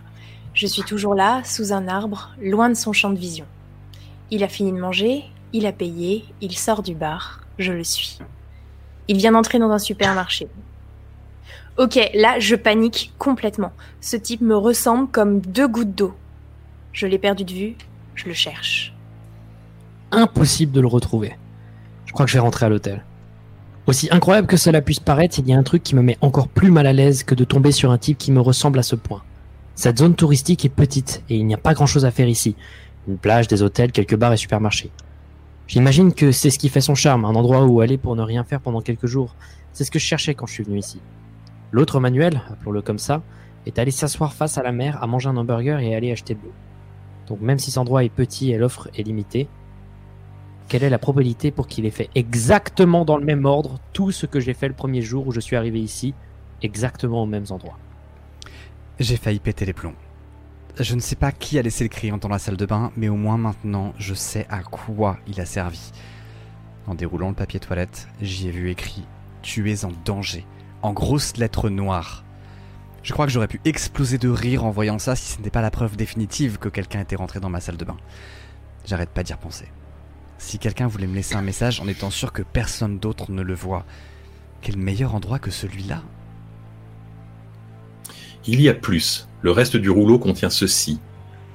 [0.54, 3.46] Je suis toujours là, sous un arbre, loin de son champ de vision.
[4.30, 8.18] Il a fini de manger, il a payé, il sort du bar, je le suis.
[9.08, 10.46] Il vient d'entrer dans un supermarché.
[11.78, 13.72] Ok, là, je panique complètement.
[14.00, 16.14] Ce type me ressemble comme deux gouttes d'eau.
[16.92, 17.74] Je l'ai perdu de vue,
[18.14, 18.92] je le cherche.
[20.12, 21.36] Impossible de le retrouver.
[22.06, 23.04] Je crois que je vais rentrer à l'hôtel.
[23.86, 26.48] Aussi incroyable que cela puisse paraître, il y a un truc qui me met encore
[26.48, 28.96] plus mal à l'aise que de tomber sur un type qui me ressemble à ce
[28.96, 29.22] point.
[29.76, 32.56] Cette zone touristique est petite et il n'y a pas grand chose à faire ici.
[33.08, 34.90] Une plage, des hôtels, quelques bars et supermarchés.
[35.68, 38.42] J'imagine que c'est ce qui fait son charme, un endroit où aller pour ne rien
[38.42, 39.36] faire pendant quelques jours.
[39.72, 41.00] C'est ce que je cherchais quand je suis venu ici.
[41.70, 43.22] L'autre Manuel, appelons-le comme ça,
[43.64, 46.40] est allé s'asseoir face à la mer, à manger un hamburger et aller acheter de
[46.42, 46.52] l'eau.
[47.28, 49.48] Donc même si cet endroit est petit et l'offre est limitée,
[50.70, 54.24] quelle est la probabilité pour qu'il ait fait exactement dans le même ordre tout ce
[54.24, 56.14] que j'ai fait le premier jour où je suis arrivé ici,
[56.62, 57.76] exactement aux mêmes endroits
[59.00, 59.96] J'ai failli péter les plombs.
[60.78, 63.08] Je ne sais pas qui a laissé le crayon dans la salle de bain, mais
[63.08, 65.90] au moins maintenant, je sais à quoi il a servi.
[66.86, 69.04] En déroulant le papier toilette, j'y ai vu écrit
[69.42, 70.46] Tu es en danger,
[70.82, 72.24] en grosses lettres noires.
[73.02, 75.62] Je crois que j'aurais pu exploser de rire en voyant ça si ce n'était pas
[75.62, 77.96] la preuve définitive que quelqu'un était rentré dans ma salle de bain.
[78.86, 79.66] J'arrête pas d'y repenser.
[80.40, 83.54] Si quelqu'un voulait me laisser un message en étant sûr que personne d'autre ne le
[83.54, 83.84] voit,
[84.62, 86.02] quel meilleur endroit que celui-là?
[88.46, 89.28] Il y a plus.
[89.42, 90.98] Le reste du rouleau contient ceci.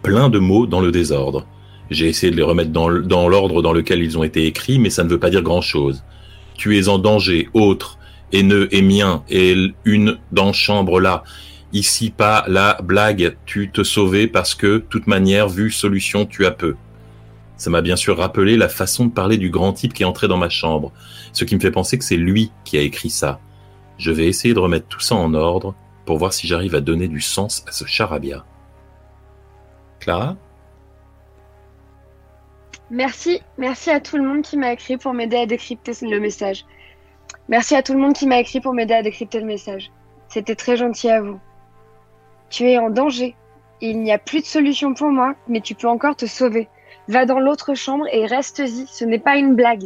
[0.03, 1.47] Plein de mots dans le désordre.
[1.89, 5.03] J'ai essayé de les remettre dans l'ordre dans lequel ils ont été écrits, mais ça
[5.03, 6.03] ne veut pas dire grand-chose.
[6.53, 7.97] Tu es en danger, autre,
[8.31, 11.23] haineux et mien, et une dans chambre là.
[11.73, 16.51] Ici pas, là, blague, tu te sauvais parce que, toute manière, vu solution, tu as
[16.51, 16.75] peu.
[17.57, 20.27] Ça m'a bien sûr rappelé la façon de parler du grand type qui est entré
[20.27, 20.91] dans ma chambre,
[21.31, 23.39] ce qui me fait penser que c'est lui qui a écrit ça.
[23.97, 25.73] Je vais essayer de remettre tout ça en ordre
[26.05, 28.45] pour voir si j'arrive à donner du sens à ce charabia.
[29.99, 30.35] Clara?
[32.91, 36.65] Merci, merci à tout le monde qui m'a écrit pour m'aider à décrypter le message.
[37.47, 39.91] Merci à tout le monde qui m'a écrit pour m'aider à décrypter le message.
[40.27, 41.39] C'était très gentil à vous.
[42.49, 43.35] Tu es en danger.
[43.81, 46.69] Il n'y a plus de solution pour moi, mais tu peux encore te sauver.
[47.07, 48.87] Va dans l'autre chambre et reste-y.
[48.87, 49.85] Ce n'est pas une blague.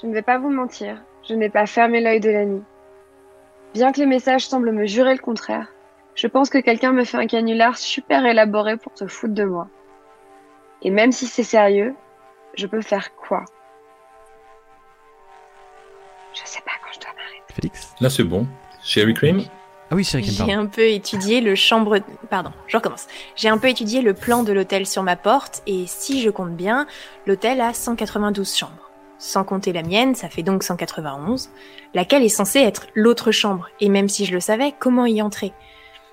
[0.00, 1.02] Je ne vais pas vous mentir.
[1.28, 2.62] Je n'ai pas fermé l'œil de la nuit.
[3.74, 5.68] Bien que les messages semblent me jurer le contraire,
[6.14, 9.68] je pense que quelqu'un me fait un canular super élaboré pour te foutre de moi.
[10.82, 11.94] Et même si c'est sérieux,
[12.54, 13.44] je peux faire quoi?
[16.32, 17.54] Je sais pas quand je dois m'arrêter.
[17.54, 18.46] Félix Là, c'est bon.
[18.82, 19.42] Sherry Cream?
[19.90, 21.98] Ah oui, Kim, J'ai un peu étudié le chambre.
[22.28, 23.06] Pardon, je recommence.
[23.36, 26.54] J'ai un peu étudié le plan de l'hôtel sur ma porte et si je compte
[26.54, 26.86] bien,
[27.26, 28.90] l'hôtel a 192 chambres.
[29.18, 31.50] Sans compter la mienne, ça fait donc 191,
[31.94, 33.68] laquelle est censée être l'autre chambre.
[33.80, 35.52] Et même si je le savais, comment y entrer?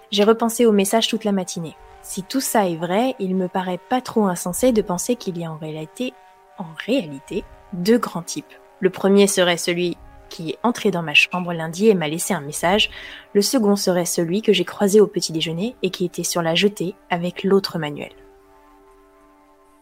[0.09, 1.75] J'ai repensé au message toute la matinée.
[2.01, 5.45] Si tout ça est vrai, il me paraît pas trop insensé de penser qu'il y
[5.45, 6.13] a en réalité,
[6.57, 8.53] en réalité, deux grands types.
[8.79, 9.97] Le premier serait celui
[10.35, 12.89] qui est entré dans ma chambre lundi et m'a laissé un message.
[13.33, 16.55] Le second serait celui que j'ai croisé au petit déjeuner et qui était sur la
[16.55, 18.11] jetée avec l'autre manuel.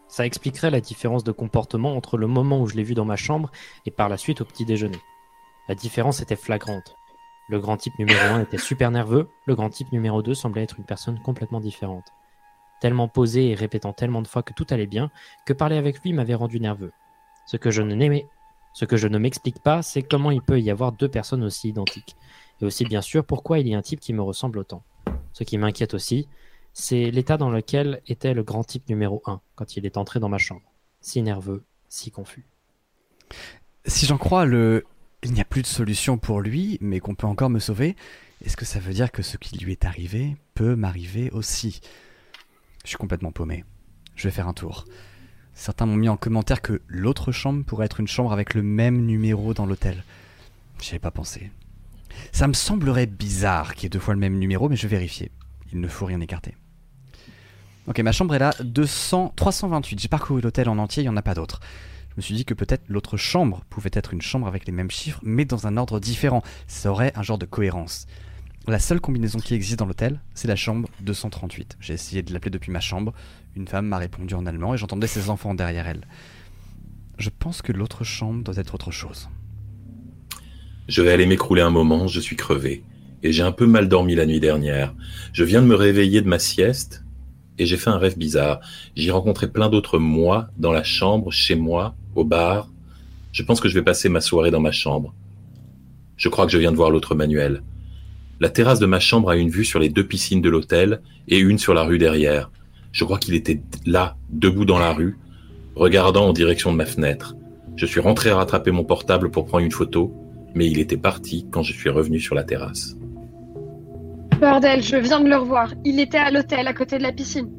[0.06, 3.16] Ça expliquerait la différence de comportement entre le moment où je l'ai vu dans ma
[3.16, 3.50] chambre
[3.84, 5.00] et par la suite au petit déjeuner.
[5.68, 6.94] La différence était flagrante.
[7.48, 10.78] Le grand type numéro 1 était super nerveux, le grand type numéro 2 semblait être
[10.78, 12.12] une personne complètement différente.
[12.80, 15.10] Tellement posé et répétant tellement de fois que tout allait bien,
[15.46, 16.92] que parler avec lui m'avait rendu nerveux.
[17.44, 18.28] Ce que je n'aimais-
[18.74, 21.68] ce que je ne m'explique pas, c'est comment il peut y avoir deux personnes aussi
[21.70, 22.16] identiques.
[22.60, 24.84] Et aussi bien sûr pourquoi il y a un type qui me ressemble autant.
[25.32, 26.28] Ce qui m'inquiète aussi,
[26.72, 30.28] c'est l'état dans lequel était le grand type numéro 1 quand il est entré dans
[30.28, 30.72] ma chambre.
[31.00, 32.44] Si nerveux, si confus.
[33.86, 34.84] Si j'en crois le
[35.22, 37.96] il n'y a plus de solution pour lui, mais qu'on peut encore me sauver,
[38.44, 41.80] est-ce que ça veut dire que ce qui lui est arrivé peut m'arriver aussi?
[42.82, 43.64] Je suis complètement paumé.
[44.16, 44.84] Je vais faire un tour.
[45.54, 49.06] Certains m'ont mis en commentaire que l'autre chambre pourrait être une chambre avec le même
[49.06, 50.04] numéro dans l'hôtel.
[50.80, 51.50] J'y avais pas pensé.
[52.32, 54.96] Ça me semblerait bizarre qu'il y ait deux fois le même numéro, mais je vais
[54.96, 55.30] vérifier.
[55.72, 56.54] Il ne faut rien écarter.
[57.86, 59.98] Ok, ma chambre est là, 200, 328.
[59.98, 61.60] J'ai parcouru l'hôtel en entier, il n'y en a pas d'autres.
[62.10, 64.90] Je me suis dit que peut-être l'autre chambre pouvait être une chambre avec les mêmes
[64.90, 66.42] chiffres, mais dans un ordre différent.
[66.66, 68.06] Ça aurait un genre de cohérence.
[68.66, 71.76] La seule combinaison qui existe dans l'hôtel, c'est la chambre 238.
[71.80, 73.12] J'ai essayé de l'appeler depuis ma chambre.
[73.56, 76.06] Une femme m'a répondu en allemand et j'entendais ses enfants derrière elle.
[77.18, 79.28] Je pense que l'autre chambre doit être autre chose.
[80.88, 82.82] Je vais aller m'écrouler un moment, je suis crevé.
[83.22, 84.92] Et j'ai un peu mal dormi la nuit dernière.
[85.32, 87.04] Je viens de me réveiller de ma sieste
[87.56, 88.60] et j'ai fait un rêve bizarre.
[88.96, 92.68] J'y rencontré plein d'autres moi dans la chambre, chez moi, au bar.
[93.30, 95.14] Je pense que je vais passer ma soirée dans ma chambre.
[96.16, 97.62] Je crois que je viens de voir l'autre manuel.
[98.40, 101.38] La terrasse de ma chambre a une vue sur les deux piscines de l'hôtel et
[101.38, 102.50] une sur la rue derrière.
[102.94, 105.18] Je crois qu'il était là, debout dans la rue,
[105.74, 107.34] regardant en direction de ma fenêtre.
[107.74, 110.14] Je suis rentré à rattraper mon portable pour prendre une photo,
[110.54, 112.96] mais il était parti quand je suis revenu sur la terrasse.
[114.40, 115.74] Bordel, je viens de le revoir.
[115.84, 117.50] Il était à l'hôtel à côté de la piscine.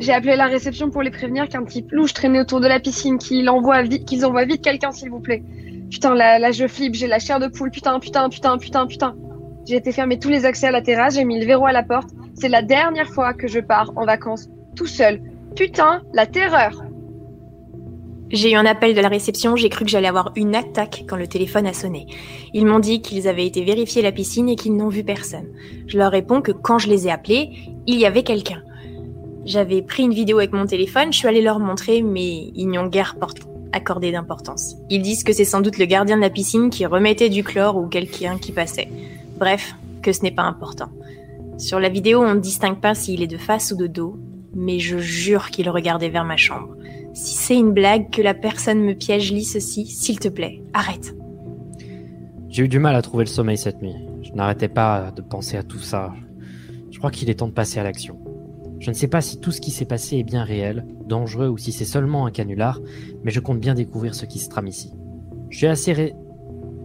[0.00, 3.16] J'ai appelé la réception pour les prévenir qu'un type louche traînait autour de la piscine,
[3.20, 5.44] vite, qu'ils envoient vite quelqu'un s'il vous plaît.
[5.88, 7.70] Putain, là, là je flippe, j'ai la chair de poule.
[7.70, 9.14] Putain, putain, putain, putain, putain.
[9.68, 11.84] J'ai été fermer tous les accès à la terrasse, j'ai mis le verrou à la
[11.84, 12.10] porte.
[12.34, 15.20] C'est la dernière fois que je pars en vacances tout seul.
[15.56, 16.84] Putain, la terreur.
[18.30, 21.16] J'ai eu un appel de la réception, j'ai cru que j'allais avoir une attaque quand
[21.16, 22.06] le téléphone a sonné.
[22.54, 25.48] Ils m'ont dit qu'ils avaient été vérifier la piscine et qu'ils n'ont vu personne.
[25.88, 27.50] Je leur réponds que quand je les ai appelés,
[27.88, 28.62] il y avait quelqu'un.
[29.44, 32.78] J'avais pris une vidéo avec mon téléphone, je suis allée leur montrer, mais ils n'y
[32.78, 33.16] ont guère
[33.72, 34.76] accorder d'importance.
[34.90, 37.76] Ils disent que c'est sans doute le gardien de la piscine qui remettait du chlore
[37.76, 38.88] ou quelqu'un qui passait.
[39.38, 40.90] Bref, que ce n'est pas important.
[41.58, 44.16] Sur la vidéo, on ne distingue pas s'il est de face ou de dos,
[44.54, 46.76] mais je jure qu'il regardait vers ma chambre.
[47.12, 51.14] Si c'est une blague que la personne me piège, lis ceci, s'il te plaît, arrête.
[52.48, 53.94] J'ai eu du mal à trouver le sommeil cette nuit.
[54.22, 56.12] Je n'arrêtais pas de penser à tout ça.
[56.90, 58.18] Je crois qu'il est temps de passer à l'action.
[58.80, 61.58] Je ne sais pas si tout ce qui s'est passé est bien réel, dangereux ou
[61.58, 62.80] si c'est seulement un canular,
[63.22, 64.92] mais je compte bien découvrir ce qui se trame ici.
[65.50, 66.14] Je suis assez,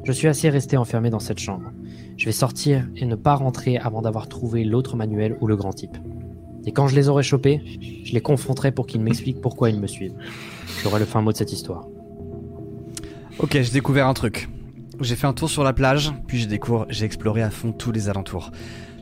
[0.04, 1.72] je suis assez resté enfermé dans cette chambre.
[2.18, 5.74] Je vais sortir et ne pas rentrer avant d'avoir trouvé l'autre manuel ou le grand
[5.74, 5.98] type.
[6.66, 7.62] Et quand je les aurai chopés,
[8.04, 10.16] je les confronterai pour qu'ils m'expliquent pourquoi ils me suivent.
[10.84, 11.88] J'aurai le fin mot de cette histoire.
[13.40, 14.50] Ok, j'ai découvert un truc.
[15.02, 16.60] J'ai fait un tour sur la plage, puis j'ai
[16.90, 18.52] j'ai exploré à fond tous les alentours.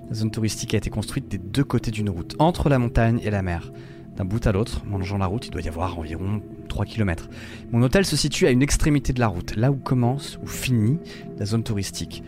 [0.09, 3.29] La zone touristique a été construite des deux côtés d'une route, entre la montagne et
[3.29, 3.71] la mer.
[4.17, 7.29] D'un bout à l'autre, en longeant la route, il doit y avoir environ 3 km.
[7.71, 10.99] Mon hôtel se situe à une extrémité de la route, là où commence ou finit
[11.37, 12.23] la zone touristique.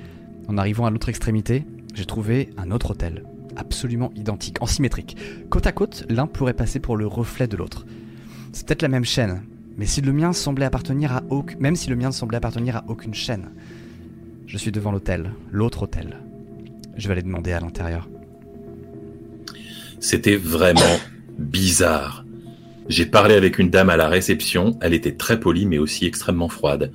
[0.47, 3.23] En arrivant à l'autre extrémité, j'ai trouvé un autre hôtel,
[3.55, 5.17] absolument identique, en symétrique.
[5.49, 7.85] Côte à côte, l'un pourrait passer pour le reflet de l'autre.
[8.51, 9.43] C'est peut-être la même chaîne,
[9.77, 12.85] mais si le mien semblait appartenir à aucune, même si le mien semblait appartenir à
[12.87, 13.49] aucune chaîne,
[14.47, 16.19] je suis devant l'hôtel, l'autre hôtel.
[16.97, 18.07] Je vais aller demander à l'intérieur.
[19.99, 20.99] C'était vraiment
[21.37, 22.25] bizarre.
[22.87, 26.49] J'ai parlé avec une dame à la réception, elle était très polie mais aussi extrêmement
[26.49, 26.91] froide.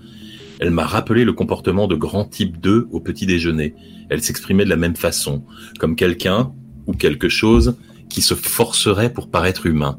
[0.61, 3.75] Elle m'a rappelé le comportement de grand type 2 au petit déjeuner.
[4.11, 5.43] Elle s'exprimait de la même façon,
[5.79, 6.53] comme quelqu'un
[6.87, 7.79] ou quelque chose
[8.11, 9.99] qui se forcerait pour paraître humain.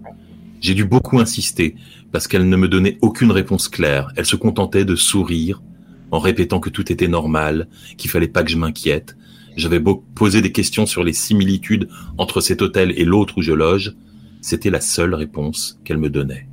[0.60, 1.76] J'ai dû beaucoup insister,
[2.12, 4.12] parce qu'elle ne me donnait aucune réponse claire.
[4.16, 5.64] Elle se contentait de sourire,
[6.12, 7.68] en répétant que tout était normal,
[7.98, 9.18] qu'il fallait pas que je m'inquiète.
[9.58, 11.90] J'avais beau poser des questions sur les similitudes
[12.20, 13.96] entre cet hôtel et l'autre où je loge,
[14.42, 16.51] c'était la seule réponse qu'elle me donnait.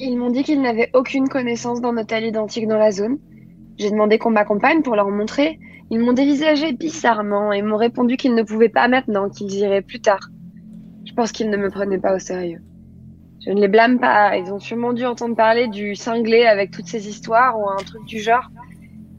[0.00, 3.18] Ils m'ont dit qu'ils n'avaient aucune connaissance d'un hôtel identique dans la zone.
[3.78, 5.58] J'ai demandé qu'on m'accompagne pour leur montrer.
[5.90, 10.00] Ils m'ont dévisagé bizarrement et m'ont répondu qu'ils ne pouvaient pas maintenant, qu'ils iraient plus
[10.00, 10.28] tard.
[11.04, 12.60] Je pense qu'ils ne me prenaient pas au sérieux.
[13.44, 16.86] Je ne les blâme pas, ils ont sûrement dû entendre parler du cinglé avec toutes
[16.86, 18.50] ces histoires ou un truc du genre.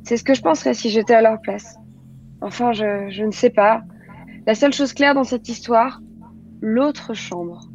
[0.03, 1.75] C'est ce que je penserais si j'étais à leur place.
[2.39, 3.81] Enfin, je, je ne sais pas.
[4.47, 5.99] La seule chose claire dans cette histoire,
[6.61, 7.67] l'autre chambre,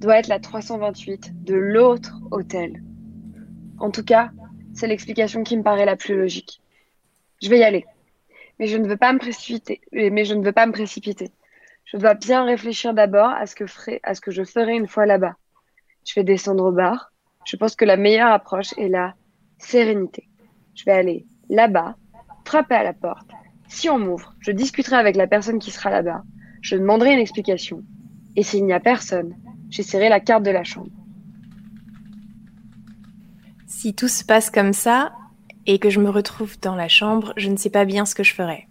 [0.00, 2.82] doit être la 328 de l'autre hôtel.
[3.78, 4.30] En tout cas,
[4.74, 6.62] c'est l'explication qui me paraît la plus logique.
[7.42, 7.84] Je vais y aller.
[8.58, 9.80] Mais je ne veux pas me précipiter.
[9.92, 11.30] Mais je ne veux pas me précipiter.
[11.84, 14.86] Je dois bien réfléchir d'abord à ce que ferai, à ce que je ferai une
[14.86, 15.36] fois là-bas.
[16.06, 17.12] Je vais descendre au bar.
[17.44, 19.14] Je pense que la meilleure approche est la
[19.58, 20.28] sérénité.
[20.74, 21.96] Je vais aller là-bas,
[22.44, 23.28] frapper à la porte.
[23.68, 26.22] Si on m'ouvre, je discuterai avec la personne qui sera là-bas.
[26.62, 27.82] Je demanderai une explication.
[28.36, 29.34] Et s'il n'y a personne,
[29.70, 30.90] j'essaierai la carte de la chambre.
[33.66, 35.12] Si tout se passe comme ça,
[35.66, 38.24] et que je me retrouve dans la chambre, je ne sais pas bien ce que
[38.24, 38.66] je ferai.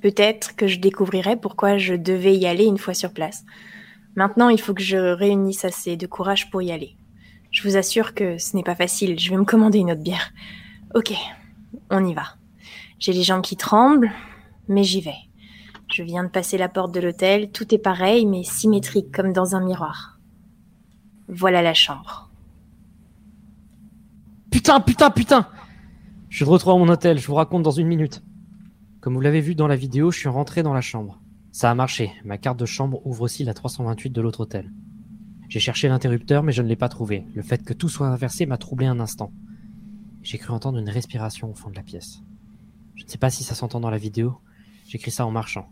[0.00, 3.44] Peut-être que je découvrirai pourquoi je devais y aller une fois sur place.
[4.16, 6.96] Maintenant, il faut que je réunisse assez de courage pour y aller.
[7.50, 10.32] Je vous assure que ce n'est pas facile, je vais me commander une autre bière.
[10.94, 11.14] Ok,
[11.90, 12.34] on y va.
[12.98, 14.12] J'ai les jambes qui tremblent,
[14.68, 15.16] mais j'y vais.
[15.92, 19.54] Je viens de passer la porte de l'hôtel, tout est pareil, mais symétrique comme dans
[19.54, 20.11] un miroir.
[21.28, 22.30] Voilà la chambre.
[24.50, 25.48] Putain, putain, putain
[26.28, 28.22] Je suis de à mon hôtel, je vous raconte dans une minute.
[29.00, 31.20] Comme vous l'avez vu dans la vidéo, je suis rentré dans la chambre.
[31.50, 34.70] Ça a marché, ma carte de chambre ouvre aussi la 328 de l'autre hôtel.
[35.48, 37.26] J'ai cherché l'interrupteur, mais je ne l'ai pas trouvé.
[37.34, 39.32] Le fait que tout soit inversé m'a troublé un instant.
[40.22, 42.22] J'ai cru entendre une respiration au fond de la pièce.
[42.94, 44.38] Je ne sais pas si ça s'entend dans la vidéo.
[44.86, 45.68] J'écris ça en marchant.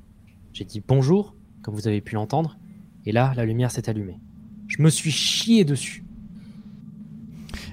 [0.53, 2.59] J'ai dit bonjour, comme vous avez pu l'entendre,
[3.07, 4.21] et là, la lumière s'est allumée.
[4.71, 6.05] Je me suis chié dessus.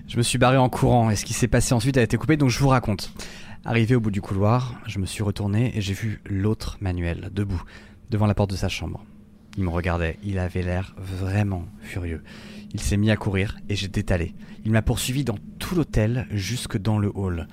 [0.08, 2.38] Je me suis barré en courant et ce qui s'est passé ensuite a été coupé,
[2.38, 3.14] donc je vous raconte.
[3.64, 7.62] Arrivé au bout du couloir, je me suis retourné et j'ai vu l'autre Manuel, debout,
[8.10, 9.06] devant la porte de sa chambre.
[9.58, 12.24] Il me regardait, il avait l'air vraiment furieux.
[12.74, 14.34] Il s'est mis à courir et j'ai détalé.
[14.66, 17.48] Il m'a poursuivi dans tout l'hôtel jusque dans le hall.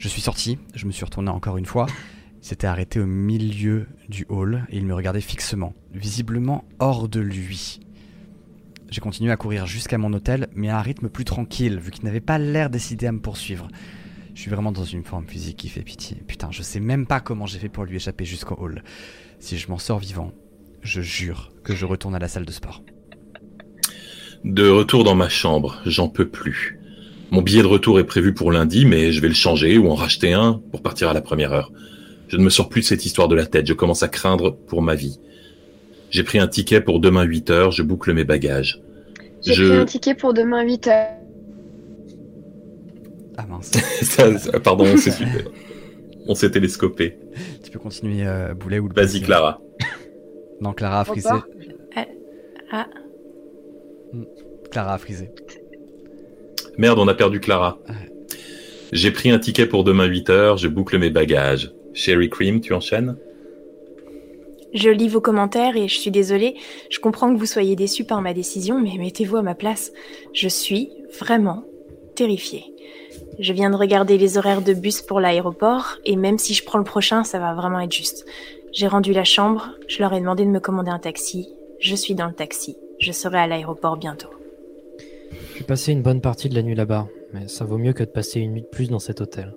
[0.00, 1.86] Je suis sorti, je me suis retourné encore une fois.
[2.42, 7.20] Il s'était arrêté au milieu du hall et il me regardait fixement, visiblement hors de
[7.20, 7.78] lui.
[8.90, 12.04] J'ai continué à courir jusqu'à mon hôtel, mais à un rythme plus tranquille, vu qu'il
[12.04, 13.68] n'avait pas l'air décidé à me poursuivre.
[14.34, 16.16] Je suis vraiment dans une forme physique qui fait pitié.
[16.26, 18.82] Putain, je sais même pas comment j'ai fait pour lui échapper jusqu'au hall.
[19.38, 20.32] Si je m'en sors vivant,
[20.82, 22.82] je jure que je retourne à la salle de sport.
[24.44, 26.80] De retour dans ma chambre, j'en peux plus.
[27.30, 29.94] Mon billet de retour est prévu pour lundi, mais je vais le changer ou en
[29.94, 31.70] racheter un pour partir à la première heure.
[32.26, 34.56] Je ne me sors plus de cette histoire de la tête, je commence à craindre
[34.66, 35.20] pour ma vie.
[36.10, 38.80] J'ai pris un ticket pour demain 8 heures, je boucle mes bagages.
[39.42, 40.92] J'ai Je- pris un ticket pour demain 8h.
[43.36, 43.70] Ah mince.
[44.02, 45.44] Ça- ça- pardon, c'est super.
[46.26, 47.16] On s'est télescopé.
[47.64, 49.60] tu peux continuer, euh, Boulet ou le Vas-y, Clara.
[50.60, 51.28] Non, Clara a frisé.
[51.30, 51.46] Repas.
[52.72, 52.86] Ah,
[54.70, 55.30] Clara a frisé.
[56.78, 57.78] Merde, on a perdu Clara.
[58.92, 61.72] J'ai pris un ticket pour demain 8h, je boucle mes bagages.
[61.94, 63.16] Sherry Cream, tu enchaînes?
[64.72, 66.54] Je lis vos commentaires et je suis désolée.
[66.90, 69.92] Je comprends que vous soyez déçus par ma décision, mais mettez-vous à ma place.
[70.32, 71.64] Je suis vraiment
[72.14, 72.64] terrifiée.
[73.38, 76.78] Je viens de regarder les horaires de bus pour l'aéroport et même si je prends
[76.78, 78.26] le prochain, ça va vraiment être juste.
[78.72, 81.48] J'ai rendu la chambre, je leur ai demandé de me commander un taxi.
[81.80, 82.76] Je suis dans le taxi.
[83.00, 84.28] Je serai à l'aéroport bientôt.
[85.56, 88.10] J'ai passé une bonne partie de la nuit là-bas, mais ça vaut mieux que de
[88.10, 89.54] passer une nuit de plus dans cet hôtel.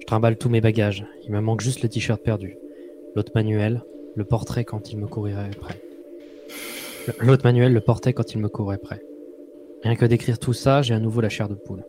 [0.00, 2.56] Je trimballe tous mes bagages, il me manque juste le t-shirt perdu.
[3.14, 3.82] L'autre manuel,
[4.14, 5.80] le portrait quand il me courirait près.
[7.20, 9.02] L'autre manuel, le portrait quand il me courait près.
[9.82, 11.84] Rien que d'écrire tout ça, j'ai à nouveau la chair de poule.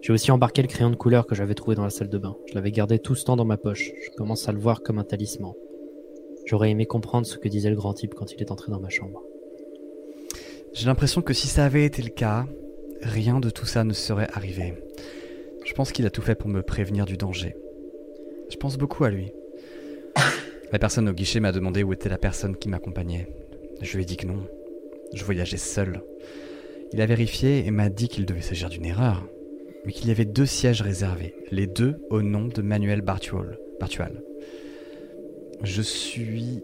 [0.00, 2.36] J'ai aussi embarqué le crayon de couleur que j'avais trouvé dans la salle de bain.
[2.46, 3.92] Je l'avais gardé tout ce temps dans ma poche.
[4.04, 5.54] Je commence à le voir comme un talisman.
[6.44, 8.90] J'aurais aimé comprendre ce que disait le grand type quand il est entré dans ma
[8.90, 9.22] chambre.
[10.72, 12.46] J'ai l'impression que si ça avait été le cas,
[13.00, 14.74] rien de tout ça ne serait arrivé.
[15.64, 17.56] Je pense qu'il a tout fait pour me prévenir du danger.
[18.50, 19.32] Je pense beaucoup à lui.
[20.74, 23.28] La personne au guichet m'a demandé où était la personne qui m'accompagnait.
[23.80, 24.44] Je lui ai dit que non.
[25.12, 26.02] Je voyageais seul.
[26.92, 29.24] Il a vérifié et m'a dit qu'il devait s'agir d'une erreur,
[29.86, 33.56] mais qu'il y avait deux sièges réservés, les deux au nom de Manuel Bartual.
[35.62, 36.60] Je suis...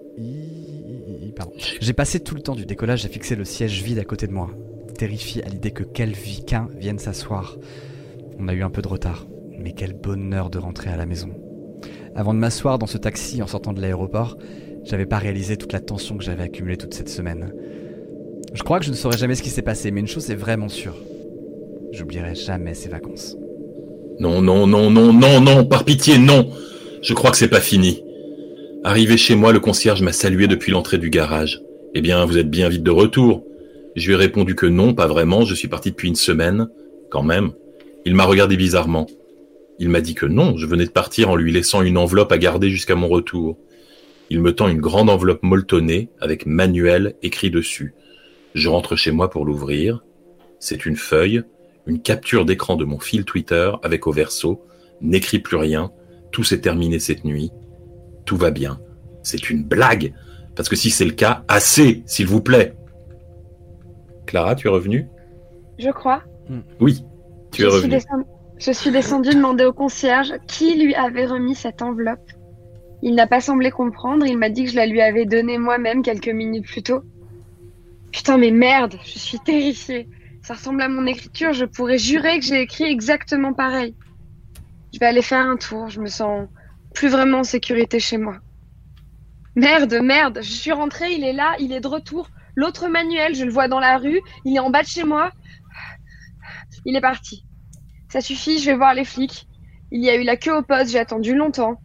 [1.81, 4.33] J'ai passé tout le temps du décollage à fixer le siège vide à côté de
[4.33, 4.51] moi,
[4.99, 7.59] terrifié à l'idée que quelqu'un vienne s'asseoir.
[8.41, 11.31] On a eu un peu de retard, mais quel bonheur de rentrer à la maison.
[12.15, 14.37] Avant de m'asseoir dans ce taxi en sortant de l'aéroport,
[14.85, 17.53] j'avais pas réalisé toute la tension que j'avais accumulée toute cette semaine.
[18.53, 20.37] Je crois que je ne saurais jamais ce qui s'est passé, mais une chose est
[20.37, 20.97] vraiment sûre.
[21.93, 23.37] J'oublierai jamais ces vacances.
[24.19, 26.51] Non, non, non, non, non, non, par pitié, non.
[27.03, 28.03] Je crois que c'est pas fini.
[28.83, 31.63] Arrivé chez moi, le concierge m'a salué depuis l'entrée du garage.
[31.95, 33.45] Eh bien, vous êtes bien vite de retour.
[33.97, 36.69] Je lui ai répondu que non, pas vraiment, je suis parti depuis une semaine.
[37.11, 37.53] Quand même.
[38.05, 39.07] Il m'a regardé bizarrement.
[39.81, 42.39] Il m'a dit que non, je venais de partir en lui laissant une enveloppe à
[42.39, 43.57] garder jusqu'à mon retour.
[44.29, 47.95] Il me tend une grande enveloppe molletonnée avec manuel écrit dessus.
[48.55, 50.05] Je rentre chez moi pour l'ouvrir.
[50.59, 51.43] C'est une feuille,
[51.87, 54.63] une capture d'écran de mon fil Twitter avec au verso
[55.01, 55.91] N'écris plus rien,
[56.31, 57.51] tout s'est terminé cette nuit,
[58.27, 58.81] tout va bien.
[59.23, 60.13] C'est une blague,
[60.55, 62.75] parce que si c'est le cas, assez, s'il vous plaît.
[64.27, 65.09] Clara, tu es revenue?
[65.79, 66.23] Je crois.
[66.81, 67.03] Oui,
[67.51, 67.95] tu es je, revenue.
[67.95, 68.27] descend-
[68.61, 72.31] je suis descendue demander au concierge qui lui avait remis cette enveloppe.
[73.03, 76.03] Il n'a pas semblé comprendre, il m'a dit que je la lui avais donnée moi-même
[76.03, 77.03] quelques minutes plus tôt.
[78.13, 80.09] Putain, mais merde, je suis terrifiée.
[80.43, 83.95] Ça ressemble à mon écriture, je pourrais jurer que j'ai écrit exactement pareil.
[84.93, 86.47] Je vais aller faire un tour, je me sens
[86.95, 88.37] plus vraiment en sécurité chez moi.
[89.57, 92.29] Merde, merde, je suis rentrée, il est là, il est de retour.
[92.57, 95.31] L'autre manuel, je le vois dans la rue, il est en bas de chez moi.
[96.85, 97.45] Il est parti.
[98.11, 99.47] Ça suffit, je vais voir les flics.
[99.93, 101.81] Il y a eu la queue au poste, j'ai attendu longtemps.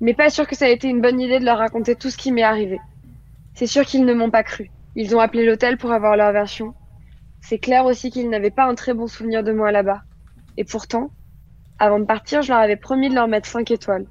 [0.00, 2.16] Mais pas sûr que ça a été une bonne idée de leur raconter tout ce
[2.16, 2.78] qui m'est arrivé.
[3.52, 4.70] C'est sûr qu'ils ne m'ont pas cru.
[4.96, 6.72] Ils ont appelé l'hôtel pour avoir leur version.
[7.42, 10.00] C'est clair aussi qu'ils n'avaient pas un très bon souvenir de moi là-bas.
[10.56, 11.10] Et pourtant,
[11.78, 14.06] avant de partir, je leur avais promis de leur mettre 5 étoiles.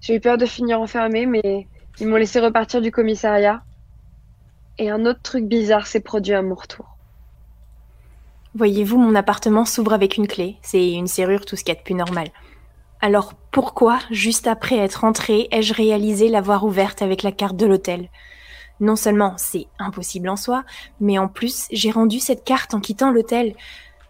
[0.00, 1.68] J'ai eu peur de finir enfermée, mais
[2.00, 3.62] ils m'ont laissé repartir du commissariat.
[4.78, 6.93] Et un autre truc bizarre s'est produit à mon retour.
[8.54, 10.56] Voyez-vous, mon appartement s'ouvre avec une clé.
[10.62, 12.28] C'est une serrure, tout ce qu'il y a de plus normal.
[13.00, 18.08] Alors pourquoi, juste après être entrée, ai-je réalisé l'avoir ouverte avec la carte de l'hôtel?
[18.80, 20.64] Non seulement c'est impossible en soi,
[21.00, 23.54] mais en plus j'ai rendu cette carte en quittant l'hôtel.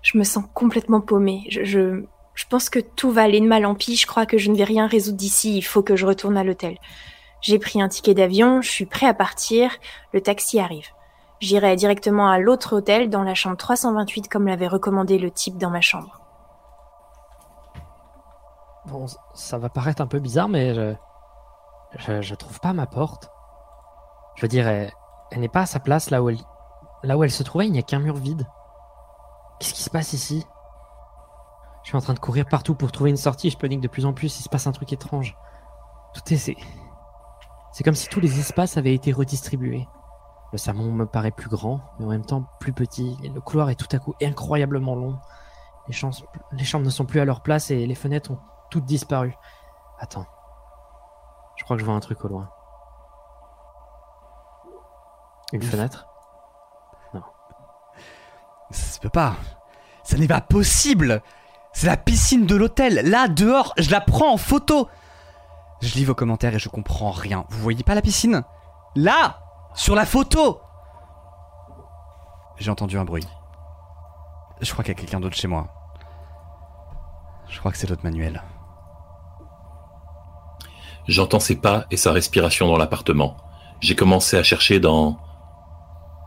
[0.03, 1.45] Je me sens complètement paumée.
[1.49, 2.05] Je, je,
[2.35, 3.97] je pense que tout va aller de mal en pis.
[3.97, 5.57] Je crois que je ne vais rien résoudre d'ici.
[5.57, 6.79] Il faut que je retourne à l'hôtel.
[7.41, 8.61] J'ai pris un ticket d'avion.
[8.61, 9.71] Je suis prêt à partir.
[10.13, 10.89] Le taxi arrive.
[11.41, 15.71] J'irai directement à l'autre hôtel dans la chambre 328 comme l'avait recommandé le type dans
[15.71, 16.21] ma chambre.
[18.87, 23.31] Bon, ça va paraître un peu bizarre, mais je, je, trouve pas ma porte.
[24.37, 24.93] Je veux dire, elle,
[25.31, 26.39] elle n'est pas à sa place là où elle,
[27.03, 27.67] là où elle se trouvait.
[27.67, 28.47] Il n'y a qu'un mur vide.
[29.59, 30.47] Qu'est-ce qui se passe ici?
[31.83, 33.51] Je suis en train de courir partout pour trouver une sortie.
[33.51, 34.39] Je panique de plus en plus.
[34.39, 35.37] Il se passe un truc étrange.
[36.15, 36.57] Tout est, c'est,
[37.73, 39.87] c'est comme si tous les espaces avaient été redistribués.
[40.55, 43.19] Le salon me paraît plus grand, mais en même temps plus petit.
[43.25, 45.19] Et le couloir est tout à coup incroyablement long.
[45.89, 46.15] Les chambres,
[46.53, 48.39] les chambres ne sont plus à leur place et les fenêtres ont
[48.71, 49.37] toutes disparu.
[49.99, 50.27] Attends.
[51.57, 52.51] Je crois que je vois un truc au loin.
[55.53, 56.07] Une fenêtre?
[58.71, 59.35] Ça se peut pas.
[60.05, 61.21] Ça n'est pas possible.
[61.73, 63.11] C'est la piscine de l'hôtel.
[63.11, 64.89] Là, dehors, je la prends en photo.
[65.81, 67.45] Je lis vos commentaires et je comprends rien.
[67.49, 68.45] Vous voyez pas la piscine?
[68.95, 69.41] Là
[69.75, 70.61] Sur la photo
[72.59, 73.27] J'ai entendu un bruit.
[74.61, 75.69] Je crois qu'il y a quelqu'un d'autre chez moi.
[77.49, 78.43] Je crois que c'est l'autre manuel.
[81.09, 83.37] J'entends ses pas et sa respiration dans l'appartement.
[83.81, 85.19] J'ai commencé à chercher dans...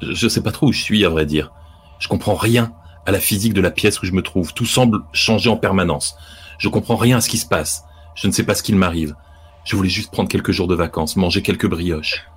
[0.01, 1.53] Je sais pas trop où je suis, à vrai dire.
[1.99, 2.73] Je comprends rien
[3.05, 4.53] à la physique de la pièce où je me trouve.
[4.53, 6.17] Tout semble changer en permanence.
[6.59, 7.85] Je comprends rien à ce qui se passe.
[8.13, 9.15] Je ne sais pas ce qu'il m'arrive.
[9.63, 12.27] Je voulais juste prendre quelques jours de vacances, manger quelques brioches.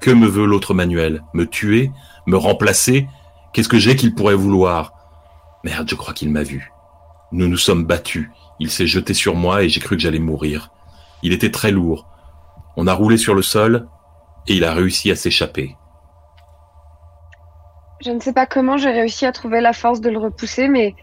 [0.00, 1.22] Que me veut l'autre Manuel?
[1.34, 1.92] Me tuer?
[2.26, 3.06] Me remplacer?
[3.52, 4.94] Qu'est-ce que j'ai qu'il pourrait vouloir?
[5.62, 6.72] Merde, je crois qu'il m'a vu.
[7.32, 8.30] Nous nous sommes battus.
[8.60, 10.70] Il s'est jeté sur moi et j'ai cru que j'allais mourir.
[11.22, 12.06] Il était très lourd.
[12.76, 13.88] On a roulé sur le sol
[14.46, 15.76] et il a réussi à s'échapper.
[18.02, 20.94] Je ne sais pas comment j'ai réussi à trouver la force de le repousser, mais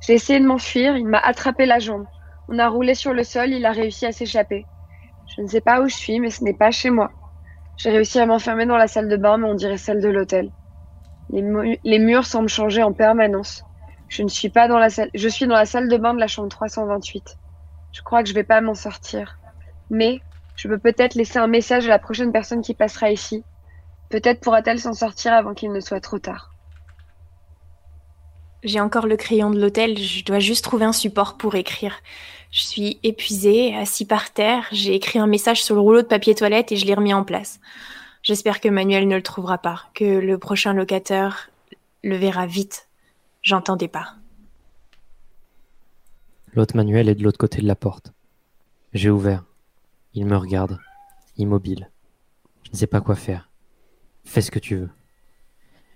[0.00, 2.06] j'ai essayé de m'enfuir, il m'a attrapé la jambe.
[2.48, 4.64] On a roulé sur le sol, il a réussi à s'échapper.
[5.36, 7.10] Je ne sais pas où je suis, mais ce n'est pas chez moi.
[7.78, 10.52] J'ai réussi à m'enfermer dans la salle de bain, mais on dirait celle de l'hôtel.
[11.30, 13.64] Les, mu- les murs semblent changer en permanence.
[14.08, 16.20] Je ne suis pas dans la salle, je suis dans la salle de bain de
[16.20, 17.38] la chambre 328.
[17.92, 19.40] Je crois que je vais pas m'en sortir.
[19.90, 20.20] Mais
[20.56, 23.46] je peux peut-être laisser un message à la prochaine personne qui passera ici.
[24.10, 26.57] Peut-être pourra-t-elle s'en sortir avant qu'il ne soit trop tard.
[28.64, 31.94] J'ai encore le crayon de l'hôtel, je dois juste trouver un support pour écrire.
[32.50, 36.34] Je suis épuisée, assis par terre, j'ai écrit un message sur le rouleau de papier
[36.34, 37.60] toilette et je l'ai remis en place.
[38.22, 41.50] J'espère que Manuel ne le trouvera pas, que le prochain locataire
[42.02, 42.88] le verra vite.
[43.42, 44.14] J'entendais pas.
[46.54, 48.12] L'autre manuel est de l'autre côté de la porte.
[48.92, 49.44] J'ai ouvert.
[50.14, 50.78] Il me regarde,
[51.36, 51.90] immobile.
[52.64, 53.48] Je ne sais pas quoi faire.
[54.24, 54.90] Fais ce que tu veux.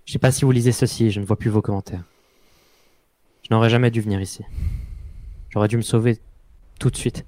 [0.05, 2.05] Je sais pas si vous lisez ceci, je ne vois plus vos commentaires.
[3.52, 4.42] N'aurais jamais dû venir ici.
[5.50, 6.18] J'aurais dû me sauver
[6.78, 7.26] tout de suite.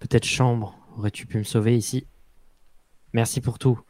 [0.00, 2.04] Peut-être chambre, aurais-tu pu me sauver ici?
[3.12, 3.80] Merci pour tout.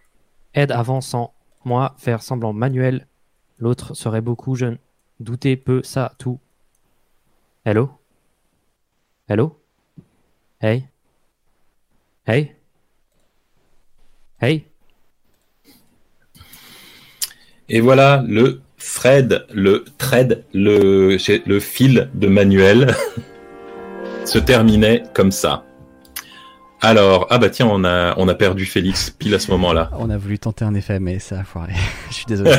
[0.52, 1.32] Aide avant sans
[1.64, 3.08] moi faire semblant manuel.
[3.56, 4.76] L'autre serait beaucoup jeune.
[5.18, 6.38] Douter peu ça tout.
[7.64, 7.98] Hello?
[9.30, 9.58] Hello?
[10.60, 10.90] Hey?
[12.26, 12.54] Hey?
[14.42, 14.66] Hey?
[17.70, 18.60] Et voilà le
[18.94, 22.94] thread, le thread, le, le fil de Manuel
[24.24, 25.64] se terminait comme ça.
[26.80, 29.90] Alors, ah bah tiens, on a, on a perdu Félix pile à ce moment-là.
[29.96, 31.74] On a voulu tenter un effet, mais ça a foiré.
[32.08, 32.52] Je suis désolé.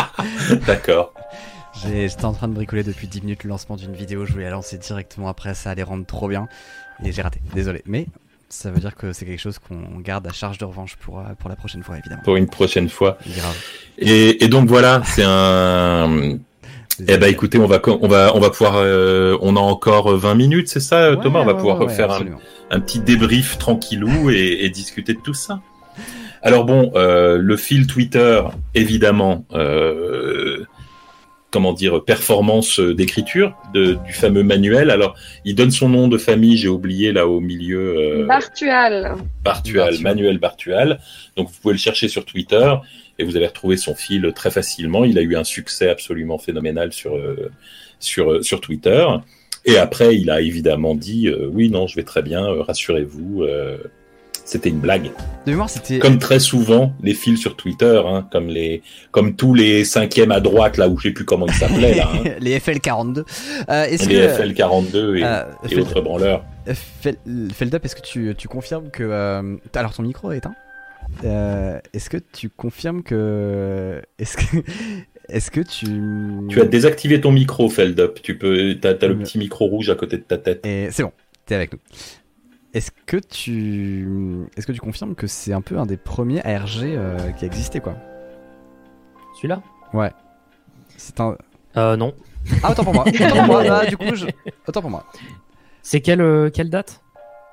[0.66, 1.12] D'accord.
[1.84, 4.52] J'étais en train de bricoler depuis 10 minutes le lancement d'une vidéo, je voulais la
[4.52, 6.48] lancer directement après, ça allait rendre trop bien,
[7.04, 7.82] et j'ai raté, désolé.
[7.84, 8.06] Mais
[8.48, 11.22] ça veut dire que c'est quelque chose qu'on garde à charge de revanche pour, euh,
[11.38, 12.22] pour la prochaine fois, évidemment.
[12.22, 13.18] Pour une prochaine fois.
[13.26, 13.56] Grave.
[13.98, 16.38] Et, et donc voilà, c'est un.
[17.08, 20.34] Eh ben écoutez, on va, on va, on va pouvoir, euh, on a encore 20
[20.34, 21.40] minutes, c'est ça, Ouais, Thomas?
[21.40, 22.10] On va ouais, pouvoir ouais, faire
[22.70, 25.60] un, petit débrief tranquillou et, et discuter de tout ça.
[26.46, 28.40] Alors bon, euh, le fil Twitter,
[28.74, 30.64] évidemment, euh,
[31.50, 34.90] comment dire, performance d'écriture de, du fameux manuel.
[34.90, 35.14] Alors,
[35.44, 39.14] il donne son nom de famille, j'ai oublié là au milieu, euh, Bartual.
[39.42, 39.98] Bartual.
[40.00, 40.98] Manuel Bartual.
[41.36, 42.74] Donc vous pouvez le chercher sur Twitter
[43.18, 45.04] et vous allez retrouver son fil très facilement.
[45.04, 47.50] Il a eu un succès absolument phénoménal sur euh,
[48.00, 49.06] sur euh, sur Twitter.
[49.64, 53.44] Et après, il a évidemment dit euh, oui, non, je vais très bien, euh, rassurez-vous.
[54.46, 55.10] C'était une blague.
[55.44, 55.98] De mémoire, c'était.
[55.98, 60.40] Comme très souvent, les fils sur Twitter, hein, comme les, comme tous les cinquièmes à
[60.40, 63.24] droite là où je sais plus comment ils s'appelaient là, hein, les FL42.
[63.68, 64.04] Euh, les que.
[64.04, 66.42] FL42 et, euh, et autres branleurs.
[67.02, 67.18] Fel-
[67.54, 69.02] Feldup, est-ce que tu, tu confirmes que.
[69.04, 70.54] euh, Alors, ton micro est éteint
[71.24, 74.00] Euh, Est-ce que tu confirmes que.
[74.18, 74.56] Est-ce que.
[75.28, 75.86] Est-ce que tu.
[76.48, 78.22] Tu as désactivé ton micro, Feldup.
[78.22, 80.64] Tu peux, t'as, t'as le petit micro rouge à côté de ta tête.
[80.64, 81.10] Et c'est bon,
[81.46, 81.80] t'es avec nous.
[82.76, 84.06] Est-ce que tu.
[84.56, 87.46] Est-ce que tu confirmes que c'est un peu un des premiers ARG euh, qui a
[87.46, 87.96] existé, quoi?
[89.36, 89.62] Celui-là?
[89.94, 90.10] Ouais.
[90.98, 91.38] C'est un.
[91.78, 92.12] Euh, non.
[92.62, 93.04] Ah, autant pour moi.
[93.08, 93.64] Autant pour moi.
[93.70, 94.26] Ah, du coup, je...
[94.68, 95.06] autant pour moi.
[95.82, 97.00] C'est quelle, euh, quelle date?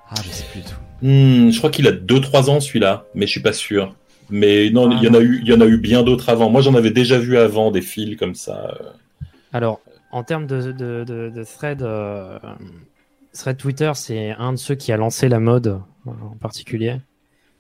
[0.10, 0.76] Ah, je sais plus du tout.
[1.02, 3.96] Hmm, je crois qu'il a 2-3 ans celui-là, mais je suis pas sûr.
[4.30, 6.28] Mais non, Ah, il y en a eu, il y en a eu bien d'autres
[6.30, 6.50] avant.
[6.50, 8.76] Moi, j'en avais déjà vu avant des fils comme ça.
[8.82, 8.90] euh.
[9.54, 9.80] Alors,
[10.12, 12.38] en termes de, de, de, de thread, euh,
[13.34, 17.00] thread Twitter, c'est un de ceux qui a lancé la mode en particulier.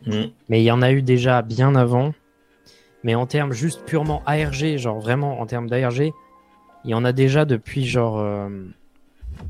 [0.05, 0.25] Hmm.
[0.49, 2.13] Mais il y en a eu déjà bien avant.
[3.03, 6.13] Mais en termes juste purement ARG, genre vraiment en termes d'ARG,
[6.85, 8.19] il y en a déjà depuis genre.
[8.19, 8.49] euh,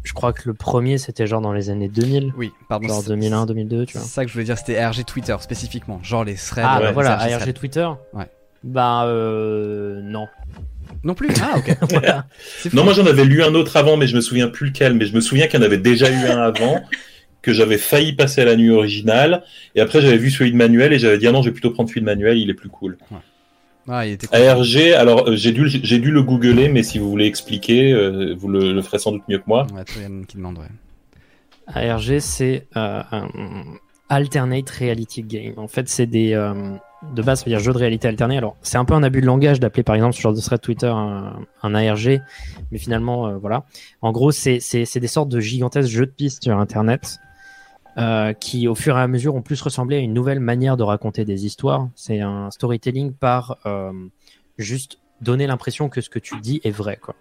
[0.03, 2.33] je crois que le premier c'était genre dans les années 2000.
[2.37, 2.87] Oui, pardon.
[2.87, 4.07] Genre c'est- 2001, 2002, tu C'est vois.
[4.07, 5.99] ça que je voulais dire, c'était ARG Twitter spécifiquement.
[6.03, 6.65] Genre les threads.
[6.67, 7.53] Ah, bah voilà, ARG.
[7.53, 8.27] Twitter Ouais.
[8.63, 10.27] Bah, euh, non.
[11.03, 11.77] Non plus Ah, ok.
[12.73, 14.93] Non, moi j'en avais lu un autre avant, mais je me souviens plus lequel.
[14.93, 16.81] Mais je me souviens qu'il y en avait déjà eu un avant,
[17.41, 19.43] que j'avais failli passer à la nuit originale.
[19.75, 21.71] Et après, j'avais vu celui de Manuel et j'avais dit ah non, je vais plutôt
[21.71, 22.97] prendre celui de Manuel, il est plus cool.
[23.89, 24.37] Ah, il était cool.
[24.37, 27.91] ARG, alors euh, j'ai dû, le- j'ai dû le googler, mais si vous voulez expliquer,
[27.91, 29.67] euh, vous le, le ferez sans doute mieux que moi.
[29.73, 29.83] Ouais,
[30.25, 30.65] qui demande, ouais.
[31.67, 33.27] ARG, c'est euh, un
[34.07, 35.53] alternate reality game.
[35.57, 36.53] En fait, c'est des euh,
[37.15, 38.37] de base, ça veut dire jeu de réalité alternée.
[38.37, 40.61] Alors, c'est un peu un abus de langage d'appeler par exemple ce genre de thread
[40.61, 42.21] Twitter un, un ARG,
[42.71, 43.65] mais finalement, euh, voilà.
[44.01, 47.19] En gros, c'est des sortes de gigantesques jeux de pistes sur Internet.
[47.97, 50.83] euh, qui au fur et à mesure ont plus ressemblé à une nouvelle manière de
[50.83, 51.89] raconter des histoires.
[51.95, 53.91] C'est un storytelling par euh,
[54.57, 57.15] juste donner l'impression que ce que tu dis est vrai, quoi.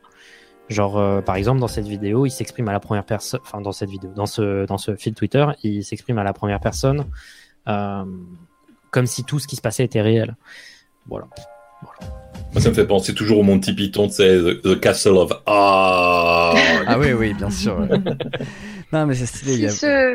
[0.68, 3.40] Genre, par exemple, dans cette vidéo, il s'exprime à la première personne.
[3.42, 6.60] Enfin, dans cette vidéo, dans ce dans ce fil Twitter, il s'exprime à la première
[6.60, 7.04] personne,
[8.92, 10.36] comme si tout ce qui se passait était réel.
[11.08, 11.26] Voilà.
[12.52, 16.54] Moi, ça me fait penser toujours au Monty Python, c'est the, the Castle of Ah.
[16.86, 17.78] Ah oui, oui, bien sûr.
[17.80, 17.88] ouais.
[18.92, 19.56] non, mais c'est stylé.
[19.56, 20.14] Si a- ce,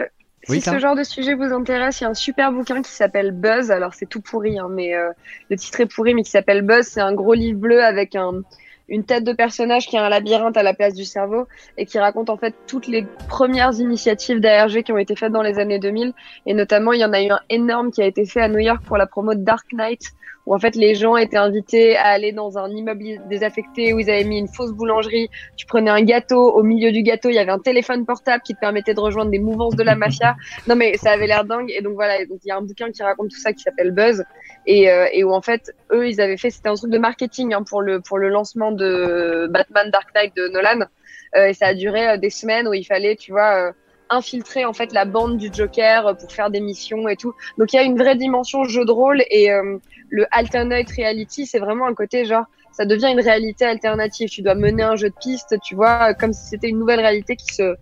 [0.50, 2.82] Oui, si Clara ce genre de sujet vous intéresse, il y a un super bouquin
[2.82, 3.72] qui s'appelle Buzz.
[3.72, 5.10] Alors c'est tout pourri, hein, mais euh,
[5.50, 6.86] le titre est pourri, mais qui s'appelle Buzz.
[6.86, 8.42] C'est un gros livre bleu avec un,
[8.90, 11.48] une tête de personnage qui a un labyrinthe à la place du cerveau
[11.78, 15.42] et qui raconte en fait toutes les premières initiatives d'ARG qui ont été faites dans
[15.42, 16.14] les années 2000.
[16.46, 18.60] Et notamment, il y en a eu un énorme qui a été fait à New
[18.60, 20.14] York pour la promo de Dark Knight
[20.48, 24.10] où en fait les gens étaient invités à aller dans un immeuble désaffecté où ils
[24.10, 25.30] avaient mis une fausse boulangerie.
[25.58, 28.56] Tu prenais un gâteau, au milieu du gâteau il y avait un téléphone portable qui
[28.56, 30.36] te permettait de rejoindre des mouvances de la mafia.
[30.68, 32.90] Non mais ça avait l'air dingue et donc voilà, donc il y a un bouquin
[32.92, 34.24] qui raconte tout ça qui s'appelle Buzz
[34.66, 37.54] et, euh, et où en fait eux ils avaient fait c'était un truc de marketing
[37.54, 40.88] hein, pour le pour le lancement de Batman Dark Knight de Nolan
[41.36, 43.72] Euh, et ça a duré euh, des semaines où il fallait tu vois euh,
[44.10, 47.34] infiltrer en fait la bande du Joker euh, pour faire des missions et tout.
[47.58, 49.78] Donc il y a une vraie dimension jeu de rôle et euh,
[50.10, 54.30] le alternate reality, c'est vraiment un côté genre ça devient une réalité alternative.
[54.30, 57.36] Tu dois mener un jeu de piste, tu vois, comme si c'était une nouvelle réalité
[57.36, 57.76] qui se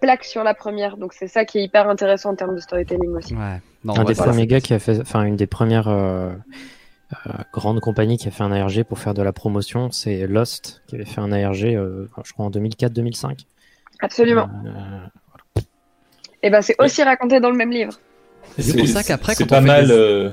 [0.00, 0.96] plaque sur la première.
[0.96, 3.34] Donc c'est ça qui est hyper intéressant en termes de storytelling aussi.
[3.34, 3.60] Ouais.
[3.84, 6.30] Non, un ouais, des voilà, premiers gars qui a fait, enfin une des premières euh,
[7.26, 10.82] euh, grandes compagnies qui a fait un ARG pour faire de la promotion, c'est Lost
[10.86, 13.40] qui avait fait un ARG, euh, je crois en 2004-2005.
[14.00, 14.48] Absolument.
[14.64, 15.60] Euh,
[16.42, 17.92] Et ben c'est aussi raconté dans le même livre.
[18.58, 19.86] C'est pour ça qu'après, c'est quand pas mal.
[19.88, 20.30] des- euh,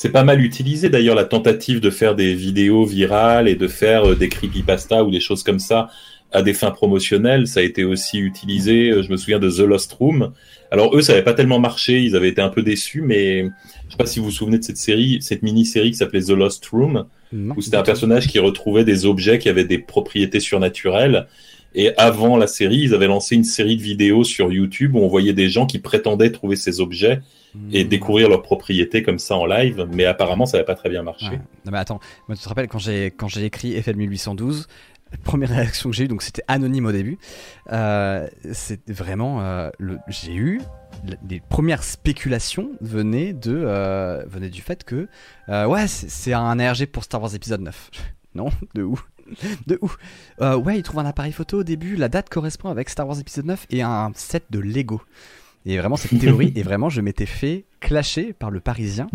[0.00, 4.12] c'est pas mal utilisé d'ailleurs la tentative de faire des vidéos virales et de faire
[4.12, 5.90] euh, des creepypasta ou des choses comme ça
[6.32, 7.46] à des fins promotionnelles.
[7.46, 8.92] Ça a été aussi utilisé.
[8.92, 10.32] euh, Je me souviens de The Lost Room.
[10.70, 12.00] Alors eux, ça n'avait pas tellement marché.
[12.00, 14.64] Ils avaient été un peu déçus, mais je sais pas si vous vous souvenez de
[14.64, 18.38] cette série, cette mini-série qui s'appelait The Lost Room, Non, où c'était un personnage qui
[18.38, 21.26] retrouvait des objets qui avaient des propriétés surnaturelles.
[21.74, 25.08] Et avant la série, ils avaient lancé une série de vidéos sur YouTube où on
[25.08, 27.20] voyait des gens qui prétendaient trouver ces objets
[27.72, 27.88] et Hmm.
[27.88, 31.26] découvrir leurs propriétés comme ça en live, mais apparemment ça n'avait pas très bien marché.
[31.30, 31.40] Ouais.
[31.64, 34.66] Non mais attends, moi tu te rappelles quand j'ai quand j'ai écrit FL 1812,
[35.12, 37.18] la première réaction que j'ai eue, donc c'était anonyme au début,
[37.72, 40.60] euh, c'était vraiment euh, le j'ai eu
[41.28, 45.08] les premières spéculations venaient de euh, venaient du fait que
[45.48, 47.90] euh, ouais c'est c'est un ARG pour Star Wars épisode 9.
[48.36, 48.96] Non, de où
[49.66, 49.90] De où
[50.40, 53.18] Euh, Ouais, il trouve un appareil photo au début, la date correspond avec Star Wars
[53.18, 55.00] épisode 9 et un set de Lego.
[55.66, 59.08] Et vraiment cette théorie, et vraiment je m'étais fait clasher par le Parisien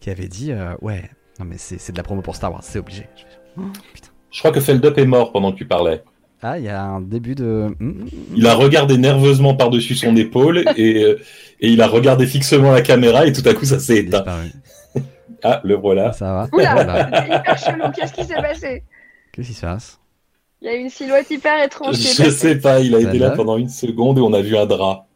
[0.00, 1.02] qui avait dit euh, ouais
[1.38, 3.06] non mais c'est c'est de la promo pour Star Wars, c'est obligé.
[3.16, 3.26] Je fais,
[3.58, 3.62] oh.
[4.30, 6.02] Je crois que Feldup est mort pendant que tu parlais.
[6.42, 7.68] Ah, il y a un début de.
[7.78, 8.08] Mm, mm, mm.
[8.36, 11.20] Il a regardé nerveusement par-dessus son épaule et, euh,
[11.60, 14.18] et il a regardé fixement la caméra et tout à coup ça s'est éteint.
[14.22, 14.50] disparu.
[15.44, 16.12] Ah, le voilà.
[16.12, 16.48] Ça va.
[16.52, 17.26] Oula, Voilà.
[17.26, 17.90] hyper chelou.
[17.96, 18.84] Qu'est-ce qui s'est passé?
[19.32, 19.98] Qu'est-ce qui se passe?
[20.60, 23.56] Il y a une silhouette hyper étrange Je sais pas, il a été là pendant
[23.56, 25.08] une seconde et on a vu un drap.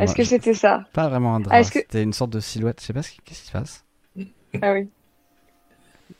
[0.00, 2.80] Est-ce que c'était ça Pas vraiment un Ah, drap, que- c'était une sorte de silhouette.
[2.80, 3.34] Je sais pas ce qui...
[3.34, 3.84] se passe.
[4.62, 4.88] Ah oui.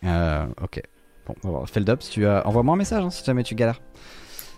[0.05, 0.83] Euh, ok.
[1.27, 1.69] Bon, on va voir.
[1.69, 2.47] Feldup, si tu as...
[2.47, 3.81] envoie-moi un message hein, si jamais tu galères.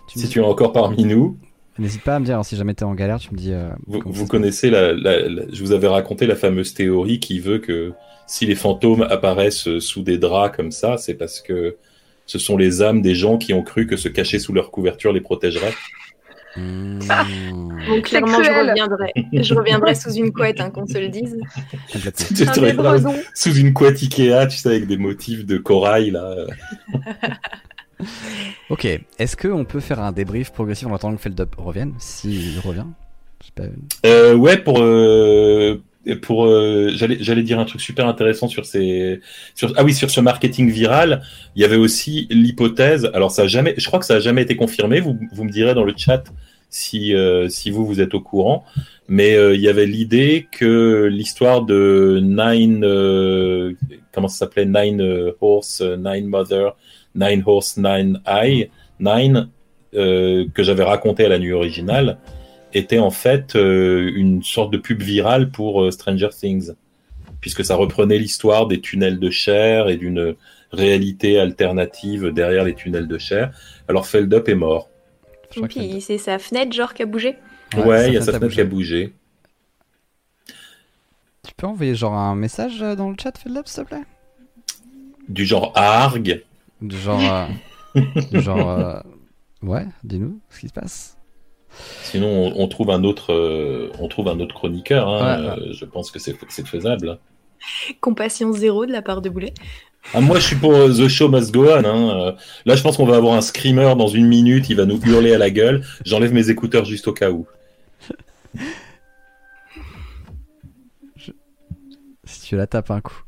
[0.07, 1.37] Tu Si dis- tu es encore parmi nous,
[1.79, 3.53] N'hésite pas à me dire hein, si jamais t'es en galère, tu me dis.
[3.53, 7.59] euh, vous, connaissez la, la- la- Je vous avais raconté la fameuse théorie qui veut
[7.59, 7.93] que
[8.27, 11.77] si les fantômes apparaissent euh, sous des draps comme ça, c'est parce que
[12.25, 15.13] ce sont les âmes des gens qui ont cru que se cacher sous leur couverture
[15.13, 15.73] les protégerait.
[16.57, 16.99] Mmh,
[17.87, 19.13] Donc clairement, je reviendrai.
[19.33, 21.37] Je reviendrai sous une couette, hein, qu'on se le dise.
[21.89, 21.97] Tu
[22.43, 22.97] Un
[23.33, 26.35] sous une couette Ikea, tu sais, avec des motifs de corail là.
[28.69, 28.85] Ok.
[29.19, 32.87] Est-ce qu'on peut faire un débrief progressif en attendant que Feldup revienne S'il revient?
[33.55, 33.63] Pas.
[34.05, 35.81] Euh, ouais, pour euh,
[36.21, 39.19] pour euh, j'allais j'allais dire un truc super intéressant sur ces
[39.55, 41.21] sur ah oui sur ce marketing viral.
[41.55, 43.09] Il y avait aussi l'hypothèse.
[43.13, 44.99] Alors ça a jamais, je crois que ça a jamais été confirmé.
[44.99, 46.23] Vous vous me direz dans le chat
[46.69, 48.65] si euh, si vous vous êtes au courant.
[49.07, 53.73] Mais euh, il y avait l'idée que l'histoire de Nine euh,
[54.13, 56.75] comment ça s'appelait Nine euh, Horse euh, Nine Mother
[57.13, 58.69] Nine Horse Nine Eye,
[59.01, 59.49] Nine,
[59.91, 62.19] que j'avais raconté à la nuit originale,
[62.73, 66.71] était en fait euh, une sorte de pub virale pour euh, Stranger Things,
[67.39, 70.35] puisque ça reprenait l'histoire des tunnels de chair et d'une
[70.71, 73.51] réalité alternative derrière les tunnels de chair.
[73.87, 74.89] Alors Feldup est mort.
[75.53, 77.35] Que Puis c'est sa fenêtre, genre, qui a bougé.
[77.75, 79.13] Ouais, il y a sa fenêtre qui a bougé.
[81.45, 84.03] Tu peux envoyer genre un message euh, dans le chat, Feldup, s'il te plaît?
[85.27, 86.41] Du genre Arg.
[86.81, 87.49] Du genre.
[87.95, 88.69] euh, du genre.
[88.69, 88.99] euh,
[89.61, 91.17] Ouais, dis-nous ce qui se passe.
[92.03, 95.07] Sinon, on, on trouve un autre, euh, on trouve un autre chroniqueur.
[95.07, 95.41] hein.
[95.41, 96.35] Ouais, Euh, je pense que c'est
[96.67, 97.17] faisable.
[97.99, 99.53] Compassion zéro de la part de Boulet.
[100.15, 101.85] Ah, moi, je suis pour euh, The Show Must Go On.
[101.85, 102.19] hein.
[102.19, 102.31] Euh,
[102.65, 104.67] Là, je pense qu'on va avoir un screamer dans une minute.
[104.69, 105.85] Il va nous hurler à la gueule.
[106.05, 107.45] J'enlève mes écouteurs juste au cas où.
[112.23, 113.21] Si tu la tapes un coup.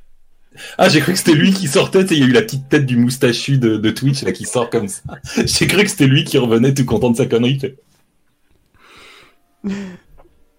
[0.77, 2.01] Ah, j'ai cru que c'était lui qui sortait.
[2.11, 4.69] Il y a eu la petite tête du moustachu de, de Twitch là, qui sort
[4.69, 5.01] comme ça.
[5.45, 7.59] J'ai cru que c'était lui qui revenait tout content de sa connerie.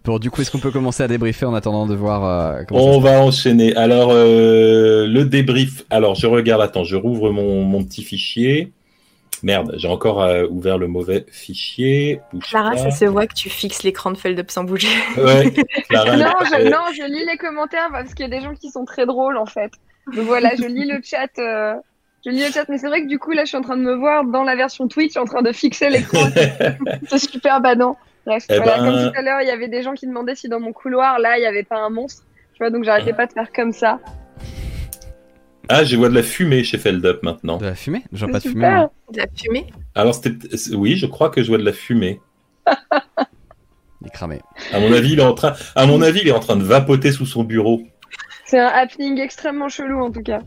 [0.04, 2.80] Bon, du coup, est-ce qu'on peut commencer à débriefer en attendant de voir euh, comment
[2.84, 3.74] On va enchaîner.
[3.74, 5.84] Alors, euh, le débrief.
[5.88, 6.60] Alors, je regarde.
[6.60, 8.72] Attends, je rouvre mon, mon petit fichier.
[9.42, 12.20] Merde, j'ai encore euh, ouvert le mauvais fichier.
[12.32, 12.76] Bouge Clara, pas.
[12.78, 14.88] ça se voit que tu fixes l'écran de Feldup sans bouger.
[15.18, 15.50] Ouais,
[15.88, 18.70] Clara, Non je, non, je lis les commentaires parce qu'il y a des gens qui
[18.70, 19.72] sont très drôles en fait.
[20.14, 21.28] Donc voilà, je lis le chat.
[21.38, 21.74] euh,
[22.24, 23.76] Je lis le chat, mais c'est vrai que du coup là, je suis en train
[23.76, 26.26] de me voir dans la version Twitch, en train de fixer l'écran.
[27.08, 27.98] c'est super badant.
[28.26, 30.34] Bref, Eh voilà, ben- comme tout à l'heure, il y avait des gens qui demandaient
[30.34, 32.22] si dans mon couloir, là, il n'y avait pas un monstre.
[32.54, 33.98] Tu vois, donc j'arrêtais pas de faire comme ça.
[35.68, 37.56] Ah, je vois de la fumée chez Feldup maintenant.
[37.56, 38.02] De la fumée?
[38.12, 38.68] Je vois pas de fumée.
[38.68, 38.92] moi.
[39.12, 39.66] De la fumée?
[39.94, 40.34] Alors, c'était.
[40.74, 42.20] Oui, je crois que je vois de la fumée.
[44.02, 44.40] Il est cramé.
[44.72, 45.54] À mon avis, il est en train.
[45.74, 47.82] À mon avis, il est en train de vapoter sous son bureau.
[48.44, 50.40] C'est un happening extrêmement chelou en tout cas.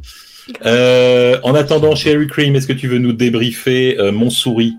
[0.64, 4.76] Euh, en attendant, Sherry Cream, est-ce que tu veux nous débriefer euh, mon souris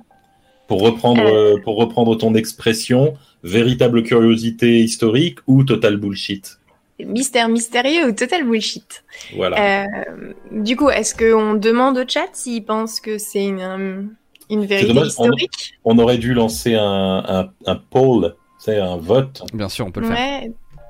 [0.69, 6.59] pour reprendre euh, pour reprendre ton expression, véritable curiosité historique ou total bullshit?
[7.01, 9.05] Mystère mystérieux ou total bullshit.
[9.37, 9.85] Voilà.
[9.85, 14.03] Euh, du coup, est-ce qu'on demande au chat s'il pense que c'est une, euh,
[14.51, 15.75] une vérité dommage, historique?
[15.85, 19.43] On aurait dû lancer un un, un poll, c'est un vote.
[19.55, 20.43] Bien sûr, on peut le faire.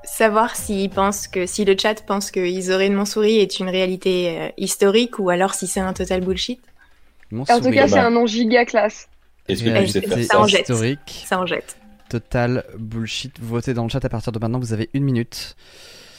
[0.03, 4.39] Savoir s'il pense que si le chat pense que Isoré de Montsouris est une réalité
[4.39, 6.59] euh, historique ou alors si c'est un total bullshit.
[7.31, 9.07] En tout cas, c'est un nom giga classe.
[9.49, 10.61] Est-ce que tu sais faire ça ça en jette.
[10.69, 11.23] historique.
[11.25, 11.77] Ça en jette.
[12.09, 13.39] Total bullshit.
[13.39, 14.59] Votez dans le chat à partir de maintenant.
[14.59, 15.55] Vous avez une minute.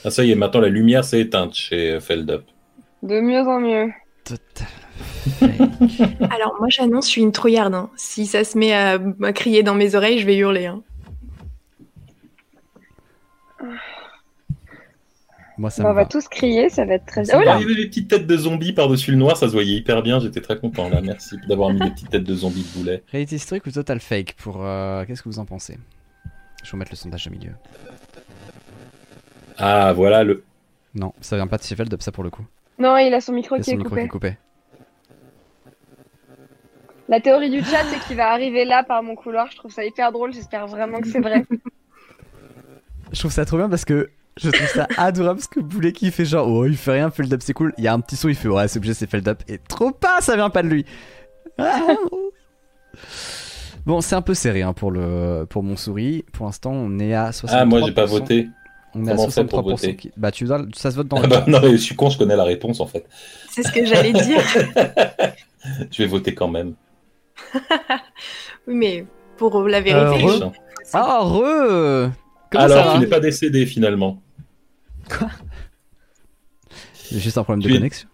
[0.05, 2.43] Ah, ça y est, maintenant la lumière s'est éteinte chez euh, Feldup.
[3.03, 3.91] De mieux en mieux.
[4.25, 4.69] Total.
[5.39, 5.61] fake.
[6.33, 7.75] Alors moi j'annonce, je suis une trouillarde.
[7.75, 7.91] hein.
[7.97, 10.67] Si ça se met à, à crier dans mes oreilles, je vais hurler.
[10.67, 10.83] hein.
[15.61, 16.09] Moi, ça Bah, me on va va.
[16.09, 17.35] tous crier, ça va être très bien.
[17.39, 19.53] Oh là il y avait des petites têtes de zombies par-dessus le noir, ça se
[19.53, 22.63] voyait hyper bien, j'étais très content là, merci d'avoir mis des petites têtes de zombies
[22.63, 23.03] de boulet.
[23.13, 24.65] Réalité historique ou total fake pour.
[24.65, 25.77] euh, Qu'est-ce que vous en pensez?
[26.63, 27.53] Je vais vous mettre le sondage au milieu.
[29.59, 30.45] Ah, voilà le.
[30.95, 32.45] Non, ça vient pas de Sheffield, ça pour le coup.
[32.79, 34.01] Non, il a son micro Il a qui son est micro coupé.
[34.01, 34.37] qui est coupé.
[37.09, 39.51] La théorie du chat, c'est qu'il va arriver là par mon couloir.
[39.51, 40.33] Je trouve ça hyper drôle.
[40.33, 41.45] J'espère vraiment que c'est vrai.
[43.13, 46.11] Je trouve ça trop bien parce que je trouve ça adorable parce que Boulet qui
[46.11, 47.73] fait genre oh il fait rien, Feldup c'est cool.
[47.79, 49.91] Il y a un petit son, il fait ouais c'est obligé c'est Feldup et trop
[49.91, 50.85] pas ça vient pas de lui.
[51.59, 51.81] Ah.
[53.87, 56.25] bon c'est un peu serré hein, pour le pour mon souris.
[56.33, 57.49] Pour l'instant on est à 63%.
[57.51, 58.49] Ah, moi j'ai pas voté.
[58.95, 59.71] On est à Comment on fait pour 63%.
[59.71, 59.97] voter?
[59.97, 61.95] Qui- Bah tu dois, ça se vote dans Ah le bah non, mais je suis
[61.95, 63.07] con, je connais la réponse en fait.
[63.51, 64.43] C'est ce que j'allais dire.
[65.91, 66.75] Je vais voter quand même.
[68.67, 70.25] Oui, mais pour la vérité.
[70.25, 70.53] Euh, re-.
[70.93, 72.11] Ah re
[72.51, 74.21] Comment Alors, tu n'es pas décédé finalement.
[77.11, 78.09] J'ai juste un problème de es- connexion.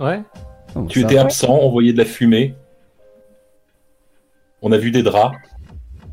[0.00, 0.22] Ouais.
[0.74, 2.54] Oh, Tu ça étais absent, on voyait de la fumée.
[4.62, 5.36] On a vu des draps.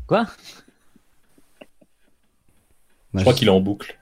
[0.06, 0.26] Quoi?
[3.14, 3.98] Je crois qu'il est en boucle.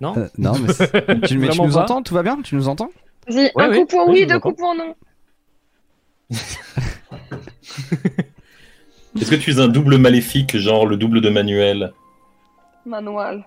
[0.00, 0.16] Non?
[0.16, 0.90] Euh, non mais c'est-
[1.26, 2.02] tu, mais tu Vraiment nous pas entends?
[2.02, 2.40] Tout va bien?
[2.42, 2.90] Tu nous entends?
[3.28, 4.94] Vas-y, Ouais, un coup pour oui, je deux coups pour non.
[9.20, 11.92] Est-ce que tu es un double maléfique, genre le double de Manuel
[12.86, 13.44] Manuel.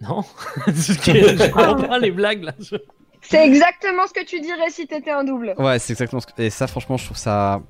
[0.00, 0.22] Non.
[0.74, 2.52] C'est je comprends pas les blagues là.
[2.60, 2.76] Je-
[3.22, 5.54] C'est exactement ce que tu dirais si t'étais un double.
[5.58, 6.40] Ouais c'est exactement ce que...
[6.42, 7.62] Et ça franchement je trouve ça...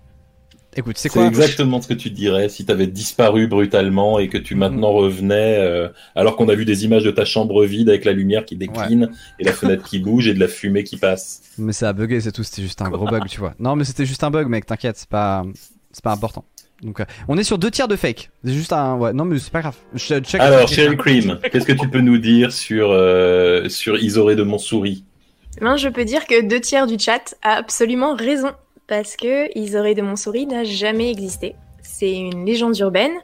[0.78, 1.26] Écoute c'est C'est quoi?
[1.26, 5.56] exactement ce que tu dirais si tu avais disparu brutalement et que tu maintenant revenais,
[5.58, 8.56] euh, alors qu'on a vu des images de ta chambre vide avec la lumière qui
[8.56, 11.40] décline et la fenêtre qui bouge et de la fumée qui passe.
[11.56, 13.54] Mais ça a bugué, c'est tout, c'était juste un gros bug, tu vois.
[13.58, 15.46] Non, mais c'était juste un bug, mec, t'inquiète, c'est pas,
[15.92, 16.44] c'est pas important.
[16.82, 18.30] Donc, euh, on est sur deux tiers de fake.
[18.44, 19.76] C'est juste un, ouais, non, mais c'est pas grave.
[19.94, 20.40] Je check.
[20.40, 25.04] Alors, Sherry Cream, qu'est-ce que tu peux nous dire sur, euh, sur Isoré de Montsouris?
[25.60, 28.52] Ben, je peux dire que deux tiers du chat a absolument raison,
[28.88, 31.54] parce que Isoré de Montsouris n'a jamais existé.
[31.82, 33.14] C'est une légende urbaine,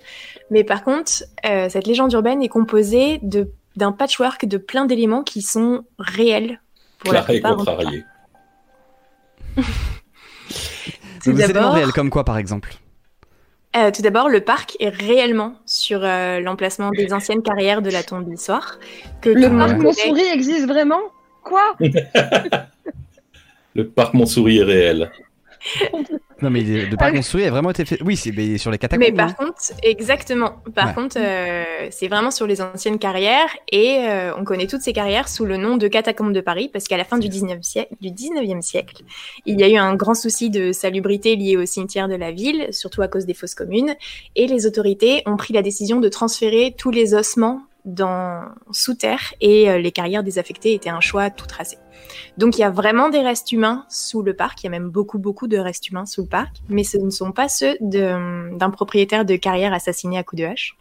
[0.50, 5.22] mais par contre, euh, cette légende urbaine est composée de d'un patchwork de plein d'éléments
[5.22, 6.60] qui sont réels
[6.98, 7.56] pour la Claré et plupart.
[7.56, 8.04] contrarié.
[11.24, 12.74] Tout Des éléments d'abord, réels comme quoi, par exemple?
[13.76, 18.02] Euh, tout d'abord, le parc est réellement sur euh, l'emplacement des anciennes carrières de la
[18.02, 18.78] tombe d'histoire.
[19.20, 19.92] Que Le parc monde Mon connaît.
[20.08, 21.00] souris existe vraiment?
[21.42, 21.76] Quoi?
[23.74, 25.10] Le parc Montsouris est réel.
[26.42, 27.16] Non, mais le Ah parc oui.
[27.18, 27.98] Montsouris a vraiment été fait.
[28.02, 29.04] Oui, c'est sur les catacombes.
[29.06, 29.34] Mais par hein.
[29.38, 30.56] contre, exactement.
[30.74, 30.94] Par Ouais.
[30.94, 35.28] contre, euh, c'est vraiment sur les anciennes carrières et euh, on connaît toutes ces carrières
[35.28, 38.10] sous le nom de catacombes de Paris parce qu'à la fin du 19e, siècle, du
[38.10, 39.02] 19e siècle,
[39.46, 42.66] il y a eu un grand souci de salubrité lié au cimetière de la ville,
[42.72, 43.94] surtout à cause des fosses communes,
[44.36, 49.34] et les autorités ont pris la décision de transférer tous les ossements dans sous terre
[49.40, 51.78] et euh, les carrières désaffectées étaient un choix tout tracé.
[52.38, 54.88] Donc il y a vraiment des restes humains sous le parc, il y a même
[54.88, 58.70] beaucoup beaucoup de restes humains sous le parc, mais ce ne sont pas ceux d'un
[58.70, 60.76] propriétaire de carrière assassiné à coups de hache.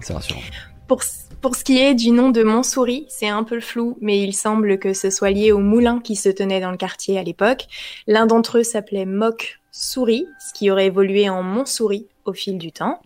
[0.00, 0.40] C'est rassurant.
[0.86, 1.02] Pour,
[1.40, 4.78] pour ce qui est du nom de Montsouris, c'est un peu flou, mais il semble
[4.78, 7.66] que ce soit lié au moulin qui se tenait dans le quartier à l'époque.
[8.06, 12.72] L'un d'entre eux s'appelait Moc Souris, ce qui aurait évolué en Montsouris au fil du
[12.72, 13.00] temps.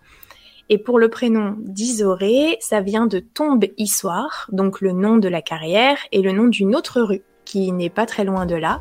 [0.71, 5.43] Et pour le prénom d'Isoré, ça vient de Tombe Issoire, donc le nom de la
[5.43, 8.81] carrière, et le nom d'une autre rue qui n'est pas très loin de là.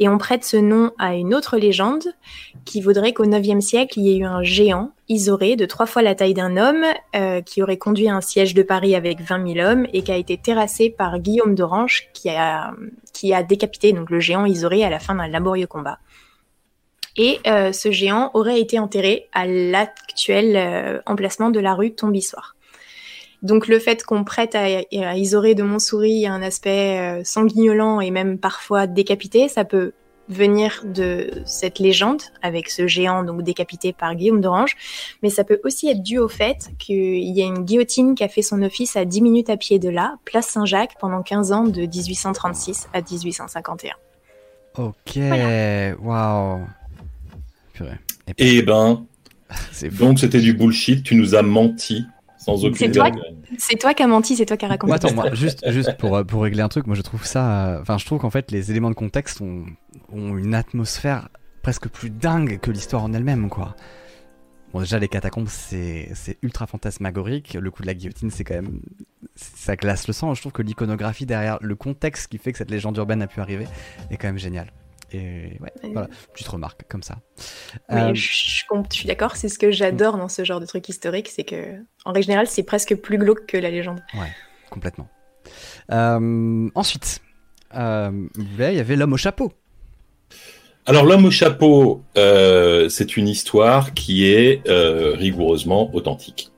[0.00, 2.04] Et on prête ce nom à une autre légende
[2.64, 6.02] qui voudrait qu'au IXe siècle, il y ait eu un géant, Isoré, de trois fois
[6.02, 6.84] la taille d'un homme,
[7.14, 10.16] euh, qui aurait conduit un siège de Paris avec 20 000 hommes et qui a
[10.16, 12.74] été terrassé par Guillaume d'Orange, qui a,
[13.12, 15.98] qui a décapité donc le géant Isoré à la fin d'un laborieux combat.
[17.18, 22.56] Et euh, ce géant aurait été enterré à l'actuel euh, emplacement de la rue Tombissoire.
[23.42, 28.10] Donc le fait qu'on prête à, à Isoré de Montsouris un aspect euh, sanguignolant et
[28.10, 29.92] même parfois décapité, ça peut
[30.28, 34.74] venir de cette légende avec ce géant donc décapité par Guillaume d'Orange,
[35.22, 38.28] mais ça peut aussi être dû au fait qu'il y a une guillotine qui a
[38.28, 41.64] fait son office à 10 minutes à pied de là, place Saint-Jacques, pendant 15 ans
[41.64, 43.94] de 1836 à 1851.
[44.78, 45.16] Ok,
[46.02, 46.60] waouh.
[47.84, 49.06] Puis, Eh ben,
[49.98, 52.04] donc c'était du bullshit, tu nous as menti
[52.38, 53.10] sans aucune C'est toi
[53.80, 54.88] toi qui as menti, c'est toi qui as raconté.
[54.88, 57.68] Moi, attends, moi, juste, juste pour, euh, pour régler un truc, moi je trouve ça.
[57.68, 59.64] euh, Enfin, je trouve qu'en fait, les éléments de contexte ont,
[60.12, 61.28] ont une atmosphère
[61.62, 63.74] presque plus dingue que l'histoire en elle-même, quoi.
[64.72, 67.54] Bon, déjà, les catacombes, c'est c'est ultra fantasmagorique.
[67.60, 68.80] Le coup de la guillotine, c'est quand même.
[69.34, 70.34] Ça glace le sang.
[70.34, 73.40] Je trouve que l'iconographie derrière le contexte qui fait que cette légende urbaine a pu
[73.40, 73.66] arriver
[74.10, 74.72] est quand même génial.
[75.16, 75.90] Et ouais, Ouais.
[75.92, 77.16] voilà, petite remarque comme ça.
[77.90, 78.28] Mais Euh, je,
[78.60, 81.28] je comp- je suis d'accord, c'est ce que j'adore dans ce genre de truc historique,
[81.28, 84.00] c'est que, en règle générale, c'est presque plus glauque que la légende.
[84.70, 85.08] complètement.
[85.92, 87.20] Euh, ensuite,
[87.74, 88.10] euh,
[88.58, 89.52] là, il y avait l'homme au chapeau.
[90.88, 96.52] Alors l'homme au chapeau, euh, c'est une histoire qui est euh, rigoureusement authentique.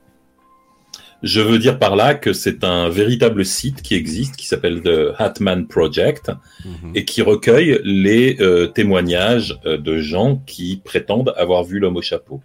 [1.21, 5.13] Je veux dire par là que c'est un véritable site qui existe, qui s'appelle The
[5.17, 6.31] Hatman Project,
[6.65, 6.91] Mhm.
[6.95, 12.01] et qui recueille les euh, témoignages euh, de gens qui prétendent avoir vu l'homme au
[12.01, 12.41] chapeau.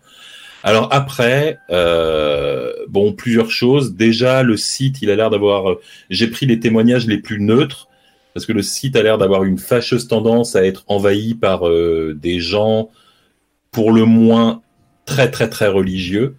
[0.65, 3.95] Alors après, euh, bon, plusieurs choses.
[3.95, 5.77] Déjà, le site, il a l'air d'avoir.
[6.11, 7.89] J'ai pris les témoignages les plus neutres
[8.33, 12.19] parce que le site a l'air d'avoir une fâcheuse tendance à être envahi par euh,
[12.21, 12.91] des gens,
[13.71, 14.63] pour le moins
[15.07, 16.35] très très très religieux.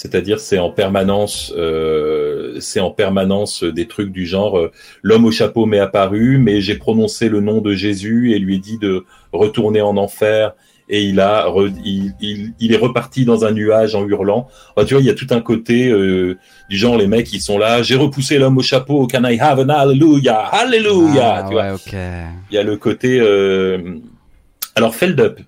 [0.00, 4.70] C'est-à-dire, c'est en permanence, euh, c'est en permanence des trucs du genre euh,
[5.02, 8.58] l'homme au chapeau m'est apparu, mais j'ai prononcé le nom de Jésus et lui ai
[8.58, 10.52] dit de retourner en enfer.
[10.88, 14.46] Et il a, re- il, il, il est reparti dans un nuage en hurlant.
[14.76, 16.38] Enfin, tu vois, il y a tout un côté euh,
[16.70, 17.82] du genre les mecs ils sont là.
[17.82, 19.06] J'ai repoussé l'homme au chapeau.
[19.08, 21.34] Can I have an hallelujah, hallelujah.
[21.38, 21.64] Ah, tu vois,
[22.50, 23.18] il y a le côté.
[23.20, 23.96] euh,
[24.76, 25.40] Alors Feldup,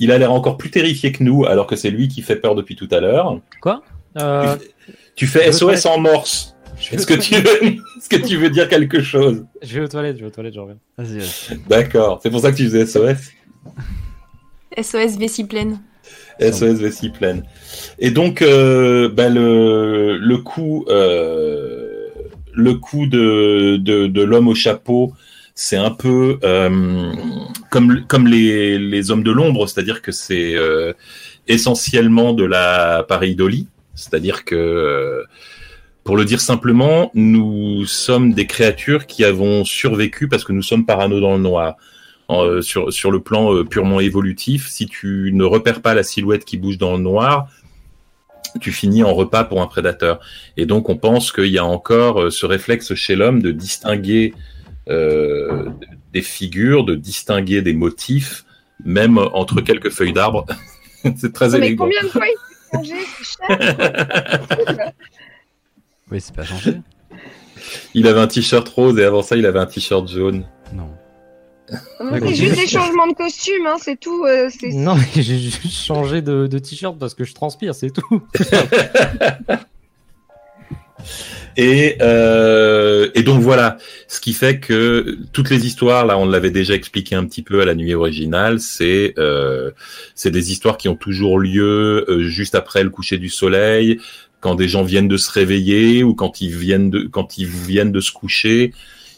[0.00, 2.54] il a l'air encore plus terrifié que nous, alors que c'est lui qui fait peur
[2.56, 3.38] depuis tout à l'heure.
[3.60, 3.82] Quoi
[4.18, 4.56] Euh,
[5.14, 6.56] Tu fais SOS en morse.
[6.90, 7.62] Est-ce que tu veux,
[7.98, 10.54] est-ce que tu veux dire quelque chose Je vais aux toilettes, je vais aux toilettes,
[10.54, 10.78] je reviens.
[10.96, 11.58] Vas-y.
[11.68, 12.18] D'accord.
[12.22, 13.30] C'est pour ça que tu faisais SOS.
[14.80, 15.80] SOS vessie pleine.
[16.40, 17.42] SOS vessie pleine.
[17.98, 22.08] Et donc, euh, bah, le, le coup, euh,
[22.54, 25.12] le coup de, de, de l'homme au chapeau,
[25.62, 27.12] c'est un peu euh,
[27.68, 30.94] comme, comme les, les hommes de l'ombre, c'est-à-dire que c'est euh,
[31.48, 35.22] essentiellement de la pareidolie, c'est-à-dire que, euh,
[36.02, 40.86] pour le dire simplement, nous sommes des créatures qui avons survécu parce que nous sommes
[40.86, 41.76] parano dans le noir.
[42.60, 46.78] Sur, sur le plan purement évolutif, si tu ne repères pas la silhouette qui bouge
[46.78, 47.48] dans le noir,
[48.60, 50.20] tu finis en repas pour un prédateur.
[50.56, 54.32] Et donc on pense qu'il y a encore ce réflexe chez l'homme de distinguer
[56.12, 58.44] des figures, de distinguer des motifs,
[58.84, 60.46] même entre quelques feuilles d'arbre.
[61.16, 61.84] c'est très Non, mais élégant.
[61.84, 62.36] combien de fois il.
[66.10, 66.74] Oui, c'est pas changé.
[67.94, 70.44] Il avait un t-shirt rose et avant ça, il avait un t-shirt jaune.
[70.72, 70.88] Non.
[72.00, 74.24] C'est juste des changements de costume, hein, c'est tout.
[74.24, 78.22] euh, Non, mais j'ai juste changé de, de t-shirt parce que je transpire, c'est tout.
[81.60, 83.76] Et, euh, et donc voilà,
[84.08, 87.60] ce qui fait que toutes les histoires, là, on l'avait déjà expliqué un petit peu
[87.60, 89.70] à la nuit originale, c'est euh,
[90.14, 94.00] c'est des histoires qui ont toujours lieu euh, juste après le coucher du soleil,
[94.40, 97.92] quand des gens viennent de se réveiller ou quand ils viennent de quand ils viennent
[97.92, 98.72] de se coucher.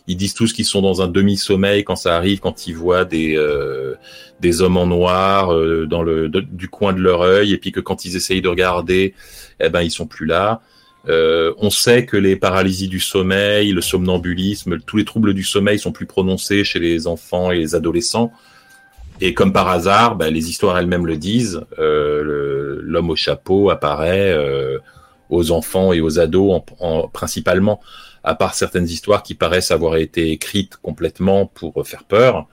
[0.08, 3.36] Ils disent tous qu'ils sont dans un demi-sommeil quand ça arrive, quand ils voient des
[3.36, 3.94] euh,
[4.40, 7.78] des hommes en noir euh, dans le du coin de leur œil, et puis que
[7.78, 9.14] quand ils essayent de regarder,
[9.60, 10.60] eh ben ils sont plus là.
[11.08, 15.78] Euh, on sait que les paralysies du sommeil, le somnambulisme, tous les troubles du sommeil
[15.78, 18.32] sont plus prononcés chez les enfants et les adolescents.
[19.20, 24.32] Et comme par hasard, bah, les histoires elles-mêmes le disent, euh, l'homme au chapeau apparaît
[24.32, 24.78] euh,
[25.28, 27.80] aux enfants et aux ados en- en- principalement,
[28.24, 32.46] à part certaines histoires qui paraissent avoir été écrites complètement pour faire peur.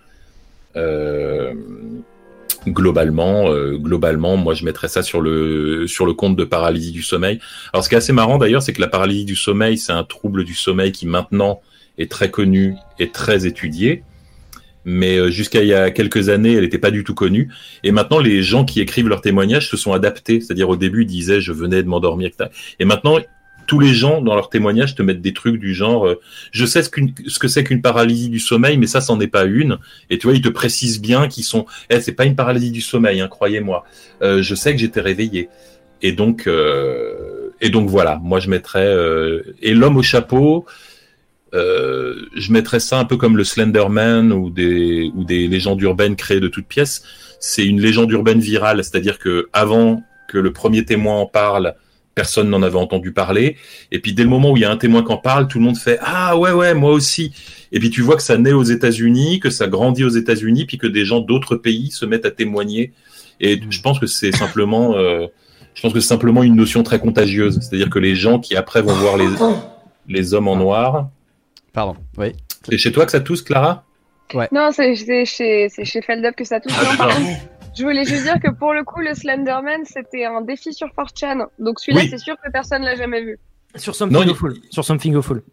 [2.67, 7.03] Globalement, euh, globalement, moi je mettrais ça sur le sur le compte de paralysie du
[7.03, 7.39] sommeil.
[7.71, 10.03] Alors, ce qui est assez marrant d'ailleurs, c'est que la paralysie du sommeil, c'est un
[10.03, 11.61] trouble du sommeil qui maintenant
[11.97, 14.03] est très connu et très étudié.
[14.85, 17.49] Mais euh, jusqu'à il y a quelques années, elle n'était pas du tout connue.
[17.83, 20.41] Et maintenant, les gens qui écrivent leurs témoignages se sont adaptés.
[20.41, 22.31] C'est-à-dire, au début, ils disaient, je venais de m'endormir.
[22.79, 23.19] Et maintenant,
[23.69, 26.19] tous les gens, dans leurs témoignages, te mettent des trucs du genre, euh,
[26.51, 29.77] je sais ce, que c'est qu'une paralysie du sommeil, mais ça, c'en est pas une.
[30.09, 32.81] Et tu vois, ils te précisent bien qu'ils sont, eh, c'est pas une paralysie du
[32.81, 33.85] sommeil, hein, croyez-moi.
[34.23, 35.49] Euh, je sais que j'étais réveillé.
[36.01, 38.95] Et donc, euh, et donc voilà, moi je mettrais
[39.61, 40.65] et l'homme au chapeau.
[41.53, 46.39] Je mettrais ça un peu comme le Slenderman ou des ou des légendes urbaines créées
[46.39, 47.03] de toutes pièces.
[47.41, 51.75] C'est une légende urbaine virale, c'est-à-dire que avant que le premier témoin en parle,
[52.19, 53.55] personne n'en avait entendu parler.
[53.93, 55.57] Et puis dès le moment où il y a un témoin qui en parle, tout
[55.57, 57.31] le monde fait ah ouais ouais moi aussi.
[57.71, 60.77] Et puis tu vois que ça naît aux États-Unis, que ça grandit aux États-Unis, puis
[60.77, 62.91] que des gens d'autres pays se mettent à témoigner.
[63.39, 65.27] Et je pense que c'est simplement euh,
[65.75, 67.57] je pense que c'est simplement une notion très contagieuse.
[67.61, 69.29] C'est-à-dire que les gens qui après vont voir les,
[70.09, 71.07] les hommes en noir.
[71.71, 71.95] Pardon.
[72.17, 72.33] Oui.
[72.69, 73.85] C'est chez toi que ça tousse, Clara?
[74.51, 76.73] Non, c'est chez, c'est chez Feldup que ça touche.
[76.77, 77.37] Ah, Non,
[77.79, 81.45] je voulais juste dire que pour le coup, le Slenderman, c'était un défi sur 4chan.
[81.57, 82.09] Donc celui-là, Oui.
[82.09, 83.39] c'est sûr que personne l'a jamais vu.
[83.75, 84.53] Sur Non, Something il- Awful.
[84.69, 85.43] Sur Something Awful.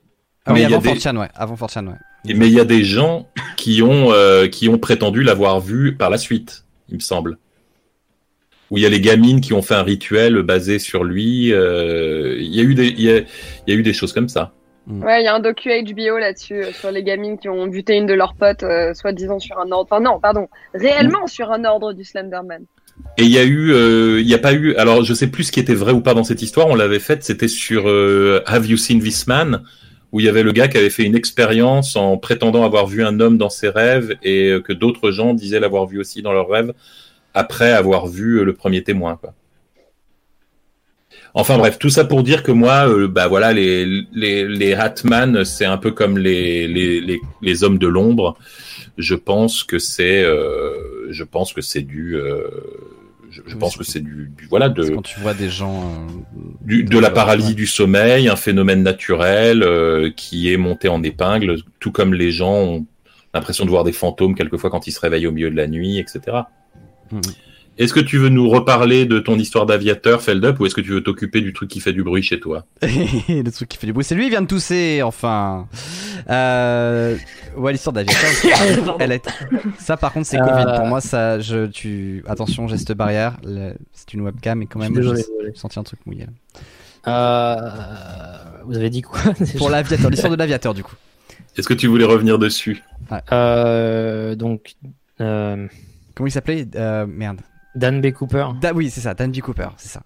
[0.45, 1.29] Ah Mais oui, avant des- 4chan, ouais.
[1.35, 2.35] Avant 4chan, ouais.
[2.35, 6.11] Mais il y a des gens qui ont, euh, qui ont prétendu l'avoir vu par
[6.11, 7.39] la suite, il me semble.
[8.71, 11.53] Où il y a les gamines qui ont fait un rituel basé sur lui.
[11.53, 13.25] euh, Il y, a eu des- il y, a, il
[13.69, 14.53] y a eu des choses comme ça.
[14.89, 17.97] Ouais, il y a un docu HBO là-dessus, euh, sur les gamines qui ont buté
[17.97, 19.89] une de leurs potes, euh, soi-disant sur un ordre.
[19.91, 22.65] Enfin, non, pardon, réellement sur un ordre du Slenderman.
[23.19, 24.75] Et il y a eu, euh, il y a pas eu.
[24.77, 26.69] Alors, je sais plus ce qui était vrai ou pas dans cette histoire.
[26.69, 27.23] On l'avait faite.
[27.25, 29.63] C'était sur euh, Have You Seen This Man,
[30.13, 33.05] où il y avait le gars qui avait fait une expérience en prétendant avoir vu
[33.05, 36.33] un homme dans ses rêves et euh, que d'autres gens disaient l'avoir vu aussi dans
[36.33, 36.73] leurs rêves
[37.35, 39.17] après avoir vu euh, le premier témoin.
[39.17, 39.35] Quoi.
[41.39, 43.85] Enfin bref, tout ça pour dire que moi, euh, bah voilà, les
[44.15, 48.39] les les Hatman, c'est un peu comme les les les, les hommes de l'ombre.
[48.97, 50.73] Je pense que c'est, euh,
[51.11, 52.49] je pense que c'est du, euh,
[53.31, 55.83] je, je Oui, pense que c'est du, du- voilà de quand tu vois des gens.
[55.83, 57.15] euh, du- de la Ouais.
[57.15, 62.31] paralysie du sommeil, un phénomène naturel euh, qui est monté en épingle, tout comme les
[62.31, 62.87] gens ont
[63.35, 65.99] l'impression de voir des fantômes quelquefois quand ils se réveillent au milieu de la nuit,
[65.99, 66.39] etc.
[67.79, 70.91] Est-ce que tu veux nous reparler de ton histoire d'aviateur, Feldup, ou est-ce que tu
[70.93, 72.65] veux t'occuper du truc qui fait du bruit chez toi?
[72.83, 75.69] Le truc qui fait du bruit, c'est lui, il vient de tousser, enfin.
[76.31, 77.17] Euh...
[77.57, 78.97] Ouais, l'histoire d'aviateur.
[78.99, 79.27] elle est...
[79.79, 80.65] Ça, par contre, c'est Covid.
[80.69, 80.77] Euh.
[80.79, 83.37] Pour moi, ça, je, tu, attention, geste barrière.
[83.45, 86.27] le- C'est une webcam, mais quand même, j'ai senti un truc mouillé.
[87.07, 87.57] Euh,
[88.65, 89.21] vous avez dit quoi?
[89.59, 90.95] Pour l'aviateur, l'histoire de l'aviateur, du coup.
[91.57, 92.83] Est-ce que tu voulais revenir dessus?
[93.33, 94.75] Euh, donc,
[95.21, 95.67] euh,
[96.15, 96.67] Comment il s'appelait?
[96.75, 97.41] Euh, Merde.
[97.77, 98.11] Dan B.
[98.13, 98.47] Cooper.
[98.61, 99.41] Da- oui, c'est ça, Dan B.
[99.41, 100.03] Cooper, c'est ça.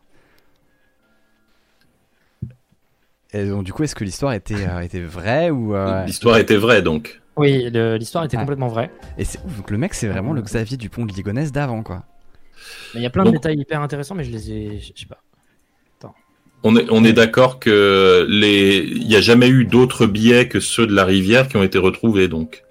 [3.33, 5.75] Et donc, du coup, est-ce que l'histoire était, euh, était vraie ou.
[5.75, 7.21] euh, L'histoire était vraie, donc.
[7.37, 8.91] Oui, l'histoire était complètement vraie.
[9.17, 12.03] Et c'est ouf, donc le mec, c'est vraiment le Xavier Dupont de Ligonnès d'avant, quoi.
[12.95, 14.81] Il y a plein de détails hyper intéressants, mais je les ai.
[14.81, 15.19] Je sais pas.
[16.63, 20.61] On est, on est d'accord que les, il n'y a jamais eu d'autres billets que
[20.61, 22.65] ceux de la rivière qui ont été retrouvés, donc.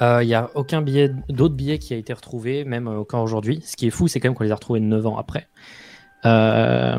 [0.00, 3.22] Euh, Il y a aucun billet, d'autres billets qui a été retrouvé, même euh, encore
[3.22, 3.60] aujourd'hui.
[3.64, 5.46] Ce qui est fou, c'est quand même qu'on les a retrouvés 9 ans après.
[6.26, 6.98] Euh,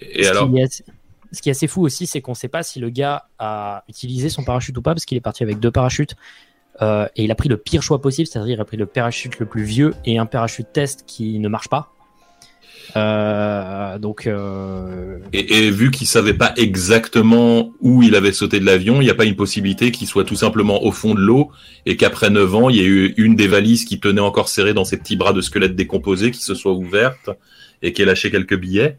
[0.00, 0.84] Et ce alors, qui est assez-
[1.32, 3.82] ce qui est assez fou aussi, c'est qu'on ne sait pas si le gars a
[3.88, 6.14] utilisé son parachute ou pas, parce qu'il est parti avec deux parachutes.
[6.82, 9.38] Euh, et il a pris le pire choix possible, c'est-à-dire il a pris le parachute
[9.38, 11.95] le plus vieux et un parachute test qui ne marche pas.
[12.94, 18.64] Euh, donc, euh, Et, et vu qu'il savait pas exactement où il avait sauté de
[18.64, 21.50] l'avion, il n'y a pas une possibilité qu'il soit tout simplement au fond de l'eau
[21.84, 24.74] et qu'après 9 ans, il y ait eu une des valises qui tenait encore serrée
[24.74, 27.30] dans ses petits bras de squelette décomposé qui se soit ouverte
[27.82, 28.98] et qui ait lâché quelques billets.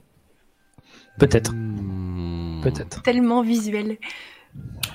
[1.19, 3.01] peut-être, Hmm, peut-être.
[3.03, 3.97] Tellement visuel.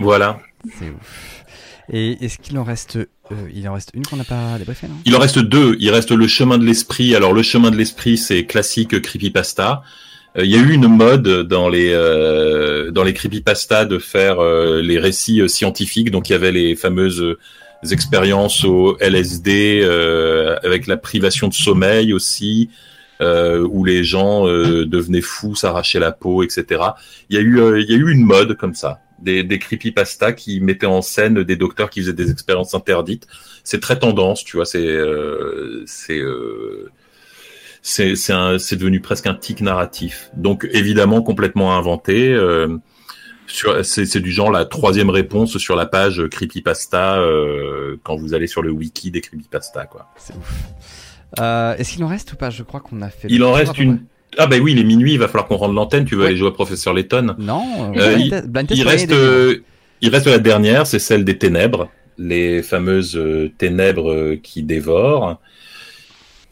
[0.01, 0.41] Voilà.
[0.79, 1.42] C'est ouf.
[1.91, 2.97] Et est-ce qu'il en reste.
[2.97, 4.95] euh, il en reste une qu'on n'a pas débriefée, non?
[5.05, 5.77] Il en reste deux.
[5.81, 7.15] Il reste le chemin de l'esprit.
[7.17, 9.83] Alors le chemin de l'esprit, c'est classique creepypasta.
[10.39, 14.39] Euh, Il y a eu une mode dans les euh, dans les creepypasta de faire
[14.41, 16.11] euh, les récits euh, scientifiques.
[16.11, 17.37] Donc il y avait les fameuses
[17.91, 19.83] expériences au LSD
[20.63, 22.71] avec la privation de sommeil aussi,
[23.21, 26.81] euh, où les gens euh, devenaient fous, s'arrachaient la peau, etc.
[27.29, 29.59] Il y a eu euh, il y a eu une mode comme ça, des, des
[29.59, 33.27] creepypasta qui mettaient en scène des docteurs qui faisaient des expériences interdites.
[33.65, 34.67] C'est très tendance, tu vois.
[34.67, 36.91] C'est euh, c'est euh,
[37.81, 40.31] c'est c'est devenu presque un tic narratif.
[40.37, 42.33] Donc évidemment complètement inventé.
[42.33, 42.77] euh,
[43.47, 48.35] sur- c'est c'est du genre la troisième réponse sur la page creepypasta euh, quand vous
[48.35, 50.11] allez sur le wiki des creepypasta quoi.
[50.17, 50.53] C'est ouf.
[51.41, 52.51] Euh, est-ce qu'il en reste ou pas?
[52.51, 53.29] Je crois qu'on a fait.
[53.31, 54.05] Il en reste une.
[54.39, 56.05] Ah bah oui, il est minuit, il va falloir qu'on rende l'antenne.
[56.05, 56.29] Tu veux Ouais.
[56.29, 59.57] aller jouer à Professeur Letton Non, Euh, il- reste, euh,
[60.01, 65.39] il reste la dernière, c'est celle des ténèbres, les fameuses euh, ténèbres qui dévorent.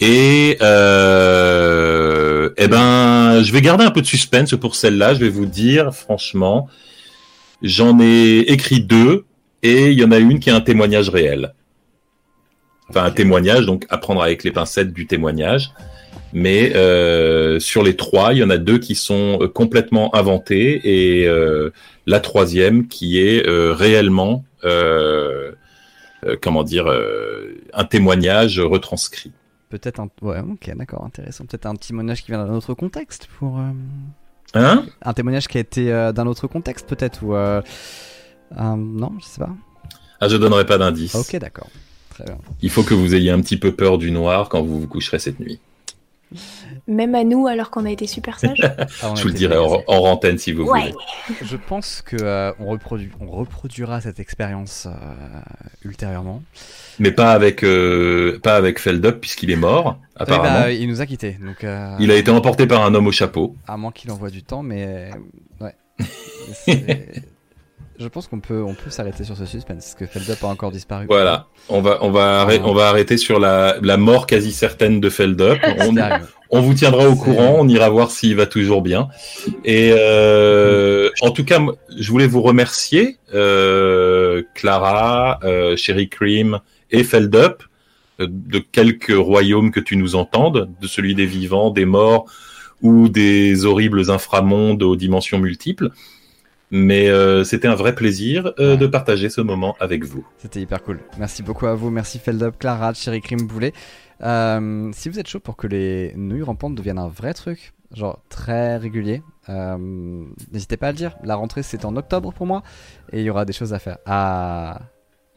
[0.02, 5.14] Et euh, eh ben, je vais garder un peu de suspense pour celle-là.
[5.14, 6.68] Je vais vous dire, franchement,
[7.62, 9.24] j'en ai écrit deux
[9.62, 11.52] et il y en a une qui est un témoignage réel.
[12.88, 15.70] Enfin, un témoignage, donc à prendre avec les pincettes du témoignage.
[16.32, 20.80] Mais euh, sur les trois, il y en a deux qui sont euh, complètement inventés
[20.84, 21.70] et euh,
[22.06, 24.44] la troisième qui est euh, réellement,
[26.40, 26.86] comment dire,
[27.72, 29.32] un témoignage retranscrit.
[29.70, 30.08] Peut-être un.
[30.22, 31.46] Ouais, ok, d'accord, intéressant.
[31.46, 33.58] Peut-être un témoignage qui vient d'un autre contexte pour.
[34.54, 34.84] Hein?
[35.02, 37.34] Un témoignage qui a été d'un autre contexte, peut-être ou.
[38.56, 39.54] Non, je sais pas.
[40.20, 41.14] Ah, je donnerai pas d'indice.
[41.14, 41.68] Ok, d'accord.
[42.10, 42.36] Très bien.
[42.60, 45.18] Il faut que vous ayez un petit peu peur du noir quand vous vous coucherez
[45.18, 45.58] cette nuit.
[46.86, 48.60] Même à nous, alors qu'on a été super sages.
[49.02, 50.80] Ah, Je vous le dirai en, antenne si vous Ouais.
[50.80, 50.94] voulez.
[51.42, 54.90] Je pense que euh, on, reproduit, on reproduira cette expérience euh,
[55.84, 56.42] ultérieurement.
[56.98, 60.60] Mais pas avec, euh, pas avec Feldup puisqu'il est mort, Oui, apparemment.
[60.60, 61.64] bah, il nous a quittés, donc.
[61.64, 63.56] euh, Il a été emporté par un homme au chapeau.
[63.66, 65.10] À moins qu'il envoie du temps, mais
[65.60, 65.74] ouais.
[68.00, 70.72] Je pense qu'on peut, on peut s'arrêter sur ce suspense, parce que Feldup a encore
[70.72, 71.04] disparu.
[71.06, 71.48] Voilà.
[71.68, 75.10] On va, on va, arrêter, on va arrêter sur la, la mort quasi certaine de
[75.10, 75.58] Feldup.
[76.52, 79.08] On, vous tiendra au courant, on ira voir s'il va toujours bien.
[79.64, 81.60] Et euh, en tout cas,
[81.96, 86.58] je voulais vous remercier, euh, Clara, euh, Sherry Cream
[86.90, 87.62] et Feldup,
[88.18, 92.24] euh, de quelques royaumes que tu nous entendes, de celui des vivants, des morts
[92.82, 95.90] ou des horribles inframondes aux dimensions multiples.
[96.70, 98.76] Mais euh, c'était un vrai plaisir euh, Ouais.
[98.76, 100.24] de partager ce moment avec vous.
[100.38, 101.00] C'était hyper cool.
[101.18, 101.90] Merci beaucoup à vous.
[101.90, 103.72] Merci Feldup, Clara, Cherry Cream Boulet.
[104.22, 108.22] Euh, si vous êtes chaud pour que les nouilles rampantes deviennent un vrai truc, genre
[108.28, 109.76] très régulier, euh,
[110.52, 111.16] n'hésitez pas à le dire.
[111.24, 112.62] La rentrée c'est en octobre pour moi
[113.12, 113.98] et il y aura des choses à faire.
[114.06, 114.80] Ah,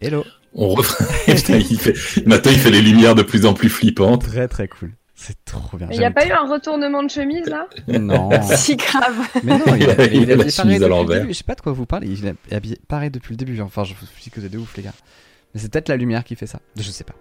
[0.02, 0.24] hello.
[0.54, 0.76] On.
[1.26, 1.96] Putain, il fait...
[2.26, 4.24] Il fait les lumières de plus en plus flippantes.
[4.26, 4.92] Très très cool.
[5.26, 5.88] C'est trop bien.
[5.92, 7.68] Il n'y a pas eu un retournement de chemise là?
[7.88, 8.30] Non.
[8.58, 9.16] si grave.
[9.44, 11.22] Mais non, il, a, Il il, a la à depuis le l'envers.
[11.22, 11.34] début.
[11.34, 12.08] Je sais pas de quoi vous parlez.
[12.10, 13.60] Il est habillé pareil depuis le début.
[13.62, 14.92] Enfin, je vous dis que c'est de ouf, les gars.
[15.54, 16.60] Mais c'est peut-être la lumière qui fait ça.
[16.76, 17.14] Je sais pas.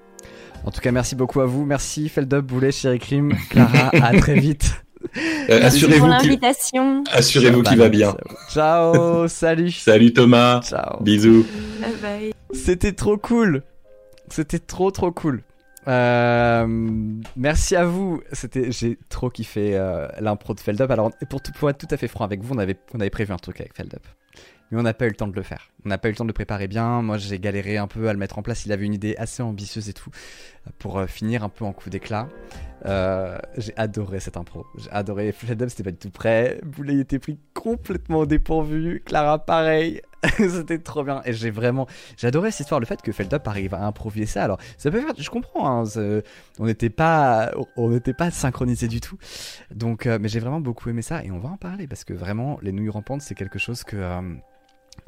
[0.65, 1.65] En tout cas, merci beaucoup à vous.
[1.65, 3.91] Merci Feldub, Boulet, Chéri Crime, Clara.
[3.93, 4.83] à très vite.
[5.05, 7.05] Euh, Merci pour assurez-vous qu'il l'invitation.
[7.13, 8.17] assurez-vous qu'il va bien.
[8.53, 9.71] Ciao, salut.
[9.73, 10.61] Salut Thomas.
[10.63, 11.03] Ciao.
[11.03, 11.45] Bisous.
[11.81, 12.33] Bye bye.
[12.53, 13.63] C'était trop cool.
[14.29, 15.43] C'était trop trop cool.
[15.89, 16.67] Euh,
[17.37, 18.23] merci à vous.
[18.33, 20.91] C'était, j'ai trop kiffé euh, l'impro de Feldup.
[20.91, 23.33] Alors, pour, tout- être tout à fait franc avec vous, on avait, on avait prévu
[23.33, 24.07] un truc avec Feldup.
[24.71, 25.71] Mais on n'a pas eu le temps de le faire.
[25.85, 27.03] On n'a pas eu le temps de le préparer bien.
[27.03, 28.65] Moi, j'ai galéré un peu à le mettre en place.
[28.65, 30.11] Il avait une idée assez ambitieuse et tout.
[30.79, 32.29] Pour euh, finir un peu en coup d'éclat.
[32.85, 34.65] J'ai adoré cette impro.
[34.79, 35.33] J'ai adoré.
[35.33, 36.59] Feldup, c'était pas du tout prêt.
[36.65, 39.03] Boulet était pris complètement dépourvu.
[39.05, 40.01] Clara, pareil.
[40.37, 41.21] c'était trop bien.
[41.25, 41.87] Et j'ai vraiment.
[42.23, 44.45] Adoré cette histoire, le fait que Feldup arrive à improviser ça.
[44.45, 45.15] Alors, ça peut faire.
[45.17, 45.83] Je comprends.
[45.83, 46.23] Hein,
[46.59, 49.19] on n'était pas, on n'était pas synchronisé du tout.
[49.75, 52.13] Donc, euh, mais j'ai vraiment beaucoup aimé ça et on va en parler parce que
[52.13, 54.21] vraiment, les nouilles rampantes, c'est quelque chose que euh,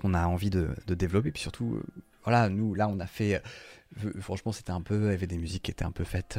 [0.01, 1.31] qu'on a envie de, développer.
[1.31, 3.41] Puis surtout, euh, voilà, nous là, on a fait.
[4.19, 6.39] franchement, c'était un peu, il y avait des musiques qui étaient un peu faites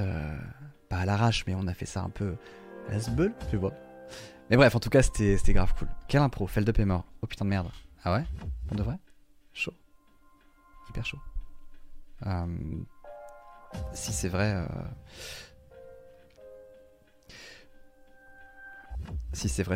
[0.89, 2.35] pas à l'arrache, mais on a fait ça un peu
[2.89, 3.73] à la tu vois.
[4.49, 5.87] Mais bref, en tout cas, c'était grave cool.
[6.07, 7.05] Quelle impro, Feldup est mort.
[7.21, 7.69] Oh putain de merde.
[8.05, 8.23] Ah ouais?
[8.67, 8.97] Pour de vrai?
[9.53, 9.73] Chaud.
[10.89, 11.19] Hyper chaud.
[12.25, 12.45] Euh,
[13.93, 14.53] si c'est vrai.
[14.53, 14.67] euh,
[19.33, 19.73] Si c'est vrai.